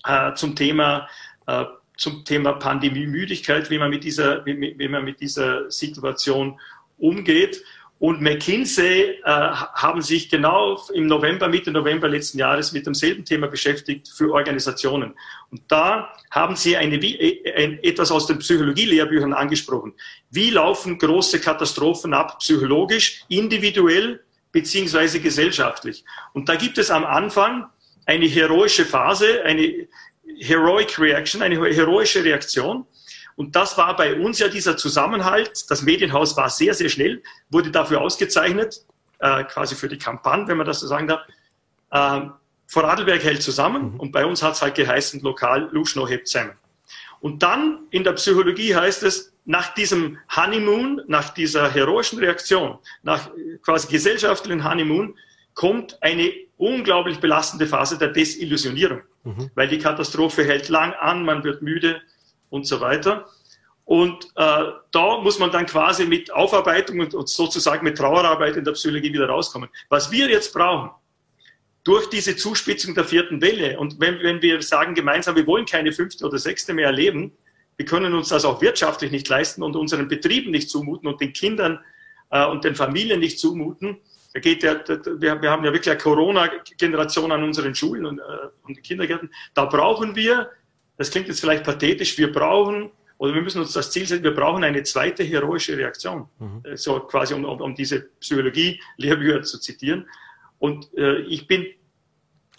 äh, 0.06 0.34
zum 0.34 0.56
Thema 0.56 1.08
äh, 1.48 1.66
zum 1.98 2.26
Thema 2.26 2.54
Pandemie-Müdigkeit, 2.54 3.70
wie 3.70 3.78
man 3.78 3.90
mit 3.90 4.04
dieser, 4.04 4.46
wie, 4.46 4.76
wie 4.78 4.88
man 4.88 5.04
mit 5.04 5.20
dieser 5.20 5.70
Situation 5.70 6.60
umgeht. 6.98 7.64
Und 8.00 8.22
McKinsey 8.22 9.22
äh, 9.24 9.24
haben 9.24 10.02
sich 10.02 10.28
genau 10.28 10.82
im 10.94 11.08
November, 11.08 11.48
Mitte 11.48 11.72
November 11.72 12.10
letzten 12.10 12.38
Jahres 12.38 12.74
mit 12.74 12.86
demselben 12.86 13.24
Thema 13.24 13.48
beschäftigt 13.48 14.10
für 14.10 14.34
Organisationen. 14.34 15.14
Und 15.52 15.62
da 15.70 16.10
haben 16.32 16.58
sie 16.58 16.76
eine, 16.76 16.96
äh, 16.98 17.54
ein, 17.56 17.80
etwas 17.82 18.12
aus 18.12 18.28
den 18.28 18.40
Psychologielehrbüchern 18.40 19.32
angesprochen. 19.32 19.94
Wie 20.32 20.50
laufen 20.50 20.98
große 20.98 21.40
Katastrophen 21.40 22.14
ab, 22.14 22.40
psychologisch, 22.40 23.24
individuell 23.30 24.22
beziehungsweise 24.54 25.20
gesellschaftlich? 25.20 26.06
Und 26.32 26.48
da 26.48 26.56
gibt 26.56 26.78
es 26.78 26.90
am 26.90 27.04
Anfang 27.04 27.68
eine 28.06 28.26
heroische 28.26 28.86
Phase, 28.86 29.44
eine 29.44 29.88
heroic 30.40 30.98
reaction, 30.98 31.42
eine 31.42 31.56
heroische 31.56 32.24
Reaktion. 32.24 32.86
Und 33.36 33.56
das 33.56 33.78
war 33.78 33.96
bei 33.98 34.16
uns 34.16 34.40
ja 34.40 34.48
dieser 34.48 34.78
Zusammenhalt. 34.78 35.70
Das 35.70 35.82
Medienhaus 35.82 36.38
war 36.38 36.50
sehr, 36.50 36.74
sehr 36.74 36.90
schnell, 36.90 37.22
wurde 37.50 37.72
dafür 37.72 38.00
ausgezeichnet, 38.00 38.86
äh, 39.20 39.44
quasi 39.44 39.76
für 39.76 39.90
die 39.90 39.98
Kampagne, 39.98 40.48
wenn 40.48 40.58
man 40.58 40.68
das 40.68 40.80
so 40.80 40.88
sagen 40.88 41.08
darf. 41.08 41.22
Äh, 41.92 42.30
Vorarlberg 42.68 43.24
hält 43.24 43.44
zusammen 43.44 43.94
mhm. 43.94 44.00
und 44.00 44.12
bei 44.12 44.26
uns 44.26 44.42
hat 44.42 44.54
es 44.54 44.62
halt 44.62 44.76
geheißen, 44.76 45.22
lokal 45.22 45.70
Luschno 45.72 46.08
hebt 46.08 46.28
zusammen. 46.28 46.54
Und 47.24 47.42
dann 47.42 47.88
in 47.92 48.04
der 48.04 48.12
Psychologie 48.12 48.76
heißt 48.76 49.02
es, 49.04 49.34
nach 49.46 49.74
diesem 49.76 50.18
Honeymoon, 50.36 51.04
nach 51.08 51.30
dieser 51.30 51.72
heroischen 51.72 52.20
Reaktion, 52.20 52.78
nach 53.02 53.30
quasi 53.62 53.88
gesellschaftlichen 53.88 54.70
Honeymoon, 54.70 55.18
kommt 55.54 55.98
eine 56.04 56.34
unglaublich 56.58 57.22
belastende 57.22 57.66
Phase 57.66 57.98
der 57.98 58.10
Desillusionierung, 58.10 59.04
mhm. 59.24 59.50
weil 59.56 59.70
die 59.70 59.78
Katastrophe 59.78 60.44
hält 60.44 60.68
lang 60.68 60.92
an, 60.96 61.24
man 61.24 61.46
wird 61.46 61.62
müde, 61.62 62.02
und 62.50 62.68
so 62.68 62.82
weiter. 62.82 63.30
Und 63.86 64.26
äh, 64.36 64.64
da 64.92 65.18
muss 65.22 65.40
man 65.40 65.50
dann 65.50 65.66
quasi 65.66 66.06
mit 66.06 66.30
Aufarbeitung 66.34 67.00
und, 67.00 67.14
und 67.14 67.30
sozusagen 67.30 67.86
mit 67.86 67.98
Trauerarbeit 67.98 68.58
in 68.58 68.66
der 68.66 68.74
Psychologie 68.74 69.14
wieder 69.14 69.30
rauskommen. 69.30 69.70
Was 69.88 70.12
wir 70.12 70.30
jetzt 70.30 70.54
brauchen, 70.54 70.92
durch 71.84 72.10
diese 72.10 72.36
Zuspitzung 72.36 72.96
der 72.96 73.04
vierten 73.04 73.42
Welle 73.42 73.80
und 73.80 74.00
wenn, 74.00 74.20
wenn 74.22 74.42
wir 74.42 74.62
sagen 74.62 74.96
gemeinsam, 74.96 75.36
wir 75.36 75.48
wollen 75.48 75.66
keine 75.66 75.92
fünfte 75.92 76.26
oder 76.26 76.38
sechste 76.38 76.74
mehr 76.74 76.88
erleben, 76.88 77.34
wir 77.78 77.86
können 77.86 78.14
uns 78.14 78.30
das 78.30 78.46
auch 78.46 78.62
wirtschaftlich 78.62 79.12
nicht 79.12 79.28
leisten 79.28 79.64
und 79.64 79.76
unseren 79.76 80.08
Betrieben 80.08 80.52
nicht 80.52 80.70
zumuten 80.70 81.08
und 81.08 81.20
den 81.20 81.34
Kindern 81.34 81.80
äh, 82.30 82.46
und 82.46 82.64
den 82.64 82.76
Familien 82.76 83.20
nicht 83.20 83.40
zumuten. 83.40 83.98
Da 84.34 84.40
geht 84.40 84.64
der, 84.64 84.76
der, 84.76 85.22
wir, 85.22 85.42
wir 85.42 85.52
haben 85.52 85.66
ja 85.66 85.74
wirklich 85.74 85.90
eine 85.90 86.00
Corona-Generation 86.00 87.32
an 87.32 87.44
unseren 87.44 87.76
Schulen 87.76 88.06
und, 88.06 88.20
äh, 88.20 88.24
und 88.64 88.82
Kindergärten. 88.84 89.32
Da 89.54 89.66
brauchen 89.66 90.16
wir 90.16 90.50
das 90.98 91.10
klingt 91.10 91.28
jetzt 91.28 91.40
vielleicht 91.40 91.64
pathetisch, 91.64 92.18
wir 92.18 92.32
brauchen 92.32 92.92
oder 93.18 93.34
wir 93.34 93.42
müssen 93.42 93.62
uns 93.62 93.74
das 93.74 93.92
Ziel 93.92 94.06
setzen, 94.06 94.24
wir 94.24 94.34
brauchen 94.34 94.64
eine 94.64 94.84
zweite 94.84 95.24
heroische 95.24 95.78
Reaktion, 95.78 96.28
mhm. 96.40 96.62
So 96.76 97.00
quasi 97.02 97.34
um, 97.34 97.46
um, 97.46 97.62
um 97.62 97.76
diese 97.76 98.02
Psychologie-Lehrbücher 98.20 99.42
zu 99.44 99.60
zitieren. 99.60 100.08
Und 100.64 100.94
äh, 100.98 101.20
ich 101.24 101.46
bin 101.46 101.66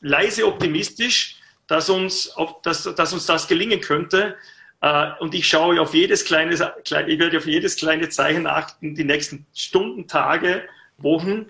leise 0.02 0.46
optimistisch, 0.46 1.36
dass 1.66 1.88
uns, 1.88 2.28
auf, 2.36 2.60
dass, 2.60 2.82
dass 2.82 3.14
uns 3.14 3.24
das 3.24 3.48
gelingen 3.48 3.80
könnte. 3.80 4.36
Äh, 4.82 5.12
und 5.20 5.34
ich 5.34 5.48
schaue 5.48 5.80
auf 5.80 5.94
jedes 5.94 6.26
kleine, 6.26 6.52
ich 6.52 7.18
werde 7.18 7.38
auf 7.38 7.46
jedes 7.46 7.76
kleine 7.76 8.10
Zeichen 8.10 8.46
achten, 8.46 8.94
die 8.94 9.04
nächsten 9.04 9.46
Stunden, 9.54 10.06
Tage, 10.06 10.64
Wochen, 10.98 11.46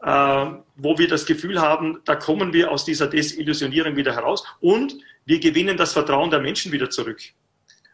äh, 0.00 0.46
wo 0.76 0.96
wir 0.96 1.06
das 1.06 1.26
Gefühl 1.26 1.60
haben, 1.60 2.00
da 2.06 2.16
kommen 2.16 2.54
wir 2.54 2.70
aus 2.70 2.86
dieser 2.86 3.06
Desillusionierung 3.06 3.94
wieder 3.94 4.14
heraus. 4.14 4.42
Und 4.60 4.96
wir 5.26 5.38
gewinnen 5.38 5.76
das 5.76 5.92
Vertrauen 5.92 6.30
der 6.30 6.40
Menschen 6.40 6.72
wieder 6.72 6.88
zurück. 6.88 7.20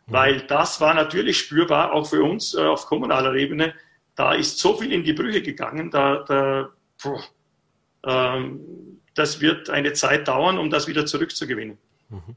Mhm. 0.06 0.12
Weil 0.12 0.40
das 0.42 0.80
war 0.80 0.94
natürlich 0.94 1.38
spürbar, 1.38 1.92
auch 1.92 2.06
für 2.06 2.22
uns 2.22 2.54
äh, 2.54 2.60
auf 2.60 2.86
kommunaler 2.86 3.34
Ebene. 3.34 3.74
Da 4.14 4.34
ist 4.34 4.60
so 4.60 4.76
viel 4.76 4.92
in 4.92 5.02
die 5.02 5.12
Brüche 5.12 5.42
gegangen, 5.42 5.90
da, 5.90 6.22
da 6.28 6.70
boah, 7.02 7.24
das 8.02 9.40
wird 9.40 9.70
eine 9.70 9.92
Zeit 9.92 10.28
dauern, 10.28 10.58
um 10.58 10.70
das 10.70 10.88
wieder 10.88 11.06
zurückzugewinnen. 11.06 11.78
Mhm. 12.08 12.36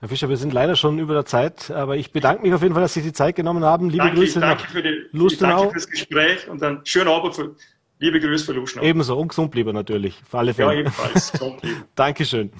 Herr 0.00 0.08
Fischer, 0.10 0.28
wir 0.28 0.36
sind 0.36 0.52
leider 0.52 0.76
schon 0.76 0.98
über 0.98 1.14
der 1.14 1.24
Zeit, 1.24 1.70
aber 1.70 1.96
ich 1.96 2.12
bedanke 2.12 2.42
mich 2.42 2.52
auf 2.52 2.62
jeden 2.62 2.74
Fall, 2.74 2.82
dass 2.82 2.92
Sie 2.92 3.00
sich 3.00 3.10
die 3.10 3.14
Zeit 3.14 3.34
genommen 3.34 3.64
haben. 3.64 3.88
Liebe 3.88 4.04
danke, 4.04 4.20
Grüße 4.20 4.40
danke 4.40 4.62
nach 4.62 4.70
für 4.70 4.82
die, 4.82 5.06
Lustenau. 5.12 5.56
Danke 5.56 5.72
fürs 5.72 5.88
Gespräch 5.88 6.48
und 6.48 6.60
dann 6.60 6.84
schönen 6.84 7.08
Abend. 7.08 7.34
Für, 7.34 7.56
liebe 7.98 8.20
Grüße 8.20 8.44
für 8.44 8.52
Lustenau. 8.52 8.84
Ebenso 8.84 9.18
und 9.18 9.28
gesund 9.28 9.50
bleiben 9.50 9.72
natürlich, 9.72 10.20
für 10.28 10.38
alle 10.38 10.52
Fälle. 10.52 10.74
Ja, 10.74 10.80
ebenfalls. 10.80 11.32
Dankeschön. 11.94 12.52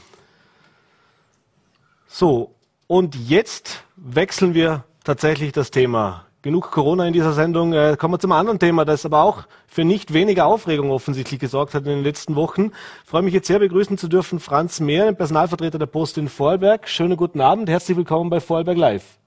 So, 2.07 2.55
und 2.87 3.15
jetzt 3.15 3.85
wechseln 3.97 4.55
wir 4.55 4.85
tatsächlich 5.05 5.53
das 5.53 5.71
Thema. 5.71 6.26
Genug 6.47 6.71
Corona 6.71 7.09
in 7.09 7.13
dieser 7.13 7.33
Sendung. 7.33 7.73
Äh, 7.73 7.97
kommen 7.99 8.15
wir 8.15 8.21
zum 8.21 8.31
anderen 8.31 8.61
Thema, 8.61 8.85
das 8.85 9.05
aber 9.05 9.23
auch 9.23 9.49
für 9.67 9.85
nicht 9.85 10.13
weniger 10.13 10.47
Aufregung 10.47 10.93
offensichtlich 10.93 11.41
gesorgt 11.41 11.75
hat 11.75 11.83
in 11.87 11.91
den 11.91 12.05
letzten 12.05 12.37
Wochen. 12.37 12.71
Ich 13.03 13.11
freue 13.11 13.23
mich 13.23 13.35
jetzt 13.35 13.49
sehr 13.49 13.59
begrüßen 13.59 13.99
zu 13.99 14.07
dürfen 14.07 14.39
Franz 14.39 14.79
Mehr, 14.79 15.13
Personalvertreter 15.13 15.81
der 15.81 15.87
Post 15.87 16.19
in 16.19 16.29
Vorarlberg. 16.29 16.89
Schönen 16.89 17.17
guten 17.17 17.41
Abend, 17.41 17.69
herzlich 17.69 17.97
willkommen 17.97 18.31
bei 18.31 18.39
Vorarlberg 18.39 18.79
Live. 18.79 19.19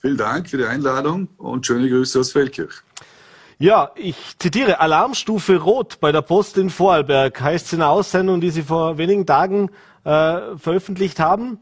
Vielen 0.00 0.16
Dank 0.16 0.48
für 0.48 0.58
die 0.58 0.66
Einladung 0.66 1.26
und 1.36 1.66
schöne 1.66 1.88
Grüße 1.88 2.20
aus 2.20 2.30
Feldkirch. 2.30 2.74
Ja, 3.58 3.90
ich 3.96 4.38
zitiere, 4.38 4.78
Alarmstufe 4.78 5.56
Rot 5.56 5.98
bei 5.98 6.12
der 6.12 6.22
Post 6.22 6.58
in 6.58 6.70
Vorarlberg 6.70 7.40
heißt 7.40 7.66
es 7.66 7.72
in 7.72 7.82
einer 7.82 7.90
Aussendung, 7.90 8.40
die 8.40 8.50
Sie 8.50 8.62
vor 8.62 8.98
wenigen 8.98 9.26
Tagen 9.26 9.70
äh, 10.04 10.56
veröffentlicht 10.58 11.18
haben. 11.18 11.58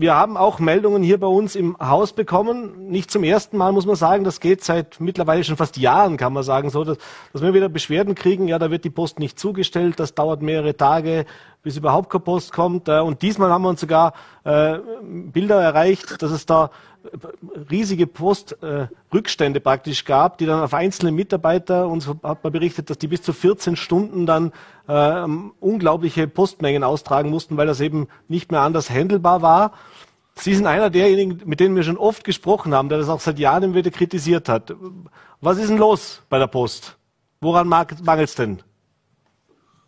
Wir 0.00 0.14
haben 0.14 0.36
auch 0.36 0.60
Meldungen 0.60 1.02
hier 1.02 1.18
bei 1.18 1.26
uns 1.26 1.56
im 1.56 1.76
Haus 1.80 2.12
bekommen. 2.12 2.88
Nicht 2.88 3.10
zum 3.10 3.24
ersten 3.24 3.56
Mal 3.56 3.72
muss 3.72 3.84
man 3.84 3.96
sagen, 3.96 4.22
das 4.22 4.38
geht 4.38 4.62
seit 4.62 5.00
mittlerweile 5.00 5.42
schon 5.42 5.56
fast 5.56 5.76
Jahren, 5.76 6.16
kann 6.16 6.32
man 6.32 6.44
sagen, 6.44 6.70
so, 6.70 6.84
dass, 6.84 6.98
dass 7.32 7.42
wir 7.42 7.52
wieder 7.52 7.68
Beschwerden 7.68 8.14
kriegen. 8.14 8.46
Ja, 8.46 8.60
da 8.60 8.70
wird 8.70 8.84
die 8.84 8.90
Post 8.90 9.18
nicht 9.18 9.40
zugestellt. 9.40 9.98
Das 9.98 10.14
dauert 10.14 10.40
mehrere 10.40 10.76
Tage, 10.76 11.26
bis 11.64 11.76
überhaupt 11.76 12.10
keine 12.10 12.22
Post 12.22 12.52
kommt. 12.52 12.86
Äh, 12.86 13.00
und 13.00 13.22
diesmal 13.22 13.50
haben 13.50 13.62
wir 13.62 13.70
uns 13.70 13.80
sogar 13.80 14.12
äh, 14.44 14.78
Bilder 15.02 15.60
erreicht, 15.60 16.22
dass 16.22 16.30
es 16.30 16.46
da 16.46 16.70
riesige 17.70 18.06
Postrückstände 18.06 19.60
praktisch 19.60 20.04
gab, 20.04 20.38
die 20.38 20.46
dann 20.46 20.62
auf 20.62 20.74
einzelne 20.74 21.12
Mitarbeiter, 21.12 21.88
uns 21.88 22.06
hat 22.06 22.42
man 22.42 22.52
berichtet, 22.52 22.90
dass 22.90 22.98
die 22.98 23.08
bis 23.08 23.22
zu 23.22 23.32
14 23.32 23.76
Stunden 23.76 24.26
dann 24.26 24.52
äh, 24.86 25.24
unglaubliche 25.60 26.28
Postmengen 26.28 26.84
austragen 26.84 27.30
mussten, 27.30 27.56
weil 27.56 27.66
das 27.66 27.80
eben 27.80 28.08
nicht 28.28 28.50
mehr 28.50 28.60
anders 28.60 28.90
handelbar 28.90 29.42
war. 29.42 29.72
Sie 30.34 30.54
sind 30.54 30.66
einer 30.66 30.90
derjenigen, 30.90 31.42
mit 31.46 31.60
denen 31.60 31.74
wir 31.74 31.82
schon 31.82 31.96
oft 31.96 32.22
gesprochen 32.24 32.74
haben, 32.74 32.88
der 32.88 32.98
das 32.98 33.08
auch 33.08 33.20
seit 33.20 33.38
Jahren 33.38 33.74
wieder 33.74 33.90
kritisiert 33.90 34.48
hat. 34.48 34.74
Was 35.40 35.58
ist 35.58 35.68
denn 35.68 35.78
los 35.78 36.22
bei 36.28 36.38
der 36.38 36.46
Post? 36.46 36.96
Woran 37.40 37.68
mangelt 37.68 38.28
es 38.28 38.34
denn? 38.34 38.62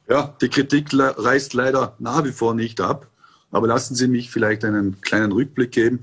Ja, 0.09 0.35
die 0.41 0.49
Kritik 0.49 0.89
reißt 0.93 1.55
leider 1.55 1.95
nach 2.01 2.25
wie 2.25 2.33
vor 2.33 2.55
nicht 2.55 2.81
ab. 2.81 3.10
Aber 3.51 3.67
lassen 3.67 3.95
Sie 3.95 4.09
mich 4.09 4.31
vielleicht 4.31 4.65
einen 4.65 5.01
kleinen 5.01 5.33
Rückblick 5.33 5.73
geben 5.73 6.01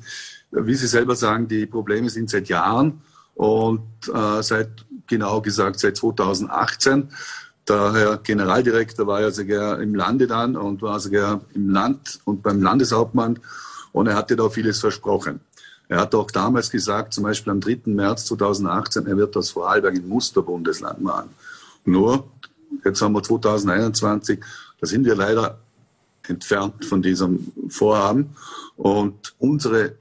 wie 0.51 0.75
Sie 0.75 0.87
selber 0.87 1.15
sagen, 1.15 1.47
die 1.47 1.65
Probleme 1.65 2.09
sind 2.09 2.29
seit 2.29 2.47
Jahren 2.47 3.01
und 3.35 3.81
äh, 4.13 4.41
seit, 4.41 4.69
genau 5.07 5.41
gesagt, 5.41 5.79
seit 5.79 5.97
2018. 5.97 7.09
Der 7.67 7.93
Herr 7.93 8.17
Generaldirektor 8.17 9.07
war 9.07 9.21
ja 9.21 9.31
sogar 9.31 9.81
im 9.81 9.93
Lande 9.93 10.25
dann 10.25 10.55
und 10.55 10.81
war 10.81 10.99
sogar 10.99 11.41
im 11.53 11.69
Land 11.69 12.19
und 12.23 12.41
beim 12.41 12.61
Landeshauptmann 12.61 13.39
und 13.91 14.07
er 14.07 14.15
hatte 14.15 14.37
da 14.37 14.49
vieles 14.49 14.79
versprochen. 14.79 15.41
Er 15.89 15.99
hat 15.99 16.15
auch 16.15 16.31
damals 16.31 16.69
gesagt, 16.69 17.13
zum 17.13 17.23
Beispiel 17.23 17.51
am 17.51 17.59
3. 17.59 17.81
März 17.85 18.25
2018, 18.25 19.05
er 19.05 19.17
wird 19.17 19.35
das 19.35 19.51
Vorarlberg 19.51 19.95
ein 19.95 20.07
Musterbundesland 20.07 21.01
machen. 21.01 21.29
Nur, 21.83 22.29
jetzt 22.83 23.01
haben 23.01 23.13
wir 23.13 23.23
2021, 23.23 24.39
da 24.79 24.87
sind 24.87 25.05
wir 25.05 25.15
leider 25.15 25.59
entfernt 26.29 26.85
von 26.85 27.01
diesem 27.01 27.51
Vorhaben. 27.69 28.35
Und 28.75 29.35
unsere 29.39 29.95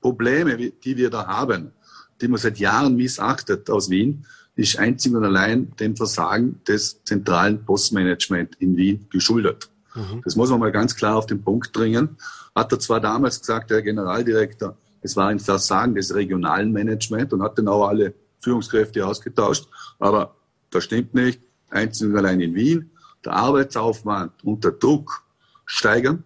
Probleme, 0.00 0.56
die 0.56 0.96
wir 0.96 1.10
da 1.10 1.26
haben, 1.26 1.72
die 2.20 2.28
man 2.28 2.38
seit 2.38 2.58
Jahren 2.58 2.96
missachtet 2.96 3.70
aus 3.70 3.90
Wien, 3.90 4.24
ist 4.54 4.78
einzig 4.78 5.14
und 5.14 5.24
allein 5.24 5.74
dem 5.76 5.96
Versagen 5.96 6.60
des 6.68 7.02
zentralen 7.04 7.64
Postmanagement 7.64 8.56
in 8.58 8.76
Wien 8.76 9.06
geschuldet. 9.10 9.70
Mhm. 9.94 10.20
Das 10.24 10.36
muss 10.36 10.50
man 10.50 10.60
mal 10.60 10.72
ganz 10.72 10.94
klar 10.94 11.16
auf 11.16 11.26
den 11.26 11.42
Punkt 11.42 11.72
bringen. 11.72 12.16
Hat 12.54 12.70
er 12.72 12.78
zwar 12.78 13.00
damals 13.00 13.40
gesagt, 13.40 13.70
der 13.70 13.82
Generaldirektor, 13.82 14.76
es 15.00 15.16
war 15.16 15.28
ein 15.28 15.40
Versagen 15.40 15.94
des 15.94 16.14
regionalen 16.14 16.70
Management 16.70 17.32
und 17.32 17.42
hat 17.42 17.58
dann 17.58 17.68
auch 17.68 17.88
alle 17.88 18.14
Führungskräfte 18.40 19.06
ausgetauscht, 19.06 19.66
aber 19.98 20.34
das 20.70 20.84
stimmt 20.84 21.14
nicht. 21.14 21.40
Einzig 21.70 22.08
und 22.08 22.16
allein 22.16 22.40
in 22.40 22.54
Wien. 22.54 22.90
Der 23.24 23.34
Arbeitsaufwand 23.34 24.32
und 24.44 24.64
der 24.64 24.72
Druck 24.72 25.22
steigern, 25.64 26.24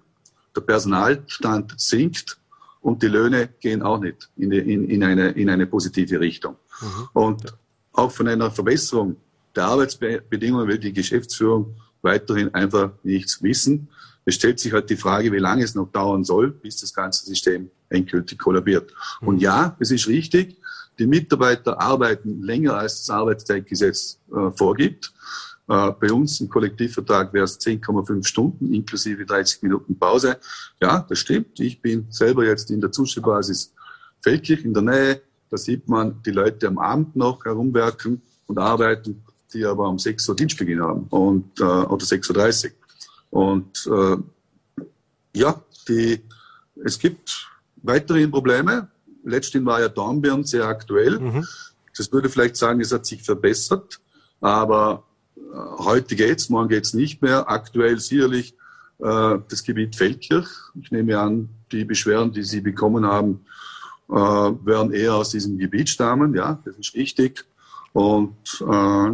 der 0.55 0.62
Personalstand 0.62 1.74
sinkt 1.78 2.38
und 2.80 3.03
die 3.03 3.09
Löhne 3.09 3.49
gehen 3.61 3.82
auch 3.82 3.99
nicht 3.99 4.30
in, 4.36 4.53
in, 4.53 4.88
in, 4.88 5.03
eine, 5.03 5.30
in 5.30 5.51
eine 5.51 5.66
positive 5.66 6.20
Richtung. 6.20 6.57
Mhm. 6.80 7.09
Und 7.12 7.55
auch 7.92 8.11
von 8.11 8.28
einer 8.28 8.51
Verbesserung 8.51 9.16
der 9.55 9.64
Arbeitsbedingungen 9.64 10.68
will 10.68 10.78
die 10.78 10.92
Geschäftsführung 10.92 11.76
weiterhin 12.03 12.55
einfach 12.55 12.92
nichts 13.03 13.42
wissen. 13.42 13.88
Es 14.24 14.34
stellt 14.34 14.61
sich 14.61 14.72
halt 14.72 14.90
die 14.90 14.97
Frage, 14.97 15.32
wie 15.32 15.38
lange 15.38 15.64
es 15.64 15.74
noch 15.74 15.90
dauern 15.90 16.24
soll, 16.24 16.51
bis 16.51 16.76
das 16.76 16.92
ganze 16.92 17.26
System 17.26 17.70
endgültig 17.88 18.38
kollabiert. 18.38 18.92
Mhm. 19.20 19.28
Und 19.28 19.38
ja, 19.40 19.76
es 19.80 19.90
ist 19.90 20.09
richtig, 20.09 20.57
die 20.99 21.07
Mitarbeiter 21.07 21.80
arbeiten 21.80 22.42
länger, 22.42 22.74
als 22.74 22.99
das 23.05 23.11
Arbeitszeitgesetz 23.11 24.18
äh, 24.34 24.51
vorgibt. 24.51 25.12
Äh, 25.69 25.93
bei 25.93 26.12
uns 26.12 26.41
im 26.41 26.49
Kollektivvertrag 26.49 27.33
wäre 27.33 27.45
es 27.45 27.61
10,5 27.61 28.25
Stunden 28.25 28.73
inklusive 28.73 29.27
30 29.27 29.62
Minuten 29.62 29.99
Pause. 29.99 30.39
Ja, 30.81 31.05
das 31.09 31.19
stimmt. 31.19 31.59
Ich 31.59 31.81
bin 31.81 32.07
selber 32.11 32.45
jetzt 32.45 32.71
in 32.71 32.81
der 32.81 32.93
Zustellbasis 32.93 33.73
Feldkirch 34.21 34.64
in 34.64 34.75
der 34.75 34.83
Nähe. 34.83 35.23
Da 35.51 35.57
sieht 35.57 35.89
man 35.89 36.23
die 36.25 36.31
Leute 36.31 36.69
am 36.69 36.79
Abend 36.79 37.17
noch 37.17 37.45
herumwerken 37.45 38.23
und 38.47 38.59
arbeiten, 38.59 39.23
die 39.53 39.64
aber 39.64 39.89
um 39.89 39.99
6 39.99 40.29
Uhr 40.29 40.37
Dienstbeginn 40.37 40.81
haben 40.81 41.07
und, 41.11 41.61
äh, 41.61 41.64
oder 41.64 42.05
6.30 42.05 42.71
Uhr. 43.31 43.53
Und 43.53 43.87
äh, 43.87 44.87
ja, 45.35 45.61
die, 45.89 46.21
es 46.85 46.99
gibt 46.99 47.49
weiterhin 47.83 48.31
Probleme. 48.31 48.89
Letztens 49.25 49.67
war 49.67 49.81
ja 49.81 49.89
Dornbirn 49.89 50.45
sehr 50.45 50.64
aktuell. 50.64 51.19
Mhm. 51.19 51.47
Das 51.97 52.12
würde 52.12 52.29
vielleicht 52.29 52.57
sagen, 52.57 52.81
es 52.81 52.93
hat 52.93 53.07
sich 53.07 53.23
verbessert, 53.23 54.01
aber 54.41 55.05
heute 55.78 56.16
geht's, 56.16 56.49
morgen 56.49 56.68
geht's 56.68 56.95
nicht 56.95 57.22
mehr. 57.22 57.51
Aktuell 57.51 57.99
sicherlich 57.99 58.55
äh, 58.99 59.39
das 59.49 59.62
Gebiet 59.64 59.97
Feldkirch. 59.97 60.49
Ich 60.80 60.91
nehme 60.91 61.18
an, 61.18 61.49
die 61.72 61.84
Beschwerden, 61.84 62.32
die 62.32 62.43
Sie 62.43 62.61
bekommen 62.61 63.05
haben, 63.07 63.45
äh, 64.09 64.14
werden 64.14 64.93
eher 64.93 65.14
aus 65.14 65.30
diesem 65.30 65.59
Gebiet 65.59 65.89
stammen. 65.89 66.34
Ja, 66.34 66.61
das 66.64 66.76
ist 66.76 66.95
richtig. 66.95 67.45
Und 67.93 68.37
äh, 68.61 69.11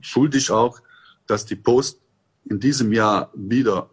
schuldig 0.00 0.50
auch, 0.50 0.80
dass 1.26 1.44
die 1.44 1.56
Post 1.56 1.98
in 2.48 2.58
diesem 2.58 2.92
Jahr 2.92 3.30
wieder 3.34 3.88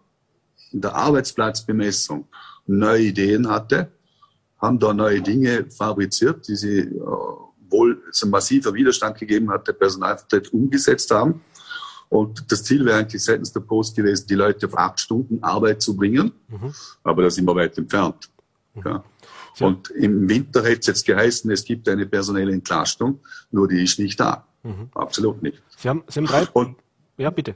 in 0.71 0.81
der 0.81 0.95
Arbeitsplatzbemessung 0.95 2.27
neue 2.67 3.03
Ideen 3.03 3.47
hatte, 3.49 3.91
haben 4.59 4.79
da 4.79 4.93
neue 4.93 5.21
Dinge 5.21 5.65
fabriziert, 5.69 6.47
die 6.47 6.55
sie 6.55 6.79
äh, 6.79 6.91
wohl 7.69 8.01
so 8.11 8.27
massiver 8.27 8.73
Widerstand 8.73 9.17
gegeben 9.17 9.49
hat, 9.49 9.67
der 9.67 9.73
Personalvertreter 9.73 10.53
umgesetzt 10.53 11.11
haben. 11.11 11.41
Und 12.09 12.51
das 12.51 12.63
Ziel 12.63 12.85
wäre 12.85 12.99
eigentlich 12.99 13.23
seitens 13.23 13.51
der 13.51 13.59
Post 13.59 13.95
gewesen, 13.95 14.27
die 14.27 14.35
Leute 14.35 14.67
auf 14.67 14.77
acht 14.77 14.99
Stunden 14.99 15.43
Arbeit 15.43 15.81
zu 15.81 15.95
bringen. 15.95 16.31
Mhm. 16.47 16.73
Aber 17.03 17.23
da 17.23 17.29
sind 17.29 17.45
wir 17.45 17.55
weit 17.55 17.77
entfernt. 17.77 18.29
Mhm. 18.73 18.81
Ja. 18.85 19.03
Und 19.59 19.89
im 19.89 20.29
Winter 20.29 20.63
hätte 20.63 20.79
es 20.81 20.87
jetzt 20.87 21.05
geheißen, 21.05 21.49
es 21.51 21.63
gibt 21.63 21.89
eine 21.89 22.05
personelle 22.05 22.53
Entlastung, 22.53 23.19
nur 23.51 23.67
die 23.67 23.83
ist 23.83 23.97
nicht 23.99 24.19
da. 24.19 24.45
Mhm. 24.63 24.89
Absolut 24.93 25.41
nicht. 25.41 25.61
Sie 25.77 25.89
haben, 25.89 26.03
Sie 26.07 26.19
haben 26.19 26.27
drei. 26.27 26.47
Und, 26.53 26.77
ja, 27.17 27.29
bitte. 27.29 27.55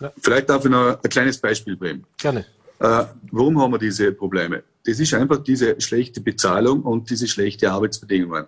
Ja. 0.00 0.12
Vielleicht 0.20 0.48
darf 0.48 0.64
ich 0.64 0.70
noch 0.70 1.02
ein 1.02 1.10
kleines 1.10 1.38
Beispiel 1.38 1.76
bringen. 1.76 2.06
Gerne. 2.16 2.46
Äh, 2.78 3.04
warum 3.32 3.60
haben 3.60 3.72
wir 3.72 3.78
diese 3.78 4.12
Probleme? 4.12 4.62
Das 4.84 4.98
ist 4.98 5.12
einfach 5.14 5.42
diese 5.42 5.80
schlechte 5.80 6.20
Bezahlung 6.20 6.82
und 6.82 7.10
diese 7.10 7.28
schlechte 7.28 7.70
Arbeitsbedingungen. 7.70 8.44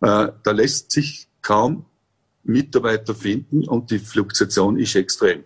Äh, 0.00 0.28
da 0.42 0.50
lässt 0.52 0.90
sich 0.90 1.28
kaum 1.42 1.84
Mitarbeiter 2.48 3.14
finden 3.14 3.68
und 3.68 3.90
die 3.90 3.98
Fluktuation 3.98 4.78
ist 4.78 4.96
extrem. 4.96 5.44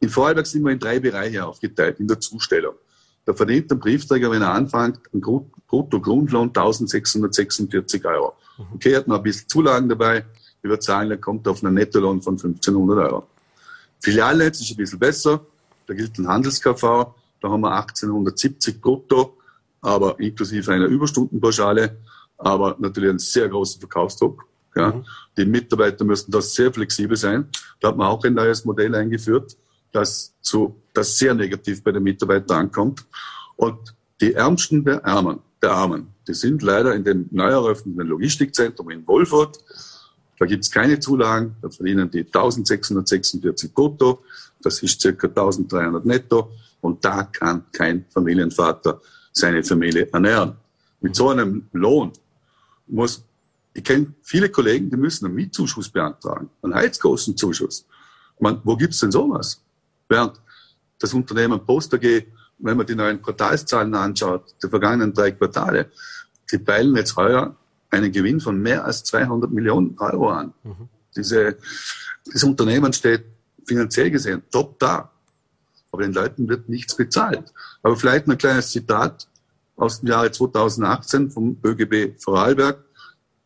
In 0.00 0.08
Vorarlberg 0.08 0.46
sind 0.46 0.64
wir 0.64 0.72
in 0.72 0.78
drei 0.78 0.98
Bereiche 0.98 1.44
aufgeteilt 1.46 2.00
in 2.00 2.08
der 2.08 2.18
Zustellung. 2.18 2.74
Da 3.24 3.34
verdient 3.34 3.70
der 3.70 3.76
Briefträger, 3.76 4.30
wenn 4.30 4.42
er 4.42 4.52
anfängt, 4.52 5.00
einen 5.12 5.20
Brutto-Grundlohn 5.20 6.48
1646 6.48 8.04
Euro. 8.04 8.34
Okay, 8.74 8.96
hat 8.96 9.06
noch 9.06 9.16
ein 9.16 9.22
bisschen 9.22 9.48
Zulagen 9.48 9.88
dabei. 9.88 10.24
Ich 10.62 10.68
würde 10.68 10.82
sagen, 10.82 11.10
er 11.10 11.18
kommt 11.18 11.46
auf 11.46 11.62
einen 11.62 11.74
Nettolohn 11.74 12.20
von 12.20 12.34
1500 12.34 12.98
Euro. 12.98 13.26
Filialnetz 14.00 14.60
ist 14.60 14.70
ein 14.70 14.76
bisschen 14.76 14.98
besser. 14.98 15.40
Da 15.86 15.94
gilt 15.94 16.18
ein 16.18 16.26
Handels-KV. 16.26 17.14
Da 17.40 17.48
haben 17.48 17.60
wir 17.62 17.72
1870 17.72 18.80
brutto, 18.80 19.36
aber 19.80 20.18
inklusive 20.18 20.72
einer 20.72 20.86
Überstundenpauschale, 20.86 21.96
aber 22.36 22.76
natürlich 22.78 23.10
einen 23.10 23.18
sehr 23.18 23.48
großen 23.48 23.80
Verkaufsdruck. 23.80 24.46
Ja. 24.74 24.92
Mhm. 24.92 25.04
Die 25.36 25.44
Mitarbeiter 25.44 26.04
müssen 26.04 26.30
da 26.30 26.40
sehr 26.40 26.72
flexibel 26.72 27.16
sein. 27.16 27.48
Da 27.80 27.88
hat 27.88 27.96
man 27.96 28.06
auch 28.06 28.22
ein 28.24 28.34
neues 28.34 28.64
Modell 28.64 28.94
eingeführt, 28.94 29.56
das, 29.92 30.34
zu, 30.40 30.80
das 30.94 31.18
sehr 31.18 31.34
negativ 31.34 31.82
bei 31.82 31.92
den 31.92 32.02
Mitarbeitern 32.02 32.58
ankommt. 32.58 33.04
Und 33.56 33.94
die 34.20 34.34
Ärmsten 34.34 34.84
der 34.84 35.04
Armen, 35.04 35.40
der 35.62 35.72
Armen, 35.72 36.08
die 36.28 36.34
sind 36.34 36.62
leider 36.62 36.94
in 36.94 37.04
dem 37.04 37.26
neu 37.30 37.50
eröffneten 37.50 38.06
Logistikzentrum 38.06 38.90
in 38.90 39.06
Wolfurt 39.06 39.58
da 40.40 40.46
gibt 40.46 40.64
es 40.64 40.70
keine 40.70 40.98
Zulagen, 40.98 41.54
da 41.60 41.68
verdienen 41.68 42.10
die 42.10 42.20
1646 42.20 43.74
brutto, 43.74 44.24
das 44.62 44.82
ist 44.82 44.98
circa 44.98 45.26
1300 45.26 46.06
netto 46.06 46.52
und 46.80 47.04
da 47.04 47.24
kann 47.24 47.64
kein 47.72 48.06
Familienvater 48.08 49.02
seine 49.32 49.62
Familie 49.62 50.08
ernähren. 50.10 50.56
Mit 51.02 51.14
so 51.14 51.28
einem 51.28 51.68
Lohn 51.72 52.12
muss, 52.86 53.22
ich 53.72 53.84
kenne 53.84 54.14
viele 54.22 54.48
Kollegen, 54.48 54.90
die 54.90 54.96
müssen 54.96 55.26
einen 55.26 55.34
Mietzuschuss 55.34 55.88
beantragen, 55.88 56.50
einen 56.62 56.74
Heizkostenzuschuss. 56.74 57.86
Man, 58.40 58.60
wo 58.64 58.76
gibt's 58.76 59.00
denn 59.00 59.12
sowas? 59.12 59.62
Während 60.08 60.40
das 60.98 61.14
Unternehmen 61.14 61.64
Post 61.64 61.94
AG, 61.94 62.24
wenn 62.58 62.76
man 62.76 62.86
die 62.86 62.94
neuen 62.94 63.22
Quartalszahlen 63.22 63.94
anschaut, 63.94 64.54
der 64.62 64.70
vergangenen 64.70 65.12
drei 65.12 65.30
Quartale, 65.32 65.90
die 66.50 66.58
peilen 66.58 66.96
jetzt 66.96 67.16
heuer 67.16 67.56
einen 67.90 68.12
Gewinn 68.12 68.40
von 68.40 68.60
mehr 68.60 68.84
als 68.84 69.04
200 69.04 69.50
Millionen 69.50 69.98
Euro 69.98 70.30
an. 70.30 70.52
Mhm. 70.62 70.88
Diese, 71.16 71.56
das 72.32 72.44
Unternehmen 72.44 72.92
steht 72.92 73.24
finanziell 73.66 74.10
gesehen 74.10 74.42
top 74.50 74.78
da. 74.78 75.10
Aber 75.92 76.02
den 76.02 76.12
Leuten 76.12 76.48
wird 76.48 76.68
nichts 76.68 76.94
bezahlt. 76.94 77.52
Aber 77.82 77.96
vielleicht 77.96 78.28
ein 78.28 78.38
kleines 78.38 78.70
Zitat 78.70 79.28
aus 79.76 80.00
dem 80.00 80.08
Jahre 80.08 80.30
2018 80.30 81.30
vom 81.30 81.58
ÖGB 81.64 82.20
Vorarlberg 82.20 82.84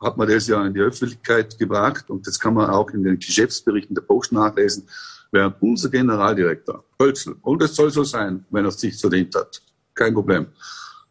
hat 0.04 0.16
man 0.16 0.28
das 0.28 0.46
ja 0.46 0.64
in 0.64 0.74
die 0.74 0.80
Öffentlichkeit 0.80 1.58
gebracht 1.58 2.08
und 2.10 2.26
das 2.26 2.38
kann 2.38 2.54
man 2.54 2.70
auch 2.70 2.90
in 2.90 3.02
den 3.02 3.18
Geschäftsberichten 3.18 3.94
der 3.94 4.02
Post 4.02 4.32
nachlesen, 4.32 4.86
während 5.32 5.60
unser 5.60 5.88
Generaldirektor 5.88 6.84
Hölzel, 7.00 7.36
und 7.42 7.62
es 7.62 7.74
soll 7.74 7.90
so 7.90 8.04
sein, 8.04 8.44
wenn 8.50 8.64
er 8.64 8.68
es 8.68 8.78
sich 8.78 8.96
verdient 9.00 9.34
hat, 9.34 9.62
kein 9.94 10.14
Problem, 10.14 10.46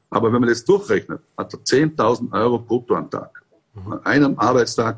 aber 0.10 0.32
wenn 0.32 0.41
man 0.41 0.50
das 0.50 0.64
durchrechnet, 0.64 1.22
hat 1.36 1.54
er 1.54 1.60
10.000 1.60 2.32
Euro 2.34 2.60
brutto 2.60 2.96
am 2.96 3.10
Tag. 3.10 3.41
An 3.76 4.06
einem 4.06 4.38
Arbeitstag 4.38 4.98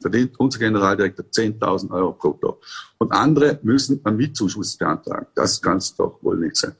verdient 0.00 0.40
unser 0.40 0.58
Generaldirektor 0.58 1.26
10.000 1.26 1.90
Euro 1.90 2.12
brutto. 2.12 2.60
Und 2.96 3.12
andere 3.12 3.58
müssen 3.62 4.00
einen 4.04 4.16
Mietzuschuss 4.16 4.78
beantragen. 4.78 5.26
Das 5.34 5.60
kann 5.60 5.76
es 5.76 5.94
doch 5.94 6.18
wohl 6.22 6.38
nicht 6.38 6.56
sein. 6.56 6.74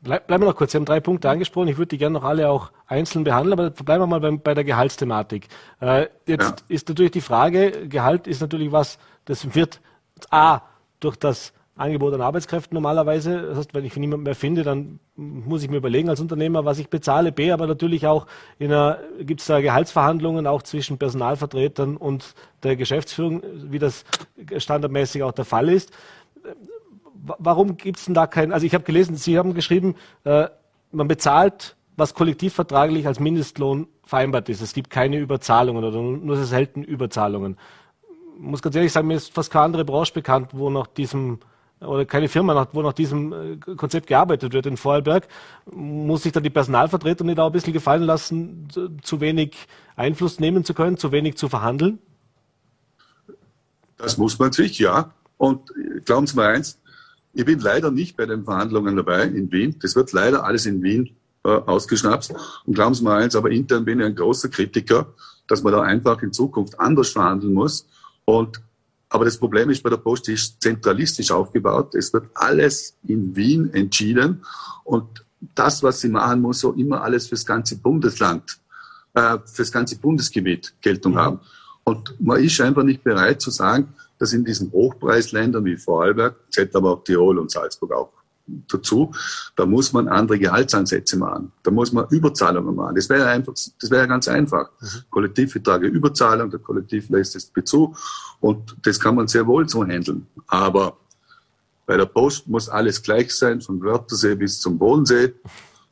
Bleib, 0.00 0.26
bleiben 0.26 0.42
wir 0.42 0.48
noch 0.48 0.56
kurz. 0.56 0.72
Sie 0.72 0.78
haben 0.78 0.84
drei 0.84 1.00
Punkte 1.00 1.30
angesprochen. 1.30 1.68
Ich 1.68 1.78
würde 1.78 1.88
die 1.88 1.98
gerne 1.98 2.14
noch 2.14 2.24
alle 2.24 2.48
auch 2.50 2.70
einzeln 2.86 3.24
behandeln, 3.24 3.58
aber 3.58 3.70
bleiben 3.70 4.02
wir 4.02 4.06
mal 4.06 4.20
bei, 4.20 4.30
bei 4.30 4.54
der 4.54 4.64
Gehaltsthematik. 4.64 5.48
Äh, 5.80 6.08
jetzt 6.26 6.60
ja. 6.60 6.66
ist 6.68 6.88
natürlich 6.88 7.12
die 7.12 7.20
Frage, 7.20 7.88
Gehalt 7.88 8.26
ist 8.26 8.40
natürlich 8.40 8.72
was, 8.72 8.98
das 9.24 9.54
wird 9.54 9.80
A, 10.30 10.60
durch 11.00 11.16
das 11.16 11.52
Angebot 11.76 12.14
an 12.14 12.22
Arbeitskräften 12.22 12.74
normalerweise. 12.74 13.42
Das 13.42 13.58
heißt, 13.58 13.74
wenn 13.74 13.84
ich 13.84 13.96
niemanden 13.96 14.24
mehr 14.24 14.34
finde, 14.34 14.62
dann 14.62 14.98
muss 15.14 15.62
ich 15.62 15.68
mir 15.68 15.76
überlegen 15.76 16.08
als 16.08 16.20
Unternehmer, 16.20 16.64
was 16.64 16.78
ich 16.78 16.88
bezahle. 16.88 17.32
B, 17.32 17.52
aber 17.52 17.66
natürlich 17.66 18.06
auch 18.06 18.26
gibt 18.58 19.40
es 19.40 19.46
da 19.46 19.60
Gehaltsverhandlungen 19.60 20.46
auch 20.46 20.62
zwischen 20.62 20.98
Personalvertretern 20.98 21.98
und 21.98 22.34
der 22.62 22.76
Geschäftsführung, 22.76 23.42
wie 23.54 23.78
das 23.78 24.04
standardmäßig 24.56 25.22
auch 25.22 25.32
der 25.32 25.44
Fall 25.44 25.68
ist. 25.68 25.92
Warum 27.38 27.76
gibt 27.76 27.98
es 27.98 28.04
denn 28.06 28.14
da 28.14 28.26
kein, 28.26 28.52
also 28.52 28.66
ich 28.66 28.74
habe 28.74 28.84
gelesen, 28.84 29.16
Sie 29.16 29.38
haben 29.38 29.54
geschrieben, 29.54 29.96
äh, 30.24 30.48
man 30.92 31.08
bezahlt 31.08 31.76
was 31.96 32.14
kollektivvertraglich 32.14 33.06
als 33.06 33.20
Mindestlohn 33.20 33.88
vereinbart 34.04 34.48
ist. 34.48 34.60
Es 34.60 34.74
gibt 34.74 34.90
keine 34.90 35.18
Überzahlungen 35.18 35.82
oder 35.82 36.00
nur 36.00 36.36
sehr 36.36 36.44
selten 36.44 36.82
Überzahlungen. 36.82 37.56
Ich 38.36 38.42
muss 38.42 38.60
ganz 38.60 38.76
ehrlich 38.76 38.92
sagen, 38.92 39.08
mir 39.08 39.14
ist 39.14 39.32
fast 39.32 39.50
keine 39.50 39.64
andere 39.64 39.84
Branche 39.84 40.12
bekannt, 40.12 40.50
wo 40.52 40.68
nach 40.68 40.86
diesem 40.86 41.40
oder 41.80 42.06
keine 42.06 42.28
Firma, 42.28 42.66
wo 42.72 42.80
nach 42.80 42.94
diesem 42.94 43.32
äh, 43.32 43.74
Konzept 43.76 44.06
gearbeitet 44.06 44.54
wird 44.54 44.64
in 44.64 44.78
Vorarlberg, 44.78 45.28
muss 45.70 46.22
sich 46.22 46.32
dann 46.32 46.42
die 46.42 46.50
Personalvertretung 46.50 47.26
nicht 47.26 47.38
auch 47.38 47.46
ein 47.46 47.52
bisschen 47.52 47.74
gefallen 47.74 48.02
lassen, 48.02 48.68
zu 49.02 49.20
wenig 49.20 49.54
Einfluss 49.94 50.40
nehmen 50.40 50.64
zu 50.64 50.72
können, 50.72 50.96
zu 50.96 51.12
wenig 51.12 51.36
zu 51.36 51.50
verhandeln? 51.50 51.98
Das 53.98 54.16
muss 54.16 54.38
man 54.38 54.52
sich, 54.52 54.78
ja. 54.78 55.10
Und 55.36 55.70
glauben 56.06 56.26
Sie 56.26 56.36
mal 56.36 56.54
eins, 56.54 56.80
ich 57.36 57.44
bin 57.44 57.60
leider 57.60 57.90
nicht 57.90 58.16
bei 58.16 58.24
den 58.24 58.44
Verhandlungen 58.44 58.96
dabei 58.96 59.24
in 59.24 59.52
Wien. 59.52 59.76
Das 59.80 59.94
wird 59.94 60.12
leider 60.12 60.44
alles 60.44 60.64
in 60.64 60.82
Wien 60.82 61.10
äh, 61.44 61.50
ausgeschnapst. 61.50 62.34
Und 62.64 62.74
glauben 62.74 62.94
Sie 62.94 63.04
mal 63.04 63.22
eins, 63.22 63.36
aber 63.36 63.50
intern 63.50 63.84
bin 63.84 64.00
ich 64.00 64.06
ein 64.06 64.14
großer 64.14 64.48
Kritiker, 64.48 65.12
dass 65.46 65.62
man 65.62 65.74
da 65.74 65.82
einfach 65.82 66.22
in 66.22 66.32
Zukunft 66.32 66.80
anders 66.80 67.10
verhandeln 67.10 67.52
muss. 67.52 67.86
Und 68.24 68.62
aber 69.10 69.26
das 69.26 69.36
Problem 69.36 69.68
ist 69.68 69.82
bei 69.82 69.90
der 69.90 69.98
Post, 69.98 70.28
die 70.28 70.32
ist 70.32 70.62
zentralistisch 70.62 71.30
aufgebaut. 71.30 71.94
Es 71.94 72.10
wird 72.12 72.26
alles 72.34 72.96
in 73.06 73.36
Wien 73.36 73.72
entschieden 73.74 74.42
und 74.84 75.24
das, 75.54 75.82
was 75.82 76.00
sie 76.00 76.08
machen, 76.08 76.40
muss 76.40 76.60
so 76.60 76.72
immer 76.72 77.02
alles 77.02 77.28
fürs 77.28 77.44
ganze 77.44 77.76
Bundesland, 77.76 78.58
äh, 79.12 79.38
fürs 79.44 79.70
ganze 79.70 79.98
Bundesgebiet 79.98 80.72
Geltung 80.80 81.12
mhm. 81.12 81.18
haben. 81.18 81.40
Und 81.84 82.18
man 82.18 82.42
ist 82.42 82.58
einfach 82.62 82.82
nicht 82.82 83.04
bereit 83.04 83.42
zu 83.42 83.50
sagen, 83.50 83.94
dass 84.18 84.32
in 84.32 84.44
diesen 84.44 84.72
Hochpreisländern 84.72 85.64
wie 85.64 85.76
Vorarlberg, 85.76 86.36
Z 86.50 86.74
aber 86.74 86.92
auch 86.92 87.04
Tirol 87.04 87.38
und 87.38 87.50
Salzburg 87.50 87.92
auch 87.92 88.12
dazu, 88.46 89.12
da 89.56 89.66
muss 89.66 89.92
man 89.92 90.08
andere 90.08 90.38
Gehaltsansätze 90.38 91.16
machen. 91.16 91.52
Da 91.62 91.70
muss 91.70 91.92
man 91.92 92.06
Überzahlungen 92.10 92.74
machen. 92.74 92.94
Das 92.94 93.08
wäre 93.08 93.26
einfach, 93.26 93.54
das 93.54 93.90
wäre 93.90 94.06
ganz 94.06 94.28
einfach. 94.28 94.70
Mhm. 94.80 94.86
Kollektivverträge 95.10 95.86
Überzahlung, 95.88 96.50
der 96.50 96.60
Kollektiv 96.60 97.08
lässt 97.10 97.36
es 97.36 97.46
Bezug 97.46 97.96
und 98.40 98.76
das 98.82 99.00
kann 99.00 99.16
man 99.16 99.28
sehr 99.28 99.46
wohl 99.46 99.68
so 99.68 99.84
handeln. 99.84 100.26
Aber 100.46 100.96
bei 101.86 101.96
der 101.96 102.06
Post 102.06 102.48
muss 102.48 102.68
alles 102.68 103.02
gleich 103.02 103.34
sein, 103.34 103.60
von 103.60 103.80
Wörthersee 103.80 104.34
bis 104.34 104.60
zum 104.60 104.78
Bodensee 104.78 105.34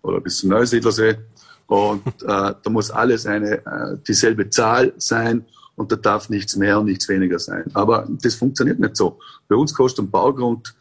oder 0.03 0.21
bis 0.21 0.39
zum 0.39 0.51
Neusiedlersee. 0.51 1.19
Und 1.67 2.07
äh, 2.23 2.27
da 2.27 2.71
muss 2.71 2.91
alles 2.91 3.27
eine 3.27 3.65
äh, 3.65 3.97
dieselbe 4.07 4.51
Zahl 4.51 4.93
sein 4.99 5.47
und 5.77 5.91
da 5.91 5.97
darf 5.97 6.29
nichts 6.29 6.57
mehr 6.57 6.79
und 6.79 6.87
nichts 6.87 7.09
weniger 7.09 7.39
sein. 7.39 7.65
Aber 7.75 8.07
das 8.09 8.35
funktioniert 8.35 8.79
nicht 8.79 8.97
so. 8.97 9.19
Bei 9.49 9.57
uns 9.57 9.75
kostet 9.75 10.05
ein 10.05 10.11
Baugrund 10.11 10.75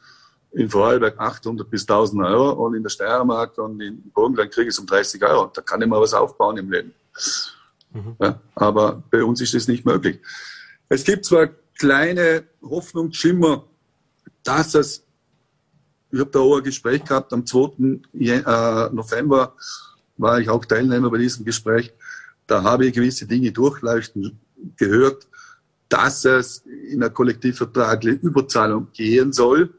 in 0.52 0.70
Vorarlberg 0.70 1.20
800 1.20 1.70
bis 1.70 1.82
1000 1.82 2.24
Euro 2.24 2.66
und 2.66 2.76
in 2.76 2.84
der 2.84 2.90
Steiermark 2.90 3.58
und 3.58 3.82
in 3.82 4.12
Burgenland 4.12 4.52
kriege 4.52 4.68
ich 4.68 4.76
es 4.76 4.80
um 4.80 4.86
30 4.86 5.24
Euro. 5.24 5.52
Da 5.54 5.62
kann 5.62 5.82
ich 5.82 5.88
mal 5.88 6.00
was 6.00 6.14
aufbauen 6.14 6.58
im 6.58 6.72
Leben. 6.72 6.94
Mhm. 7.92 8.16
Ja, 8.20 8.40
aber 8.56 9.04
bei 9.10 9.24
uns 9.24 9.42
ist 9.42 9.54
das 9.54 9.68
nicht 9.68 9.86
möglich. 9.86 10.20
Es 10.90 11.04
gibt 11.04 11.26
zwar 11.26 11.50
kleine 11.78 12.44
Hoffnungsschimmer, 12.62 13.66
dass 14.44 14.76
es, 14.76 15.04
ich 16.12 16.20
habe 16.20 16.30
da 16.30 16.40
auch 16.40 16.58
ein 16.58 16.64
Gespräch 16.64 17.04
gehabt, 17.04 17.34
am 17.34 17.46
2. 17.46 18.02
Äh, 18.14 18.90
November 18.94 19.56
war 20.18 20.40
ich 20.40 20.50
auch 20.50 20.64
Teilnehmer 20.66 21.10
bei 21.10 21.18
diesem 21.18 21.46
Gespräch. 21.46 21.94
Da 22.46 22.62
habe 22.62 22.86
ich 22.86 22.94
gewisse 22.94 23.26
Dinge 23.26 23.52
durchleuchten 23.52 24.40
gehört, 24.78 25.28
dass 25.90 26.26
es 26.26 26.60
in 26.90 27.04
einer 27.04 27.12
kollektivvertragliche 27.12 28.20
Überzahlung 28.26 28.88
gehen 28.94 29.32
soll 29.32 29.74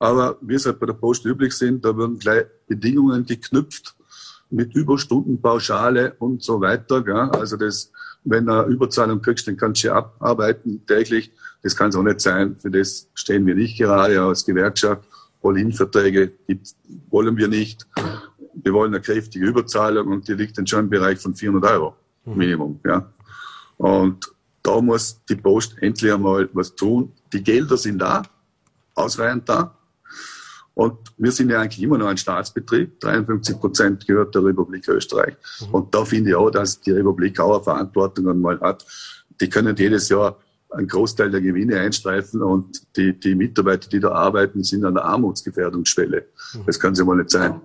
aber 0.00 0.38
wie 0.40 0.54
es 0.54 0.64
halt 0.64 0.80
bei 0.80 0.86
der 0.86 0.94
Post 0.94 1.26
üblich 1.26 1.52
sind, 1.52 1.84
da 1.84 1.96
werden 1.96 2.18
gleich 2.18 2.46
Bedingungen 2.66 3.26
geknüpft 3.26 3.94
mit 4.48 4.74
Überstundenpauschale 4.74 6.14
und 6.18 6.42
so 6.42 6.60
weiter. 6.60 7.04
Gell? 7.04 7.14
Also 7.14 7.58
das, 7.58 7.92
wenn 8.24 8.46
du 8.46 8.62
Überzahlung 8.64 9.20
kriegst, 9.20 9.46
dann 9.46 9.58
kannst 9.58 9.84
du 9.84 9.92
abarbeiten 9.92 10.84
täglich. 10.86 11.30
Das 11.62 11.76
kann 11.76 11.90
es 11.90 11.96
auch 11.96 12.02
nicht 12.02 12.20
sein. 12.20 12.56
Für 12.56 12.70
das 12.70 13.10
stehen 13.12 13.46
wir 13.46 13.54
nicht 13.54 13.76
gerade 13.76 14.20
als 14.22 14.46
Gewerkschaft. 14.46 15.04
All-In-Verträge 15.42 16.32
wollen 17.10 17.36
wir 17.36 17.48
nicht. 17.48 17.86
Wir 18.54 18.72
wollen 18.72 18.94
eine 18.94 19.02
kräftige 19.02 19.46
Überzahlung 19.46 20.08
und 20.08 20.26
die 20.26 20.32
liegt 20.32 20.56
dann 20.56 20.66
schon 20.66 20.80
im 20.80 20.90
Bereich 20.90 21.18
von 21.18 21.34
400 21.34 21.72
Euro 21.72 21.94
mhm. 22.24 22.36
Minimum. 22.36 22.80
Ja. 22.86 23.12
Und 23.80 24.30
da 24.62 24.78
muss 24.82 25.20
die 25.26 25.36
Post 25.36 25.76
endlich 25.80 26.12
einmal 26.12 26.50
was 26.52 26.74
tun. 26.74 27.12
Die 27.32 27.42
Gelder 27.42 27.78
sind 27.78 27.98
da, 27.98 28.22
ausreichend 28.94 29.48
da. 29.48 29.74
Und 30.74 30.98
wir 31.16 31.32
sind 31.32 31.50
ja 31.50 31.60
eigentlich 31.60 31.82
immer 31.82 31.96
noch 31.96 32.08
ein 32.08 32.18
Staatsbetrieb. 32.18 33.00
53 33.00 33.58
Prozent 33.58 34.06
gehört 34.06 34.34
der 34.34 34.44
Republik 34.44 34.86
Österreich. 34.86 35.34
Mhm. 35.60 35.74
Und 35.74 35.94
da 35.94 36.04
finde 36.04 36.30
ich 36.30 36.36
auch, 36.36 36.50
dass 36.50 36.78
die 36.80 36.90
Republik 36.90 37.40
auch 37.40 37.54
eine 37.54 37.64
Verantwortung 37.64 38.28
einmal 38.28 38.60
hat. 38.60 38.84
Die 39.40 39.48
können 39.48 39.74
jedes 39.74 40.10
Jahr 40.10 40.36
einen 40.68 40.86
Großteil 40.86 41.30
der 41.30 41.40
Gewinne 41.40 41.80
einstreifen 41.80 42.42
und 42.42 42.82
die, 42.96 43.18
die 43.18 43.34
Mitarbeiter, 43.34 43.88
die 43.88 43.98
da 43.98 44.12
arbeiten, 44.12 44.62
sind 44.62 44.84
an 44.84 44.94
der 44.94 45.06
Armutsgefährdungsschwelle. 45.06 46.26
Mhm. 46.52 46.66
Das 46.66 46.78
kann 46.78 46.94
sie 46.94 47.04
mal 47.04 47.16
nicht 47.16 47.30
sein. 47.30 47.62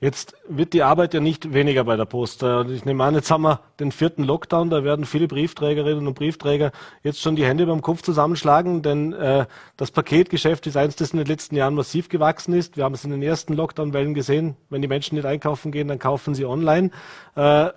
Jetzt 0.00 0.36
wird 0.48 0.74
die 0.74 0.84
Arbeit 0.84 1.12
ja 1.12 1.18
nicht 1.18 1.52
weniger 1.52 1.82
bei 1.82 1.96
der 1.96 2.04
Post. 2.04 2.44
Äh, 2.44 2.62
ich 2.70 2.84
nehme 2.84 3.02
an, 3.02 3.14
jetzt 3.14 3.32
haben 3.32 3.42
wir 3.42 3.60
den 3.80 3.90
vierten 3.90 4.22
Lockdown, 4.22 4.70
da 4.70 4.84
werden 4.84 5.04
viele 5.04 5.26
Briefträgerinnen 5.26 6.06
und 6.06 6.14
Briefträger 6.14 6.70
jetzt 7.02 7.20
schon 7.20 7.34
die 7.34 7.44
Hände 7.44 7.66
beim 7.66 7.82
Kopf 7.82 8.02
zusammenschlagen, 8.02 8.82
denn 8.82 9.12
äh, 9.12 9.46
das 9.76 9.90
Paketgeschäft 9.90 10.68
ist 10.68 10.76
eins, 10.76 10.94
das 10.94 11.10
in 11.10 11.18
den 11.18 11.26
letzten 11.26 11.56
Jahren 11.56 11.74
massiv 11.74 12.08
gewachsen 12.08 12.54
ist. 12.54 12.76
Wir 12.76 12.84
haben 12.84 12.94
es 12.94 13.04
in 13.04 13.10
den 13.10 13.22
ersten 13.22 13.54
Lockdown-Wellen 13.54 14.14
gesehen, 14.14 14.56
wenn 14.70 14.82
die 14.82 14.88
Menschen 14.88 15.16
nicht 15.16 15.26
einkaufen 15.26 15.72
gehen, 15.72 15.88
dann 15.88 15.98
kaufen 15.98 16.32
sie 16.32 16.44
online. 16.44 16.90
Äh, 17.34 17.70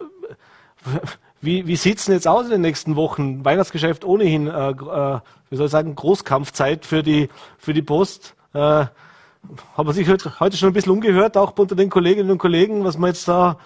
wie, 1.41 1.65
wie 1.65 1.75
sieht's 1.75 2.05
denn 2.05 2.13
jetzt 2.13 2.27
aus 2.27 2.45
in 2.45 2.51
den 2.51 2.61
nächsten 2.61 2.95
Wochen? 2.95 3.43
Weihnachtsgeschäft 3.43 4.05
ohnehin, 4.05 4.45
äh, 4.45 4.69
äh, 4.69 5.19
wie 5.49 5.55
soll 5.55 5.65
ich 5.65 5.71
sagen, 5.71 5.95
Großkampfzeit 5.95 6.85
für 6.85 7.01
die, 7.01 7.29
für 7.57 7.73
die 7.73 7.81
Post. 7.81 8.35
Äh, 8.53 8.85
hat 9.75 9.85
man 9.85 9.93
sich 9.93 10.07
heute 10.07 10.57
schon 10.57 10.69
ein 10.69 10.73
bisschen 10.73 10.91
umgehört, 10.91 11.37
auch 11.37 11.57
unter 11.57 11.75
den 11.75 11.89
Kolleginnen 11.89 12.31
und 12.31 12.37
Kollegen, 12.37 12.83
was 12.83 12.97
man 12.97 13.09
jetzt 13.09 13.27
da 13.27 13.57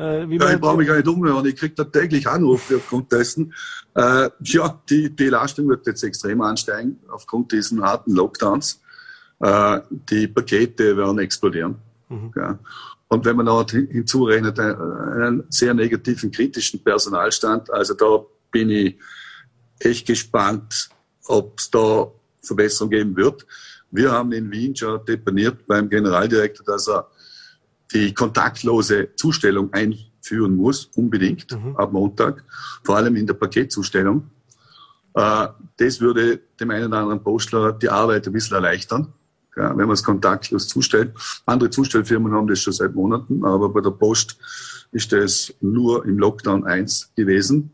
äh, 0.00 0.24
ja, 0.24 0.54
ich 0.54 0.60
brauche 0.60 0.78
mich 0.78 0.86
gar 0.86 0.96
nicht 0.96 1.08
umhören. 1.08 1.44
Ich 1.44 1.56
kriege 1.56 1.74
da 1.74 1.84
täglich 1.84 2.26
Anrufe 2.26 2.76
aufgrund 2.76 3.12
dessen. 3.12 3.52
Äh, 3.94 4.30
ja, 4.40 4.80
die, 4.88 5.14
die 5.14 5.28
Leistung 5.28 5.68
wird 5.68 5.86
jetzt 5.86 6.02
extrem 6.02 6.40
ansteigen 6.40 7.00
aufgrund 7.10 7.52
diesen 7.52 7.82
harten 7.82 8.12
Lockdowns. 8.14 8.80
Äh, 9.40 9.80
die 9.90 10.26
Pakete 10.26 10.96
werden 10.96 11.18
explodieren. 11.18 11.76
Mhm. 12.08 12.32
Ja. 12.34 12.58
Und 13.08 13.26
wenn 13.26 13.36
man 13.36 13.46
noch 13.46 13.68
hinzurechnet, 13.68 14.58
äh, 14.58 14.62
einen 14.62 15.44
sehr 15.50 15.74
negativen, 15.74 16.30
kritischen 16.30 16.82
Personalstand, 16.82 17.70
also 17.70 17.92
da 17.92 18.24
bin 18.50 18.70
ich 18.70 18.98
echt 19.80 20.06
gespannt, 20.06 20.88
ob 21.26 21.58
es 21.58 21.70
da 21.70 22.10
Verbesserungen 22.40 22.90
geben 22.90 23.16
wird. 23.16 23.46
Wir 23.90 24.12
haben 24.12 24.32
in 24.32 24.50
Wien 24.50 24.74
schon 24.74 25.04
deponiert 25.04 25.66
beim 25.66 25.88
Generaldirektor, 25.88 26.64
dass 26.64 26.88
er 26.88 27.08
die 27.92 28.14
kontaktlose 28.14 29.14
Zustellung 29.16 29.72
einführen 29.72 30.54
muss, 30.54 30.90
unbedingt 30.94 31.50
mhm. 31.52 31.76
ab 31.76 31.92
Montag, 31.92 32.44
vor 32.84 32.96
allem 32.96 33.16
in 33.16 33.26
der 33.26 33.34
Paketzustellung. 33.34 34.30
Äh, 35.14 35.48
das 35.76 36.00
würde 36.00 36.40
dem 36.60 36.70
einen 36.70 36.86
oder 36.86 36.98
anderen 36.98 37.22
Postler 37.22 37.72
die 37.72 37.88
Arbeit 37.88 38.26
ein 38.26 38.32
bisschen 38.32 38.54
erleichtern, 38.54 39.12
wenn 39.56 39.76
man 39.76 39.90
es 39.90 40.04
kontaktlos 40.04 40.68
zustellt. 40.68 41.12
Andere 41.44 41.70
Zustellfirmen 41.70 42.32
haben 42.32 42.46
das 42.46 42.60
schon 42.60 42.72
seit 42.72 42.94
Monaten, 42.94 43.44
aber 43.44 43.68
bei 43.68 43.80
der 43.80 43.90
Post 43.90 44.38
ist 44.92 45.12
das 45.12 45.52
nur 45.60 46.04
im 46.04 46.18
Lockdown 46.18 46.64
1 46.64 47.12
gewesen. 47.16 47.72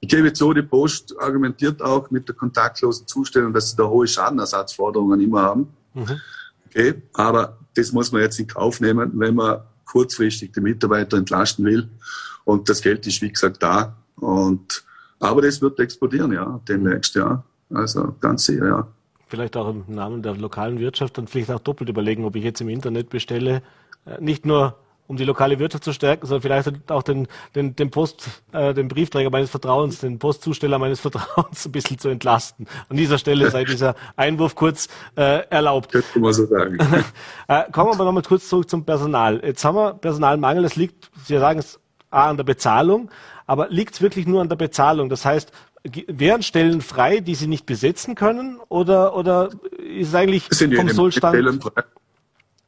Ich 0.00 0.08
gebe 0.08 0.32
zu, 0.32 0.52
die 0.52 0.62
Post 0.62 1.14
argumentiert 1.18 1.82
auch 1.82 2.10
mit 2.10 2.28
der 2.28 2.34
kontaktlosen 2.34 3.06
Zustellung, 3.06 3.52
dass 3.52 3.70
sie 3.70 3.76
da 3.76 3.84
hohe 3.84 4.06
Schadenersatzforderungen 4.06 5.20
immer 5.20 5.42
haben. 5.42 5.68
Mhm. 5.94 6.20
Okay, 6.66 7.02
aber 7.14 7.58
das 7.74 7.92
muss 7.92 8.12
man 8.12 8.22
jetzt 8.22 8.38
in 8.38 8.46
Kauf 8.46 8.80
nehmen, 8.80 9.10
wenn 9.14 9.34
man 9.34 9.60
kurzfristig 9.86 10.52
die 10.52 10.60
Mitarbeiter 10.60 11.16
entlasten 11.16 11.64
will. 11.64 11.88
Und 12.44 12.68
das 12.68 12.80
Geld 12.80 13.06
ist, 13.06 13.20
wie 13.22 13.30
gesagt, 13.30 13.62
da. 13.62 13.96
Und, 14.16 14.84
aber 15.18 15.42
das 15.42 15.60
wird 15.60 15.78
explodieren, 15.80 16.32
ja, 16.32 16.60
demnächst, 16.68 17.14
ja. 17.14 17.42
Also 17.70 18.14
ganz 18.20 18.44
sicher, 18.44 18.66
ja. 18.66 18.88
Vielleicht 19.26 19.56
auch 19.56 19.68
im 19.68 19.84
Namen 19.88 20.22
der 20.22 20.34
lokalen 20.36 20.78
Wirtschaft 20.78 21.18
dann 21.18 21.26
vielleicht 21.26 21.50
auch 21.50 21.60
doppelt 21.60 21.90
überlegen, 21.90 22.24
ob 22.24 22.36
ich 22.36 22.44
jetzt 22.44 22.60
im 22.60 22.68
Internet 22.68 23.10
bestelle. 23.10 23.62
Äh, 24.06 24.20
nicht 24.20 24.46
nur 24.46 24.76
um 25.08 25.16
die 25.16 25.24
lokale 25.24 25.58
Wirtschaft 25.58 25.84
zu 25.84 25.92
stärken, 25.92 26.26
sondern 26.26 26.42
vielleicht 26.42 26.90
auch 26.90 27.02
den, 27.02 27.26
den, 27.54 27.74
den 27.74 27.90
Post, 27.90 28.28
äh, 28.52 28.74
den 28.74 28.88
Briefträger 28.88 29.30
meines 29.30 29.50
Vertrauens, 29.50 29.98
den 30.00 30.18
Postzusteller 30.18 30.78
meines 30.78 31.00
Vertrauens 31.08 31.66
ein 31.66 31.72
bisschen 31.72 31.98
zu 31.98 32.10
entlasten. 32.10 32.66
An 32.88 32.96
dieser 32.96 33.18
Stelle 33.18 33.50
sei 33.50 33.64
dieser 33.64 33.96
Einwurf 34.16 34.54
kurz 34.54 34.88
äh, 35.16 35.46
erlaubt. 35.48 35.90
Könnte 35.90 36.20
man 36.20 36.32
so 36.32 36.46
sagen. 36.46 36.78
äh, 37.48 37.64
kommen 37.72 37.88
wir 37.88 37.94
aber 37.94 38.04
nochmal 38.04 38.22
kurz 38.22 38.48
zurück 38.48 38.68
zum 38.68 38.84
Personal. 38.84 39.40
Jetzt 39.42 39.64
haben 39.64 39.76
wir 39.76 39.94
Personalmangel, 39.94 40.62
das 40.62 40.76
liegt, 40.76 41.10
Sie 41.24 41.38
sagen 41.38 41.58
es, 41.58 41.80
A, 42.10 42.30
an 42.30 42.36
der 42.36 42.44
Bezahlung, 42.44 43.10
aber 43.46 43.68
liegt 43.70 43.94
es 43.94 44.02
wirklich 44.02 44.26
nur 44.26 44.40
an 44.42 44.48
der 44.48 44.56
Bezahlung? 44.56 45.08
Das 45.08 45.24
heißt, 45.24 45.52
wären 46.06 46.42
Stellen 46.42 46.80
frei, 46.80 47.20
die 47.20 47.34
Sie 47.34 47.46
nicht 47.46 47.66
besetzen 47.66 48.14
können, 48.14 48.60
oder, 48.68 49.16
oder 49.16 49.50
ist 49.78 50.08
es 50.08 50.14
eigentlich 50.14 50.48
vom 50.76 50.88
Sollstand... 50.90 51.64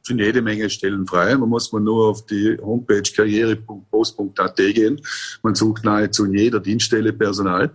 sind 0.02 0.18
jede 0.18 0.42
Menge 0.42 0.70
Stellen 0.70 1.06
frei. 1.06 1.36
Man 1.36 1.48
muss 1.48 1.72
man 1.72 1.84
nur 1.84 2.08
auf 2.08 2.26
die 2.26 2.58
Homepage 2.60 3.02
karriere.post.at 3.02 4.56
gehen. 4.56 5.00
Man 5.42 5.54
sucht 5.54 5.84
nahezu 5.84 6.24
in 6.24 6.34
jeder 6.34 6.60
Dienststelle 6.60 7.12
Personal. 7.12 7.70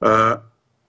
Äh, 0.00 0.36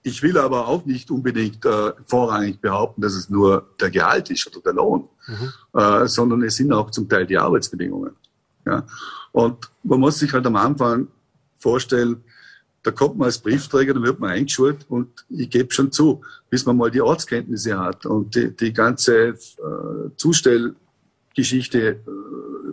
ich 0.02 0.22
will 0.22 0.38
aber 0.38 0.68
auch 0.68 0.84
nicht 0.84 1.10
unbedingt 1.10 1.64
äh, 1.64 1.92
vorrangig 2.06 2.60
behaupten, 2.60 3.00
dass 3.00 3.14
es 3.14 3.28
nur 3.28 3.74
der 3.80 3.90
Gehalt 3.90 4.30
ist 4.30 4.46
oder 4.46 4.60
der 4.60 4.74
Lohn, 4.74 5.08
mhm. 5.26 5.80
äh, 5.80 6.06
sondern 6.06 6.42
es 6.42 6.56
sind 6.56 6.72
auch 6.72 6.90
zum 6.90 7.08
Teil 7.08 7.26
die 7.26 7.36
Arbeitsbedingungen. 7.36 8.12
Ja? 8.64 8.84
Und 9.32 9.70
man 9.82 9.98
muss 9.98 10.18
sich 10.18 10.32
halt 10.32 10.46
am 10.46 10.56
Anfang 10.56 11.08
vorstellen, 11.58 12.22
da 12.86 12.92
kommt 12.92 13.18
man 13.18 13.26
als 13.26 13.38
Briefträger, 13.38 13.94
dann 13.94 14.04
wird 14.04 14.20
man 14.20 14.30
eingeschult 14.30 14.86
und 14.88 15.08
ich 15.28 15.50
gebe 15.50 15.74
schon 15.74 15.90
zu, 15.90 16.22
bis 16.48 16.64
man 16.64 16.76
mal 16.76 16.88
die 16.88 17.00
Ortskenntnisse 17.00 17.76
hat 17.76 18.06
und 18.06 18.36
die, 18.36 18.56
die 18.56 18.72
ganze 18.72 19.30
äh, 19.30 19.34
Zustellgeschichte 20.16 21.80
äh, 21.80 21.98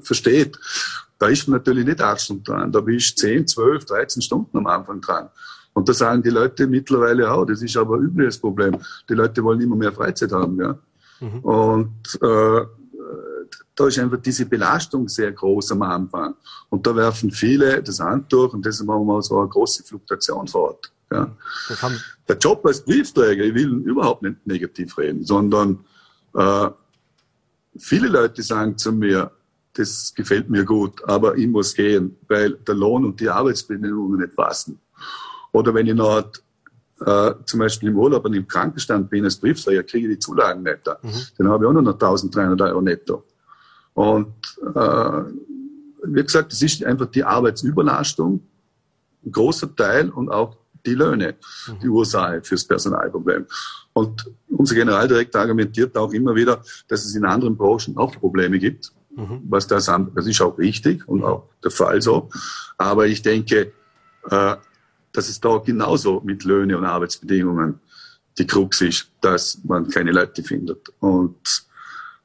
versteht, 0.02 0.60
da 1.18 1.28
ist 1.30 1.48
man 1.48 1.58
natürlich 1.58 1.86
nicht 1.86 2.00
acht 2.00 2.22
Stunden 2.22 2.44
dran, 2.44 2.72
da 2.72 2.82
bin 2.82 2.96
ich 2.98 3.18
10, 3.18 3.48
12, 3.48 3.86
13 3.86 4.22
Stunden 4.22 4.56
am 4.56 4.68
Anfang 4.68 5.02
dran. 5.02 5.30
Und 5.74 5.90
da 5.90 5.94
sagen 5.94 6.22
die 6.22 6.30
Leute 6.30 6.68
mittlerweile 6.68 7.32
auch, 7.32 7.46
das 7.46 7.64
ist 7.64 7.76
aber 7.76 7.98
übliches 7.98 8.38
Problem. 8.38 8.78
Die 9.10 9.16
Leute 9.16 9.44
wollen 9.44 9.62
immer 9.62 9.76
mehr 9.76 9.94
Freizeit 9.94 10.32
haben, 10.32 10.60
ja. 10.62 10.78
Mhm. 11.22 11.40
Und 11.40 12.20
äh, 12.22 12.62
da 13.76 13.88
ist 13.88 14.00
einfach 14.00 14.22
diese 14.22 14.46
Belastung 14.46 15.08
sehr 15.08 15.32
groß 15.32 15.72
am 15.72 15.82
Anfang. 15.82 16.36
Und 16.70 16.86
da 16.86 16.96
werfen 16.96 17.32
viele 17.32 17.82
das 17.82 18.00
Handtuch 18.00 18.54
und 18.54 18.66
deshalb 18.66 18.90
haben 18.90 19.06
wir 19.06 19.22
so 19.22 19.40
eine 19.40 19.50
große 19.50 19.84
Fluktuation 19.84 20.48
vor 20.48 20.62
Ort. 20.70 20.92
Ja. 21.12 21.36
Der 22.28 22.38
Job 22.38 22.66
als 22.66 22.84
Briefträger, 22.84 23.44
ich 23.44 23.54
will 23.54 23.84
überhaupt 23.86 24.24
nicht 24.24 24.46
negativ 24.48 24.98
reden, 24.98 25.24
sondern 25.24 25.86
äh, 26.34 26.70
viele 27.78 28.08
Leute 28.08 28.42
sagen 28.42 28.78
zu 28.78 28.92
mir, 28.92 29.32
das 29.74 30.14
gefällt 30.16 30.50
mir 30.50 30.64
gut, 30.64 31.04
aber 31.08 31.36
ich 31.36 31.48
muss 31.48 31.74
gehen, 31.74 32.18
weil 32.28 32.54
der 32.54 32.76
Lohn 32.76 33.06
und 33.06 33.20
die 33.20 33.30
Arbeitsbedingungen 33.30 34.20
nicht 34.20 34.36
passen. 34.36 34.80
Oder 35.52 35.74
wenn 35.74 35.88
ich 35.88 35.96
noch 35.96 36.26
äh, 37.06 37.34
zum 37.46 37.60
Beispiel 37.60 37.90
im 37.90 37.98
Urlaub 37.98 38.26
und 38.26 38.34
im 38.34 38.48
Krankenstand 38.48 39.10
bin 39.10 39.26
als 39.26 39.38
Briefträger, 39.38 39.84
kriege 39.84 40.08
ich 40.08 40.16
die 40.16 40.20
Zulagen 40.20 40.64
nicht. 40.64 40.86
Mhm. 41.02 41.12
Dann 41.38 41.48
habe 41.50 41.66
ich 41.66 41.70
auch 41.70 41.74
noch 41.74 41.94
1300 41.94 42.62
Euro 42.70 42.82
netto. 42.82 43.24
Und 43.94 44.34
äh, 44.76 45.22
wie 46.04 46.24
gesagt, 46.24 46.54
es 46.54 46.62
ist 46.62 46.84
einfach 46.84 47.08
die 47.08 47.24
Arbeitsüberlastung, 47.24 48.42
ein 49.26 49.32
großer 49.32 49.76
Teil 49.76 50.10
und 50.10 50.30
auch 50.30 50.58
die 50.86 50.96
Löhne, 50.96 51.36
mhm. 51.68 51.80
die 51.80 51.90
Ursache 51.90 52.42
fürs 52.44 52.66
Personalproblem. 52.66 53.46
Und 53.94 54.30
unser 54.50 54.76
Generaldirektor 54.76 55.42
argumentiert 55.42 55.98
auch 55.98 56.12
immer 56.12 56.36
wieder, 56.36 56.62
dass 56.88 57.06
es 57.06 57.16
in 57.16 57.26
anderen 57.26 57.56
Branchen 57.56 57.96
auch 57.96 58.12
Probleme 58.12 58.60
gibt. 58.60 58.92
Mhm. 59.16 59.44
Was 59.48 59.68
das, 59.68 59.86
das 59.86 60.28
ist 60.28 60.42
auch 60.42 60.58
richtig 60.58 61.08
und 61.08 61.24
auch 61.24 61.50
der 61.64 61.72
Fall 61.72 62.02
so. 62.02 62.30
Aber 62.78 63.06
ich 63.06 63.22
denke, 63.22 63.72
äh, 64.30 64.56
dass 65.12 65.30
es 65.30 65.40
da 65.40 65.58
genauso 65.58 66.22
mit 66.22 66.44
Löhne 66.44 66.78
und 66.78 66.86
Arbeitsbedingungen 66.86 67.80
die 68.38 68.48
Krux 68.48 68.82
ist, 68.82 69.10
dass 69.22 69.60
man 69.64 69.88
keine 69.90 70.12
Leute 70.12 70.44
findet. 70.44 70.90
Und 71.00 71.68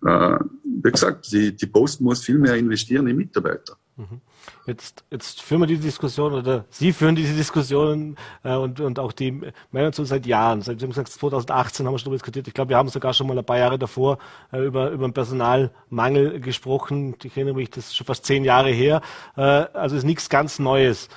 äh, 0.05 0.39
wie 0.83 0.91
gesagt, 0.91 1.31
die, 1.33 1.55
die 1.55 1.67
Post 1.67 2.01
muss 2.01 2.25
viel 2.25 2.39
mehr 2.39 2.55
investieren 2.55 3.07
in 3.07 3.17
Mitarbeiter. 3.17 3.77
Mhm. 3.97 4.21
Jetzt, 4.67 5.03
jetzt 5.11 5.41
führen 5.41 5.63
wir 5.63 5.67
die 5.67 5.79
Diskussion 5.79 6.35
oder 6.35 6.67
Sie 6.69 6.93
führen 6.93 7.17
diese 7.17 7.35
Diskussion 7.35 8.17
äh, 8.45 8.55
und, 8.55 8.81
und 8.81 8.99
auch 8.99 9.13
die 9.13 9.41
Männer 9.73 9.93
zu 9.93 10.05
seit 10.05 10.27
Jahren. 10.27 10.61
Seit, 10.61 10.79
Sie 10.79 10.85
haben 10.85 10.91
gesagt, 10.91 11.09
2018 11.09 11.87
haben 11.87 11.95
wir 11.95 11.99
schon 11.99 12.05
darüber 12.05 12.17
diskutiert. 12.17 12.49
Ich 12.49 12.55
glaube, 12.55 12.69
wir 12.69 12.77
haben 12.77 12.91
sogar 12.91 13.15
schon 13.15 13.27
mal 13.27 13.39
ein 13.39 13.45
paar 13.45 13.57
Jahre 13.57 13.79
davor 13.79 14.19
äh, 14.53 14.65
über, 14.65 14.91
über 14.91 15.09
den 15.09 15.15
Personalmangel 15.15 16.41
gesprochen. 16.41 17.15
Ich 17.23 17.35
erinnere 17.35 17.55
mich, 17.55 17.71
das 17.71 17.87
ist 17.87 17.97
schon 17.97 18.07
fast 18.07 18.27
zehn 18.27 18.45
Jahre 18.45 18.71
her. 18.71 19.01
Äh, 19.37 19.41
also 19.41 19.97
ist 19.97 20.05
nichts 20.05 20.29
ganz 20.29 20.59
Neues. 20.59 21.09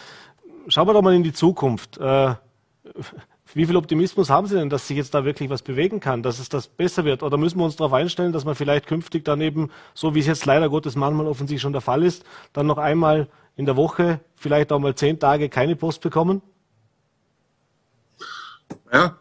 Schauen 0.68 0.88
wir 0.88 0.93
doch 0.93 1.01
mal 1.01 1.14
in 1.14 1.24
die 1.24 1.34
Zukunft. 1.34 1.97
Äh, 1.97 2.36
wie 3.54 3.66
viel 3.66 3.76
Optimismus 3.76 4.30
haben 4.30 4.47
Sie 4.47 4.56
denn, 4.56 4.70
dass 4.70 4.88
sich 4.88 4.97
jetzt 4.97 5.14
da 5.14 5.26
wirklich 5.26 5.49
was 5.49 5.62
bewegen 5.62 5.99
kann, 5.99 6.24
dass 6.24 6.39
es 6.39 6.49
das 6.49 6.68
besser 6.68 7.06
wird? 7.06 7.24
Oder 7.24 7.38
müssen 7.38 7.60
wir 7.60 7.66
uns 7.66 7.76
darauf 7.76 7.93
einstellen, 7.93 8.32
dass 8.32 8.45
man 8.45 8.56
vielleicht 8.56 8.88
künftig 8.88 9.26
dann 9.26 9.41
eben, 9.41 9.70
so 9.93 10.16
wie 10.16 10.20
es 10.20 10.28
jetzt 10.28 10.45
leider 10.45 10.70
Gottes 10.70 10.95
manchmal 10.95 11.28
offensichtlich 11.28 11.62
schon 11.62 11.74
der 11.74 11.82
Fall 11.82 12.04
ist, 12.04 12.24
dann 12.54 12.68
noch 12.68 12.78
einmal 12.78 13.28
in 13.56 13.66
der 13.66 13.76
Woche, 13.76 14.20
vielleicht 14.36 14.72
auch 14.72 14.80
mal 14.80 14.95
zehn 14.95 15.20
Tage 15.20 15.49
keine 15.49 15.76
Post 15.76 16.02
bekommen? 16.02 16.41
Ja, 18.91 19.18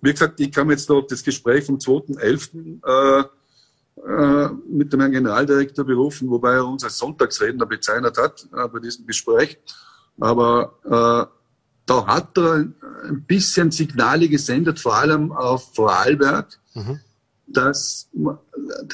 wie 0.00 0.12
gesagt, 0.12 0.40
ich 0.40 0.50
kann 0.50 0.70
jetzt 0.70 0.88
noch 0.88 1.02
das 1.02 1.22
Gespräch 1.22 1.64
vom 1.64 1.78
2.11. 1.78 3.20
Äh, 3.20 3.24
äh, 4.04 4.48
mit 4.68 4.92
dem 4.92 5.00
Herrn 5.00 5.12
Generaldirektor 5.12 5.84
berufen, 5.84 6.28
wobei 6.30 6.54
er 6.54 6.66
uns 6.66 6.82
als 6.82 6.98
Sonntagsredner 6.98 7.66
bezeichnet 7.66 8.16
hat 8.18 8.48
äh, 8.52 8.66
bei 8.68 8.78
diesem 8.80 9.06
Gespräch. 9.06 9.58
Aber 10.18 10.74
äh, 10.84 11.41
da 11.86 12.06
hat 12.06 12.36
er 12.38 12.66
ein 13.04 13.24
bisschen 13.26 13.70
Signale 13.70 14.28
gesendet, 14.28 14.78
vor 14.78 14.96
allem 14.96 15.32
auf 15.32 15.74
Vorarlberg, 15.74 16.58
mhm. 16.74 17.00
dass 17.46 18.08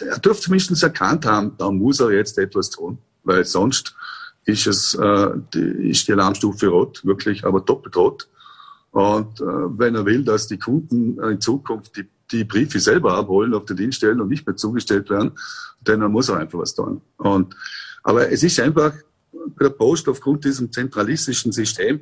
er 0.00 0.18
dürfte 0.18 0.44
zumindest 0.44 0.82
erkannt 0.82 1.26
haben, 1.26 1.52
da 1.58 1.70
muss 1.70 2.00
er 2.00 2.10
jetzt 2.12 2.38
etwas 2.38 2.70
tun, 2.70 2.98
weil 3.24 3.44
sonst 3.44 3.94
ist 4.44 4.66
es 4.66 4.94
äh, 4.94 5.30
die, 5.52 5.90
ist 5.90 6.08
die 6.08 6.12
Alarmstufe 6.12 6.68
rot, 6.68 7.04
wirklich, 7.04 7.44
aber 7.44 7.60
doppelt 7.60 7.96
rot. 7.96 8.28
Und 8.92 9.40
äh, 9.40 9.44
wenn 9.44 9.94
er 9.94 10.06
will, 10.06 10.24
dass 10.24 10.46
die 10.48 10.58
Kunden 10.58 11.22
in 11.22 11.40
Zukunft 11.40 11.96
die, 11.96 12.08
die 12.32 12.44
Briefe 12.44 12.80
selber 12.80 13.14
abholen 13.14 13.52
auf 13.52 13.66
den 13.66 13.76
Dienststellen 13.76 14.20
und 14.22 14.28
nicht 14.28 14.46
mehr 14.46 14.56
zugestellt 14.56 15.10
werden, 15.10 15.32
dann 15.84 16.00
muss 16.10 16.30
er 16.30 16.38
einfach 16.38 16.58
was 16.58 16.74
tun. 16.74 17.02
Und, 17.18 17.54
aber 18.02 18.30
es 18.32 18.42
ist 18.42 18.58
einfach 18.58 18.92
der 19.60 19.70
Post 19.70 20.08
aufgrund 20.08 20.44
diesem 20.44 20.72
zentralistischen 20.72 21.52
System, 21.52 22.00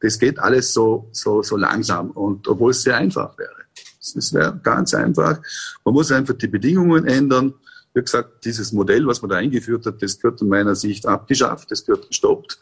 das 0.00 0.18
geht 0.18 0.38
alles 0.38 0.72
so, 0.72 1.08
so, 1.12 1.42
so 1.42 1.56
langsam 1.56 2.10
und 2.10 2.46
obwohl 2.48 2.70
es 2.70 2.82
sehr 2.82 2.96
einfach 2.96 3.36
wäre. 3.38 3.58
Es 4.00 4.32
wäre 4.32 4.58
ganz 4.62 4.94
einfach. 4.94 5.40
Man 5.84 5.94
muss 5.94 6.10
einfach 6.12 6.34
die 6.34 6.46
Bedingungen 6.46 7.06
ändern. 7.06 7.54
Wie 7.92 8.00
gesagt, 8.00 8.44
dieses 8.44 8.72
Modell, 8.72 9.06
was 9.06 9.20
man 9.22 9.30
da 9.30 9.36
eingeführt 9.36 9.84
hat, 9.86 10.02
das 10.02 10.18
gehört 10.18 10.40
in 10.40 10.48
meiner 10.48 10.74
Sicht 10.74 11.06
abgeschafft, 11.06 11.70
das 11.70 11.84
gehört 11.84 12.08
gestoppt. 12.08 12.58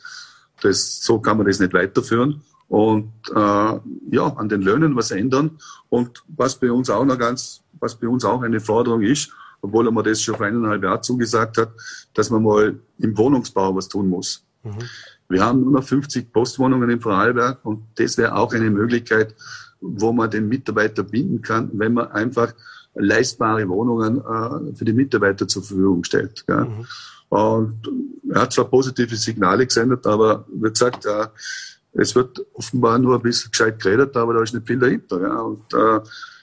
Das, 0.62 1.02
so 1.02 1.20
kann 1.20 1.36
man 1.36 1.46
das 1.46 1.60
nicht 1.60 1.72
weiterführen. 1.72 2.42
Und 2.68 3.12
äh, 3.30 3.34
ja, 3.36 4.26
an 4.36 4.48
den 4.48 4.62
Löhnen 4.62 4.96
was 4.96 5.10
ändern. 5.10 5.58
Und 5.88 6.24
was 6.28 6.58
bei 6.58 6.72
uns 6.72 6.90
auch 6.90 7.04
noch 7.04 7.18
ganz, 7.18 7.62
was 7.78 7.94
bei 7.94 8.08
uns 8.08 8.24
auch 8.24 8.42
eine 8.42 8.60
Forderung 8.60 9.02
ist, 9.02 9.30
obwohl 9.62 9.86
er 9.86 9.92
mir 9.92 10.02
das 10.02 10.22
schon 10.22 10.36
vor 10.36 10.46
eineinhalb 10.46 10.82
Jahren 10.82 11.02
zugesagt 11.02 11.58
hat, 11.58 11.70
dass 12.14 12.30
man 12.30 12.42
mal 12.42 12.78
im 12.98 13.16
Wohnungsbau 13.16 13.74
was 13.74 13.88
tun 13.88 14.08
muss. 14.08 14.44
Mhm. 14.62 14.78
Wir 15.28 15.44
haben 15.44 15.60
nur 15.60 15.72
noch 15.72 15.84
50 15.84 16.32
Postwohnungen 16.32 16.88
im 16.90 17.00
Vorarlberg 17.00 17.64
und 17.64 17.82
das 17.96 18.16
wäre 18.16 18.36
auch 18.36 18.52
eine 18.52 18.70
Möglichkeit, 18.70 19.34
wo 19.80 20.12
man 20.12 20.30
den 20.30 20.48
Mitarbeiter 20.48 21.02
binden 21.02 21.42
kann, 21.42 21.70
wenn 21.74 21.94
man 21.94 22.08
einfach 22.08 22.54
leistbare 22.94 23.68
Wohnungen 23.68 24.18
äh, 24.18 24.74
für 24.74 24.84
die 24.84 24.92
Mitarbeiter 24.92 25.46
zur 25.46 25.62
Verfügung 25.62 26.04
stellt. 26.04 26.44
Ja. 26.48 26.64
Mhm. 26.64 26.86
Und 27.28 27.90
er 28.30 28.42
hat 28.42 28.52
zwar 28.52 28.66
positive 28.66 29.16
Signale 29.16 29.66
gesendet, 29.66 30.06
aber 30.06 30.46
wie 30.48 30.70
gesagt, 30.70 31.04
äh, 31.06 31.26
es 31.92 32.14
wird 32.14 32.44
offenbar 32.54 32.98
nur 32.98 33.16
ein 33.16 33.22
bisschen 33.22 33.50
gescheit 33.50 33.80
geredet, 33.80 34.16
aber 34.16 34.34
da 34.34 34.42
ist 34.42 34.54
nicht 34.54 34.66
viel 34.66 34.78
dahinter. 34.78 35.20
Ja. 35.20 35.40
Und 35.40 35.74
äh, 35.74 36.00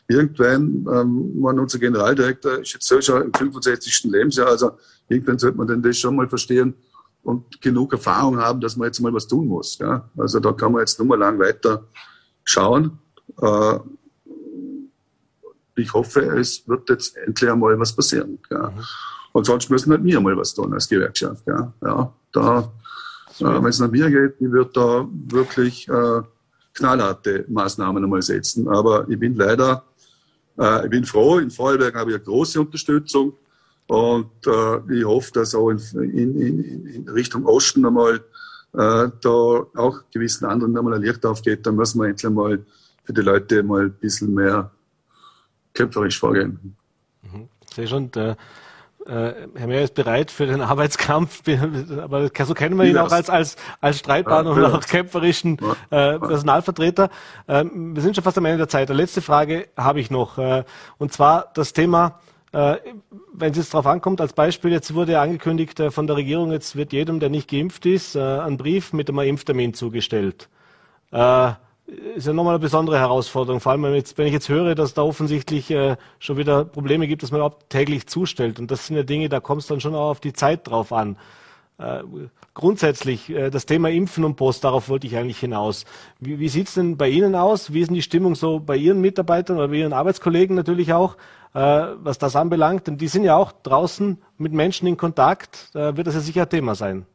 irgendwann, 0.07 0.85
ähm, 0.91 1.39
man, 1.39 1.59
unser 1.59 1.79
Generaldirektor 1.79 2.59
ist 2.59 2.73
jetzt 2.73 2.87
so 2.87 3.01
schon 3.01 3.23
im 3.23 3.33
65. 3.33 4.05
Lebensjahr, 4.05 4.47
also 4.47 4.71
irgendwann 5.07 5.39
sollte 5.39 5.57
man 5.57 5.67
denn 5.67 5.81
das 5.81 5.97
schon 5.97 6.15
mal 6.15 6.27
verstehen 6.27 6.75
und 7.23 7.61
genug 7.61 7.93
Erfahrung 7.93 8.37
haben, 8.37 8.59
dass 8.59 8.75
man 8.75 8.87
jetzt 8.87 8.99
mal 8.99 9.13
was 9.13 9.27
tun 9.27 9.47
muss. 9.47 9.77
Ja? 9.79 10.09
Also 10.17 10.39
da 10.39 10.51
kann 10.51 10.71
man 10.71 10.81
jetzt 10.81 10.99
nur 10.99 11.07
mal 11.07 11.19
lang 11.19 11.39
weiter 11.39 11.87
schauen. 12.43 12.99
Äh, 13.41 13.79
ich 15.75 15.91
hoffe, 15.93 16.21
es 16.37 16.67
wird 16.67 16.89
jetzt 16.89 17.15
endlich 17.17 17.49
einmal 17.49 17.79
was 17.79 17.95
passieren. 17.95 18.39
Ja? 18.51 18.69
Mhm. 18.69 18.83
Und 19.31 19.45
sonst 19.45 19.69
müssen 19.69 19.91
halt 19.91 20.03
wir 20.03 20.19
mal 20.19 20.37
was 20.37 20.53
tun 20.53 20.73
als 20.73 20.87
Gewerkschaft. 20.87 21.43
Ja, 21.47 21.73
ja 21.81 22.13
da, 22.31 22.71
äh, 23.39 23.43
wenn 23.43 23.65
es 23.65 23.79
nach 23.79 23.89
mir 23.89 24.09
geht, 24.09 24.35
ich 24.39 24.51
würde 24.51 24.71
da 24.73 25.07
wirklich 25.11 25.87
äh, 25.87 26.21
knallharte 26.73 27.45
Maßnahmen 27.47 28.03
einmal 28.03 28.21
setzen. 28.21 28.67
Aber 28.67 29.09
ich 29.09 29.17
bin 29.17 29.35
leider 29.35 29.83
äh, 30.59 30.85
ich 30.85 30.89
bin 30.89 31.05
froh, 31.05 31.37
in 31.39 31.49
Vorarlberg 31.49 31.95
habe 31.95 32.11
ich 32.11 32.15
eine 32.15 32.23
große 32.23 32.59
Unterstützung 32.59 33.33
und 33.87 34.31
äh, 34.47 34.93
ich 34.93 35.05
hoffe, 35.05 35.31
dass 35.33 35.55
auch 35.55 35.69
in, 35.69 35.79
in, 35.93 36.85
in, 36.85 37.09
Richtung 37.09 37.45
Osten 37.45 37.85
einmal 37.85 38.15
äh, 38.73 39.09
da 39.21 39.29
auch 39.29 40.03
gewissen 40.11 40.45
anderen 40.45 40.77
einmal 40.77 40.93
ein 40.93 41.01
Licht 41.01 41.25
aufgeht. 41.25 41.65
Dann 41.65 41.75
müssen 41.75 42.01
wir 42.01 42.09
endlich 42.09 42.31
mal 42.31 42.65
für 43.03 43.13
die 43.13 43.21
Leute 43.21 43.63
mal 43.63 43.85
ein 43.85 43.93
bisschen 43.93 44.33
mehr 44.33 44.71
kämpferisch 45.73 46.19
vorgehen. 46.19 46.75
Mhm. 47.23 47.49
Sehr 47.73 47.87
schon. 47.87 48.11
Der 48.11 48.37
äh, 49.07 49.33
Herr 49.55 49.67
Mehr 49.67 49.83
ist 49.83 49.95
bereit 49.95 50.31
für 50.31 50.45
den 50.45 50.61
Arbeitskampf, 50.73 51.41
aber 52.01 52.29
so 52.45 52.53
kennen 52.53 52.77
wir 52.77 52.85
ihn 52.85 52.97
auch 52.97 53.11
als, 53.11 53.29
als, 53.29 53.55
als 53.81 53.99
Streitbaren 53.99 54.47
und 54.47 54.63
auch 54.63 54.81
kämpferischen 54.81 55.57
äh, 55.89 56.19
Personalvertreter. 56.19 57.09
Ähm, 57.47 57.95
wir 57.95 58.01
sind 58.01 58.15
schon 58.15 58.23
fast 58.23 58.37
am 58.37 58.45
Ende 58.45 58.59
der 58.59 58.69
Zeit. 58.69 58.89
Die 58.89 58.93
letzte 58.93 59.21
Frage 59.21 59.67
habe 59.77 59.99
ich 59.99 60.09
noch. 60.11 60.37
Äh, 60.37 60.63
und 60.97 61.13
zwar 61.13 61.51
das 61.53 61.73
Thema 61.73 62.19
Äh, 62.53 62.77
wenn 63.33 63.51
es 63.51 63.57
jetzt 63.57 63.73
darauf 63.73 63.87
ankommt, 63.87 64.21
als 64.21 64.33
Beispiel, 64.33 64.71
jetzt 64.71 64.93
wurde 64.93 65.13
ja 65.13 65.23
angekündigt 65.23 65.79
äh, 65.79 65.89
von 65.89 66.05
der 66.05 66.17
Regierung, 66.17 66.51
jetzt 66.51 66.75
wird 66.75 66.93
jedem, 66.93 67.19
der 67.19 67.29
nicht 67.29 67.49
geimpft 67.49 67.87
ist, 67.87 68.15
äh, 68.15 68.19
ein 68.19 68.57
Brief 68.57 68.93
mit 68.93 69.09
einem 69.09 69.19
Impftermin 69.21 69.73
zugestellt. 69.73 70.49
Äh, 71.11 71.53
ist 71.85 72.27
ja 72.27 72.33
nochmal 72.33 72.53
eine 72.53 72.61
besondere 72.61 72.97
Herausforderung, 72.97 73.59
vor 73.59 73.73
allem 73.73 73.83
wenn, 73.83 73.95
jetzt, 73.95 74.17
wenn 74.17 74.27
ich 74.27 74.33
jetzt 74.33 74.49
höre, 74.49 74.75
dass 74.75 74.93
da 74.93 75.03
offensichtlich 75.03 75.69
äh, 75.69 75.97
schon 76.19 76.37
wieder 76.37 76.63
Probleme 76.65 77.07
gibt, 77.07 77.23
dass 77.23 77.31
man 77.31 77.39
überhaupt 77.39 77.69
täglich 77.69 78.07
zustellt. 78.07 78.59
Und 78.59 78.71
das 78.71 78.87
sind 78.87 78.95
ja 78.95 79.03
Dinge, 79.03 79.29
da 79.29 79.39
kommt 79.39 79.61
es 79.61 79.67
dann 79.67 79.81
schon 79.81 79.93
auch 79.93 80.11
auf 80.11 80.19
die 80.19 80.33
Zeit 80.33 80.67
drauf 80.67 80.93
an. 80.93 81.17
Äh, 81.77 82.03
grundsätzlich, 82.53 83.29
äh, 83.29 83.49
das 83.49 83.65
Thema 83.65 83.89
Impfen 83.89 84.23
und 84.23 84.35
Post, 84.35 84.63
darauf 84.63 84.87
wollte 84.87 85.07
ich 85.07 85.17
eigentlich 85.17 85.39
hinaus. 85.39 85.85
Wie, 86.19 86.39
wie 86.39 86.47
sieht 86.47 86.67
es 86.67 86.75
denn 86.75 86.95
bei 86.95 87.09
Ihnen 87.09 87.35
aus? 87.35 87.73
Wie 87.73 87.81
ist 87.81 87.87
denn 87.87 87.95
die 87.95 88.01
Stimmung 88.01 88.35
so 88.35 88.59
bei 88.59 88.77
Ihren 88.77 89.01
Mitarbeitern 89.01 89.57
oder 89.57 89.67
bei 89.67 89.75
Ihren 89.75 89.93
Arbeitskollegen 89.93 90.55
natürlich 90.55 90.93
auch, 90.93 91.17
äh, 91.53 91.59
was 91.59 92.17
das 92.17 92.35
anbelangt? 92.37 92.87
Denn 92.87 92.97
die 92.97 93.07
sind 93.07 93.23
ja 93.23 93.35
auch 93.35 93.51
draußen 93.51 94.21
mit 94.37 94.53
Menschen 94.53 94.87
in 94.87 94.95
Kontakt. 94.95 95.69
Da 95.73 95.97
wird 95.97 96.07
das 96.07 96.15
ja 96.15 96.21
sicher 96.21 96.47
Thema 96.47 96.75
sein. 96.75 97.05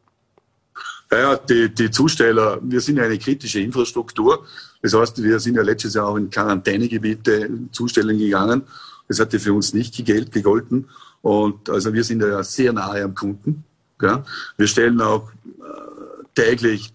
Ja, 1.10 1.36
die, 1.36 1.74
die 1.74 1.90
Zusteller, 1.90 2.58
wir 2.62 2.80
sind 2.80 2.98
ja 2.98 3.04
eine 3.04 3.18
kritische 3.18 3.60
Infrastruktur. 3.60 4.44
Das 4.82 4.92
heißt, 4.94 5.22
wir 5.22 5.40
sind 5.40 5.56
ja 5.56 5.62
letztes 5.62 5.94
Jahr 5.94 6.08
auch 6.08 6.16
in 6.16 6.28
Quarantänegebiete 6.28 7.48
zustellen 7.72 8.18
gegangen. 8.18 8.62
Das 9.08 9.18
hatte 9.18 9.40
für 9.40 9.54
uns 9.54 9.72
nicht 9.72 10.04
gegolten. 10.04 10.88
Und 11.22 11.70
also 11.70 11.92
wir 11.92 12.04
sind 12.04 12.22
ja 12.22 12.42
sehr 12.42 12.72
nahe 12.72 13.02
am 13.02 13.14
Kunden. 13.14 13.64
Ja. 14.00 14.22
Wir 14.56 14.66
stellen 14.66 15.00
auch 15.00 15.30
äh, 15.44 16.24
täglich 16.34 16.92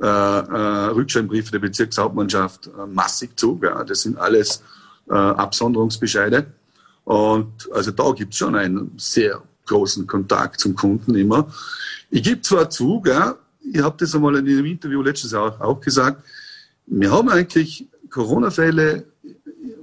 äh, 0.00 0.06
äh, 0.06 0.86
Rückscheinbriefe 0.86 1.50
der 1.50 1.58
Bezirkshauptmannschaft 1.58 2.68
äh, 2.68 2.86
massig 2.86 3.38
zu. 3.38 3.60
Ja. 3.62 3.82
Das 3.82 4.02
sind 4.02 4.16
alles 4.16 4.62
äh, 5.10 5.14
Absonderungsbescheide. 5.14 6.46
Und 7.04 7.68
also 7.72 7.90
da 7.90 8.12
gibt 8.12 8.32
es 8.32 8.38
schon 8.38 8.54
einen 8.54 8.92
sehr 8.96 9.42
großen 9.66 10.06
Kontakt 10.06 10.60
zum 10.60 10.74
Kunden 10.74 11.14
immer. 11.16 11.52
Ich 12.10 12.22
gebe 12.22 12.40
zwar 12.40 12.70
zu, 12.70 13.02
ja, 13.04 13.36
ich 13.72 13.82
habe 13.82 13.96
das 13.98 14.14
einmal 14.14 14.36
in 14.36 14.46
einem 14.46 14.66
Interview 14.66 15.02
letztes 15.02 15.32
Jahr 15.32 15.54
auch, 15.54 15.60
auch 15.60 15.80
gesagt, 15.80 16.22
wir 16.86 17.10
haben 17.10 17.28
eigentlich 17.28 17.88
Corona-Fälle 18.10 19.04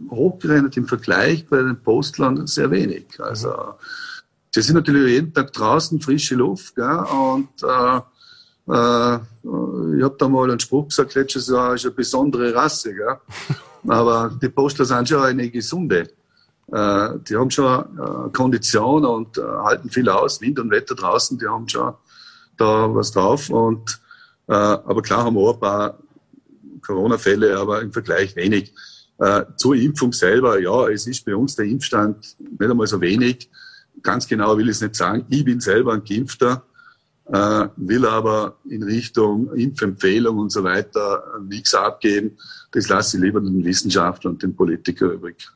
hochgerechnet 0.09 0.77
im 0.77 0.87
Vergleich 0.87 1.45
bei 1.47 1.57
den 1.57 1.81
Postlern 1.81 2.47
sehr 2.47 2.71
wenig. 2.71 3.05
Also 3.19 3.75
sie 4.51 4.61
sind 4.61 4.75
natürlich 4.75 5.11
jeden 5.11 5.33
Tag 5.33 5.51
draußen, 5.53 5.99
frische 5.99 6.35
Luft, 6.35 6.75
gell, 6.75 7.05
und 7.11 7.49
äh, 7.63 7.97
äh, 8.71 9.15
ich 9.97 10.03
habe 10.03 10.15
da 10.17 10.29
mal 10.29 10.49
einen 10.49 10.59
Spruch 10.59 10.87
gesagt, 10.87 11.15
letztes 11.15 11.49
Jahr 11.49 11.75
ist 11.75 11.85
eine 11.85 11.93
besondere 11.93 12.53
Rasse, 12.53 12.93
gell? 12.93 13.17
aber 13.87 14.31
die 14.41 14.49
Postler 14.49 14.85
sind 14.85 15.09
schon 15.09 15.21
eine 15.21 15.49
gesunde. 15.49 16.09
Äh, 16.71 17.09
die 17.27 17.35
haben 17.35 17.51
schon 17.51 17.81
äh, 17.81 18.29
Kondition 18.31 19.05
und 19.05 19.37
äh, 19.37 19.41
halten 19.41 19.89
viel 19.89 20.07
aus, 20.07 20.39
Wind 20.39 20.59
und 20.59 20.71
Wetter 20.71 20.95
draußen, 20.95 21.37
die 21.37 21.47
haben 21.47 21.67
schon 21.67 21.93
da 22.57 22.93
was 22.93 23.11
drauf. 23.11 23.49
Und, 23.49 23.99
äh, 24.47 24.53
aber 24.53 25.01
klar 25.01 25.25
haben 25.25 25.35
wir 25.35 25.41
auch 25.41 25.53
ein 25.55 25.59
paar 25.59 25.99
Corona-Fälle, 26.81 27.57
aber 27.57 27.81
im 27.81 27.91
Vergleich 27.91 28.35
wenig. 28.35 28.73
Äh, 29.19 29.43
zur 29.57 29.75
Impfung 29.75 30.11
selber, 30.11 30.59
ja, 30.59 30.87
es 30.89 31.07
ist 31.07 31.25
bei 31.25 31.35
uns 31.35 31.55
der 31.55 31.65
Impfstand 31.65 32.35
nicht 32.39 32.69
einmal 32.69 32.87
so 32.87 32.99
wenig. 32.99 33.49
Ganz 34.01 34.27
genau 34.27 34.57
will 34.57 34.65
ich 34.65 34.77
es 34.77 34.81
nicht 34.81 34.95
sagen. 34.95 35.25
Ich 35.29 35.45
bin 35.45 35.59
selber 35.59 35.93
ein 35.93 36.03
Geimpfter, 36.03 36.63
äh, 37.25 37.67
will 37.77 38.05
aber 38.05 38.57
in 38.67 38.83
Richtung 38.83 39.53
Impfempfehlung 39.53 40.37
und 40.39 40.51
so 40.51 40.63
weiter 40.63 41.23
nichts 41.47 41.73
abgeben. 41.73 42.37
Das 42.71 42.89
lasse 42.89 43.17
ich 43.17 43.23
lieber 43.23 43.39
den 43.39 43.63
Wissenschaftler 43.63 44.31
und 44.31 44.41
den 44.41 44.55
Politiker 44.55 45.05
übrig. 45.05 45.47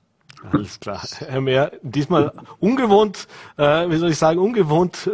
Alles 0.51 0.79
klar. 0.79 1.01
Herr 1.17 1.41
Mehr, 1.41 1.71
diesmal 1.81 2.31
ungewohnt, 2.59 3.27
äh, 3.57 3.89
wie 3.89 3.97
soll 3.97 4.11
ich 4.11 4.17
sagen, 4.17 4.39
ungewohnt 4.39 5.09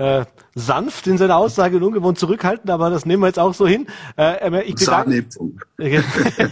äh, 0.00 0.24
sanft 0.54 1.06
in 1.06 1.18
seiner 1.18 1.36
Aussage 1.36 1.76
und 1.76 1.82
ungewohnt 1.82 2.18
zurückhaltend, 2.18 2.70
aber 2.70 2.88
das 2.88 3.04
nehmen 3.04 3.22
wir 3.22 3.26
jetzt 3.26 3.38
auch 3.38 3.52
so 3.52 3.66
hin. 3.68 3.86
Äh, 4.16 4.64
ich, 4.64 4.74
bedanke, 4.74 5.26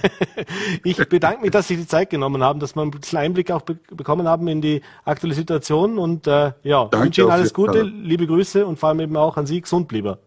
ich 0.85 1.09
bedanke 1.09 1.41
mich, 1.41 1.51
dass 1.51 1.67
Sie 1.67 1.79
die 1.79 1.87
Zeit 1.87 2.11
genommen 2.11 2.43
haben, 2.43 2.61
dass 2.61 2.77
wir 2.77 2.83
ein 2.83 2.91
bisschen 2.91 3.19
Einblick 3.19 3.51
auch 3.51 3.63
be 3.63 3.79
bekommen 3.91 4.29
haben 4.29 4.49
in 4.49 4.61
die 4.61 4.83
aktuelle 5.07 5.35
Situation 5.35 5.99
und 5.99 6.27
äh, 6.27 6.53
ja, 6.63 6.85
danke 6.85 7.07
wünsche 7.07 7.23
Ihnen 7.23 7.31
alles 7.31 7.55
Gute, 7.55 7.79
Fall. 7.79 7.89
liebe 7.89 8.27
Grüße 8.27 8.67
und 8.67 8.79
vor 8.79 8.91
allem 8.91 9.01
eben 9.01 9.17
auch 9.17 9.37
an 9.39 9.47
Sie 9.47 9.61
gesund 9.61 9.91
lieber. 9.93 10.19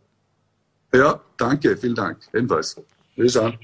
Ja, 0.93 1.19
danke, 1.37 1.77
vielen 1.77 1.95
Dank. 1.95 2.17
Ebenfalls. 2.33 2.81
Bis 3.15 3.33
dann. 3.33 3.57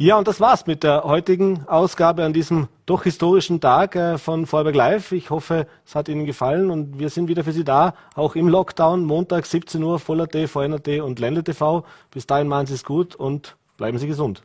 Ja, 0.00 0.16
und 0.16 0.28
das 0.28 0.38
war's 0.38 0.64
mit 0.68 0.84
der 0.84 1.02
heutigen 1.02 1.66
Ausgabe 1.66 2.24
an 2.24 2.32
diesem 2.32 2.68
doch 2.86 3.02
historischen 3.02 3.60
Tag 3.60 3.96
äh, 3.96 4.16
von 4.16 4.46
Vorberg 4.46 4.76
Live. 4.76 5.10
Ich 5.10 5.30
hoffe, 5.30 5.66
es 5.84 5.96
hat 5.96 6.08
Ihnen 6.08 6.24
gefallen 6.24 6.70
und 6.70 7.00
wir 7.00 7.10
sind 7.10 7.26
wieder 7.26 7.42
für 7.42 7.50
Sie 7.50 7.64
da, 7.64 7.94
auch 8.14 8.36
im 8.36 8.46
Lockdown, 8.46 9.04
Montag 9.04 9.44
17 9.44 9.82
Uhr, 9.82 9.98
Voller 9.98 10.28
VNRT 10.28 11.00
und 11.00 11.18
Ländle. 11.18 11.42
Bis 12.12 12.28
dahin 12.28 12.46
machen 12.46 12.66
Sie 12.66 12.74
es 12.74 12.84
gut 12.84 13.16
und 13.16 13.56
bleiben 13.76 13.98
Sie 13.98 14.06
gesund. 14.06 14.44